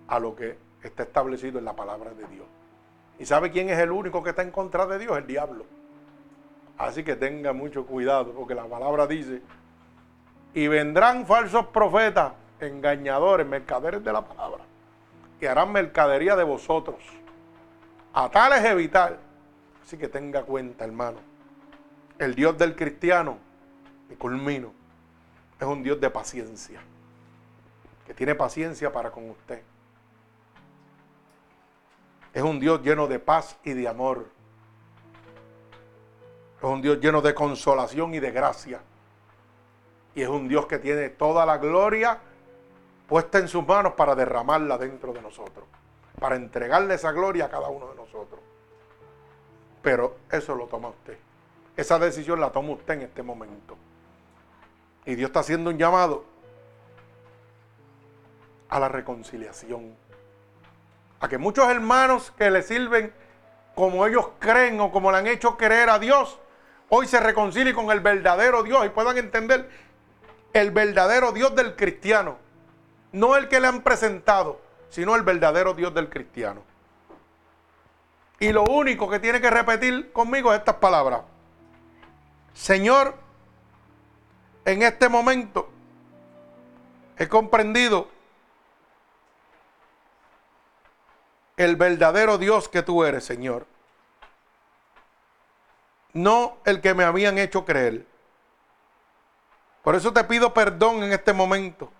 a 0.09 0.19
lo 0.19 0.35
que 0.35 0.59
está 0.83 1.05
establecido 1.05 1.59
en 1.59 1.65
la 1.65 1.75
palabra 1.75 2.11
de 2.11 2.27
Dios. 2.27 2.47
¿Y 3.19 3.27
sabe 3.27 3.51
quién 3.51 3.69
es 3.69 3.79
el 3.79 3.91
único 3.91 4.23
que 4.23 4.31
está 4.31 4.43
en 4.43 4.51
contra 4.51 4.87
de 4.87 4.99
Dios? 4.99 5.17
El 5.17 5.27
diablo. 5.27 5.65
Así 6.77 7.03
que 7.03 7.17
tenga 7.17 7.53
mucho 7.53 7.87
cuidado, 7.87 8.33
porque 8.33 8.55
la 8.55 8.65
palabra 8.65 9.07
dice, 9.07 9.43
y 10.55 10.69
vendrán 10.69 11.27
falsos 11.27 11.67
profetas, 11.67 12.33
engañadores, 12.61 13.47
mercaderes 13.47 14.03
de 14.03 14.13
la 14.13 14.25
palabra 14.25 14.69
que 15.39 15.49
harán 15.49 15.73
mercadería 15.73 16.37
de 16.37 16.45
vosotros. 16.45 16.99
A 18.13 18.29
tales 18.29 18.65
evitar. 18.65 19.19
Así 19.83 19.97
que 19.97 20.09
tenga 20.09 20.43
cuenta, 20.43 20.85
hermano. 20.85 21.19
El 22.19 22.35
Dios 22.35 22.59
del 22.59 22.75
cristiano, 22.75 23.39
y 24.11 24.15
culmino, 24.15 24.73
es 25.61 25.67
un 25.67 25.83
Dios 25.83 26.01
de 26.01 26.11
paciencia. 26.11 26.81
Que 28.07 28.15
tiene 28.15 28.35
paciencia 28.35 28.93
para 28.93 29.11
con 29.11 29.31
usted. 29.31 29.63
Es 32.39 32.45
un 32.45 32.61
Dios 32.61 32.81
lleno 32.83 33.09
de 33.09 33.19
paz 33.19 33.59
y 33.65 33.73
de 33.73 33.89
amor. 33.89 34.27
Es 36.59 36.63
un 36.63 36.81
Dios 36.81 37.01
lleno 37.01 37.21
de 37.21 37.35
consolación 37.35 38.15
y 38.15 38.21
de 38.21 38.31
gracia. 38.31 38.81
Y 40.15 40.23
es 40.23 40.29
un 40.29 40.47
Dios 40.47 40.67
que 40.67 40.79
tiene 40.79 41.09
toda 41.09 41.45
la 41.45 41.59
gloria 41.59 42.17
puesta 43.09 43.39
en 43.39 43.49
sus 43.49 43.67
manos 43.67 43.95
para 43.95 44.15
derramarla 44.15 44.79
dentro 44.79 45.13
de 45.13 45.21
nosotros, 45.21 45.67
para 46.21 46.37
entregarle 46.37 46.95
esa 46.95 47.11
gloria 47.11 47.47
a 47.47 47.51
cada 47.51 47.71
uno 47.71 47.89
de 47.89 47.97
nosotros. 47.97 48.39
Pero 49.83 50.19
eso 50.31 50.55
lo 50.55 50.67
toma 50.67 50.91
usted. 50.91 51.19
Esa 51.77 51.99
decisión 51.99 52.41
la 52.41 52.53
toma 52.53 52.75
usted 52.75 52.95
en 52.95 53.03
este 53.03 53.25
momento. 53.25 53.77
Y 55.05 55.17
Dios 55.17 55.31
está 55.31 55.41
haciendo 55.41 55.71
un 55.71 55.77
llamado 55.77 56.25
a 58.69 58.79
la 58.79 58.89
reconciliación. 58.89 59.97
A 61.21 61.29
que 61.29 61.39
muchos 61.39 61.69
hermanos 61.69 62.33
que 62.37 62.51
le 62.51 62.63
sirven 62.63 63.13
como 63.75 64.07
ellos 64.07 64.29
creen 64.39 64.81
o 64.81 64.91
como 64.93 65.11
le 65.11 65.19
han 65.19 65.27
hecho 65.27 65.57
creer 65.57 65.91
a 65.91 65.99
Dios, 65.99 66.39
hoy 66.89 67.07
se 67.07 67.21
reconcilien 67.21 67.75
con 67.75 67.91
el 67.91 68.01
verdadero 68.01 68.63
Dios 68.63 68.85
y 68.87 68.89
puedan 68.91 69.19
entender 69.19 69.69
el 70.53 70.71
verdadero 70.71 71.33
Dios 71.33 71.55
del 71.55 71.77
cristiano 71.77 72.49
no 73.13 73.37
el 73.37 73.49
que 73.49 73.61
le 73.61 73.67
han 73.67 73.83
presentado, 73.83 74.61
sino 74.91 75.15
el 75.15 75.23
verdadero 75.23 75.75
Dios 75.75 75.95
del 75.95 76.09
cristiano. 76.09 76.63
Y 78.41 78.53
lo 78.53 78.65
único 78.65 79.09
que 79.09 79.19
tiene 79.19 79.41
que 79.41 79.51
repetir 79.51 80.13
conmigo 80.13 80.53
es 80.53 80.61
estas 80.61 80.77
palabras. 80.77 81.23
Señor, 82.55 83.15
en 84.65 84.83
este 84.83 85.09
momento 85.09 85.69
he 87.17 87.29
comprendido 87.29 88.09
el 91.59 91.77
verdadero 91.77 92.39
Dios 92.39 92.69
que 92.69 92.83
tú 92.83 93.05
eres, 93.05 93.25
Señor. 93.25 93.67
No 96.15 96.57
el 96.65 96.81
que 96.81 96.95
me 96.95 97.05
habían 97.05 97.37
hecho 97.37 97.65
creer. 97.65 98.07
Por 99.83 99.95
eso 99.95 100.13
te 100.13 100.25
pido 100.25 100.55
perdón 100.55 101.03
en 101.03 101.13
este 101.13 101.33
momento 101.33 101.91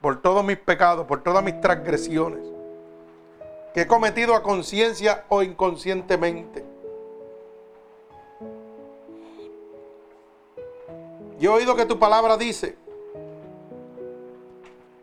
por 0.00 0.20
todos 0.20 0.44
mis 0.44 0.58
pecados, 0.58 1.06
por 1.06 1.22
todas 1.22 1.44
mis 1.44 1.60
transgresiones 1.60 2.40
que 3.72 3.82
he 3.82 3.86
cometido 3.86 4.34
a 4.34 4.42
conciencia 4.42 5.24
o 5.28 5.42
inconscientemente. 5.42 6.64
Yo 11.38 11.52
he 11.52 11.56
oído 11.56 11.74
que 11.74 11.86
tu 11.86 11.98
palabra 11.98 12.36
dice 12.36 12.76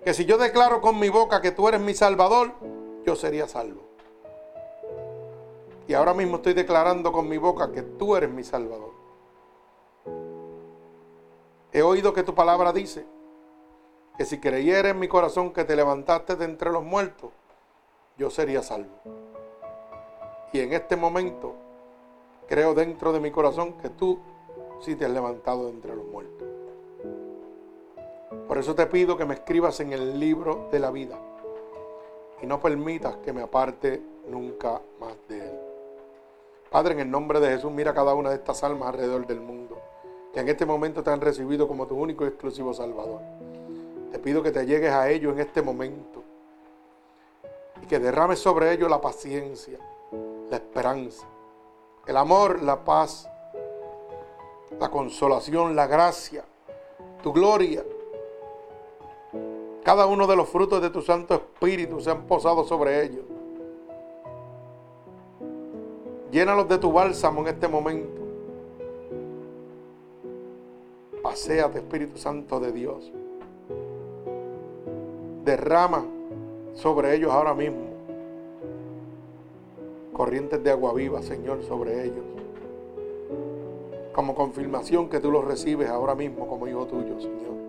que 0.04 0.14
si 0.14 0.26
yo 0.26 0.38
declaro 0.38 0.82
con 0.82 1.00
mi 1.00 1.10
boca 1.10 1.42
que 1.42 1.52
tú 1.52 1.68
eres 1.68 1.82
mi 1.82 1.94
salvador, 1.94 2.54
yo 3.06 3.16
sería 3.16 3.48
salvo. 3.48 3.82
Y 5.88 5.94
ahora 5.94 6.14
mismo 6.14 6.38
estoy 6.38 6.54
declarando 6.54 7.12
con 7.12 7.28
mi 7.28 7.38
boca 7.38 7.72
que 7.72 7.82
tú 7.82 8.16
eres 8.16 8.30
mi 8.30 8.44
salvador. 8.44 8.92
He 11.72 11.82
oído 11.82 12.14
que 12.14 12.24
tu 12.24 12.36
palabra 12.36 12.72
dice 12.72 13.06
que 14.18 14.26
si 14.26 14.40
creyera 14.40 14.90
en 14.90 15.00
mi 15.00 15.08
corazón 15.08 15.52
que 15.52 15.64
te 15.64 15.76
levantaste 15.76 16.36
de 16.36 16.46
entre 16.46 16.72
los 16.72 16.84
muertos, 16.84 17.32
yo 18.18 18.30
sería 18.30 18.62
salvo. 18.62 18.94
Y 20.52 20.60
en 20.60 20.74
este 20.74 20.96
momento 20.96 21.56
creo 22.48 22.74
dentro 22.74 23.12
de 23.12 23.20
mi 23.20 23.32
corazón 23.32 23.74
que 23.74 23.90
tú 23.90 24.20
sí 24.82 24.96
te 24.96 25.06
has 25.06 25.12
levantado 25.12 25.66
de 25.66 25.72
entre 25.72 25.96
los 25.96 26.06
muertos. 26.06 26.48
Por 28.48 28.58
eso 28.58 28.76
te 28.76 28.86
pido 28.88 29.18
que 29.18 29.26
me 29.26 29.36
escribas 29.36 29.80
en 29.80 29.94
el 29.94 30.20
libro 30.20 30.70
de 30.72 30.80
la 30.80 30.92
vida 30.92 31.18
y 32.42 32.46
no 32.46 32.60
permitas 32.60 33.18
que 33.18 33.34
me 33.34 33.42
aparte 33.42 34.02
nunca 34.28 34.82
más 35.00 35.16
de 35.28 35.40
él. 35.40 35.60
Padre, 36.70 36.94
en 36.94 37.00
el 37.00 37.12
nombre 37.12 37.40
de 37.40 37.50
Jesús, 37.50 37.72
mira 37.72 37.94
cada 37.94 38.14
una 38.14 38.30
de 38.30 38.36
estas 38.36 38.64
almas 38.64 38.90
alrededor 38.90 39.26
del 39.26 39.42
mundo 39.42 39.80
que 40.34 40.40
en 40.40 40.50
este 40.50 40.66
momento 40.66 41.04
te 41.04 41.10
han 41.10 41.22
recibido 41.22 41.68
como 41.68 41.88
tu 41.88 41.96
único 41.96 42.24
y 42.24 42.28
exclusivo 42.28 42.74
Salvador. 42.74 43.22
Te 44.12 44.20
pido 44.20 44.44
que 44.44 44.52
te 44.52 44.66
llegues 44.66 44.92
a 44.92 45.10
ellos 45.10 45.34
en 45.34 45.40
este 45.40 45.62
momento 45.62 46.24
y 47.82 47.86
que 47.88 48.00
derrames 48.00 48.40
sobre 48.40 48.72
ellos 48.72 48.90
la 48.90 49.02
paciencia, 49.02 49.80
la 50.50 50.58
esperanza, 50.58 51.26
el 52.06 52.18
amor, 52.18 52.62
la 52.62 52.84
paz, 52.84 53.28
la 54.80 54.90
consolación, 54.90 55.76
la 55.76 55.88
gracia, 55.88 56.44
tu 57.24 57.34
gloria. 57.34 57.84
Cada 59.84 60.06
uno 60.06 60.28
de 60.28 60.36
los 60.36 60.50
frutos 60.50 60.82
de 60.82 60.90
tu 60.90 61.02
Santo 61.02 61.36
Espíritu 61.36 62.00
se 62.00 62.12
han 62.12 62.24
posado 62.24 62.64
sobre 62.64 63.04
ellos. 63.04 63.24
Llénalos 66.32 66.68
de 66.68 66.78
tu 66.78 66.92
bálsamo 66.92 67.42
en 67.42 67.48
este 67.48 67.68
momento. 67.68 68.22
Paseate, 71.24 71.80
Espíritu 71.80 72.18
Santo 72.18 72.60
de 72.60 72.72
Dios. 72.72 73.12
Derrama 75.44 76.06
sobre 76.74 77.16
ellos 77.16 77.32
ahora 77.32 77.54
mismo 77.54 77.90
corrientes 80.20 80.62
de 80.62 80.70
agua 80.70 80.92
viva, 80.94 81.22
Señor, 81.22 81.64
sobre 81.64 82.04
ellos. 82.04 82.26
Como 84.12 84.36
confirmación 84.36 85.08
que 85.08 85.22
tú 85.22 85.32
los 85.32 85.46
recibes 85.46 85.88
ahora 85.90 86.14
mismo 86.14 86.46
como 86.46 86.68
hijo 86.68 86.86
tuyo, 86.88 87.22
Señor. 87.22 87.69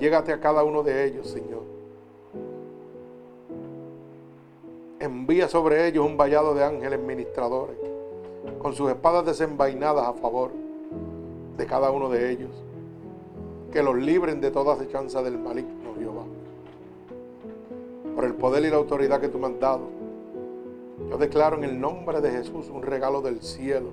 Allégate 0.00 0.32
a 0.32 0.40
cada 0.40 0.64
uno 0.64 0.82
de 0.82 1.04
ellos, 1.04 1.26
Señor. 1.28 1.60
Envía 4.98 5.46
sobre 5.46 5.86
ellos 5.86 6.06
un 6.06 6.16
vallado 6.16 6.54
de 6.54 6.64
ángeles 6.64 6.98
ministradores, 6.98 7.76
con 8.62 8.72
sus 8.72 8.88
espadas 8.88 9.26
desenvainadas 9.26 10.06
a 10.06 10.14
favor 10.14 10.52
de 11.58 11.66
cada 11.66 11.90
uno 11.90 12.08
de 12.08 12.30
ellos. 12.30 12.48
Que 13.70 13.82
los 13.82 13.94
libren 13.94 14.40
de 14.40 14.50
toda 14.50 14.72
acechanza 14.72 15.22
del 15.22 15.38
maligno, 15.38 15.94
Jehová. 15.98 16.24
Por 18.14 18.24
el 18.24 18.32
poder 18.32 18.64
y 18.64 18.70
la 18.70 18.76
autoridad 18.76 19.20
que 19.20 19.28
tú 19.28 19.38
me 19.38 19.48
has 19.48 19.60
dado 19.60 20.00
yo 21.10 21.18
declaro 21.18 21.56
en 21.58 21.64
el 21.64 21.78
nombre 21.78 22.22
de 22.22 22.30
Jesús 22.30 22.70
un 22.72 22.82
regalo 22.82 23.20
del 23.20 23.42
cielo 23.42 23.88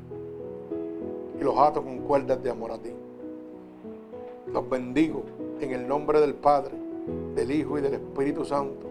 y 1.38 1.44
los 1.44 1.58
ato 1.58 1.84
con 1.84 1.98
cuerdas 2.00 2.42
de 2.44 2.50
amor 2.50 2.72
a 2.72 2.78
ti. 2.78 2.92
Los 4.54 4.70
bendigo 4.70 5.24
en 5.60 5.72
el 5.72 5.88
nombre 5.88 6.20
del 6.20 6.34
Padre, 6.34 6.76
del 7.36 7.52
Hijo 7.52 7.78
y 7.78 7.82
del 7.82 7.96
Espíritu 7.96 8.46
Santo, 8.46 8.88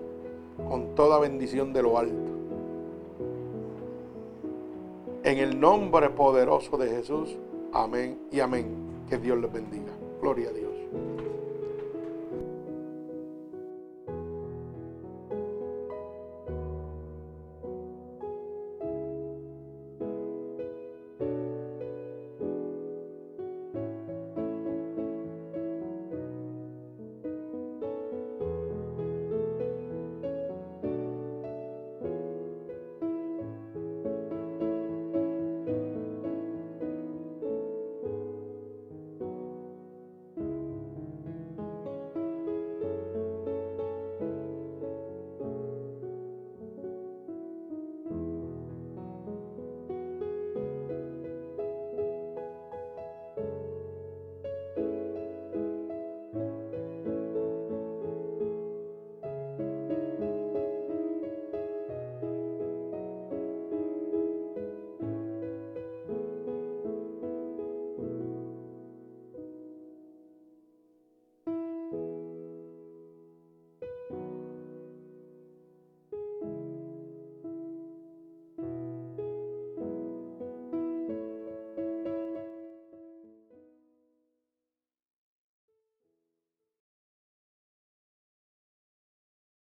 con 0.69 0.95
toda 0.95 1.19
bendición 1.19 1.73
de 1.73 1.83
lo 1.83 1.99
alto. 1.99 2.33
En 5.23 5.39
el 5.39 5.59
nombre 5.59 6.11
poderoso 6.11 6.77
de 6.77 6.89
Jesús, 6.89 7.37
amén 7.73 8.19
y 8.31 8.41
amén. 8.41 8.67
Que 9.09 9.19
Dios 9.19 9.39
les 9.39 9.53
bendiga. 9.53 9.93
Gloria 10.21 10.49
a 10.49 10.53
Dios. 10.53 10.76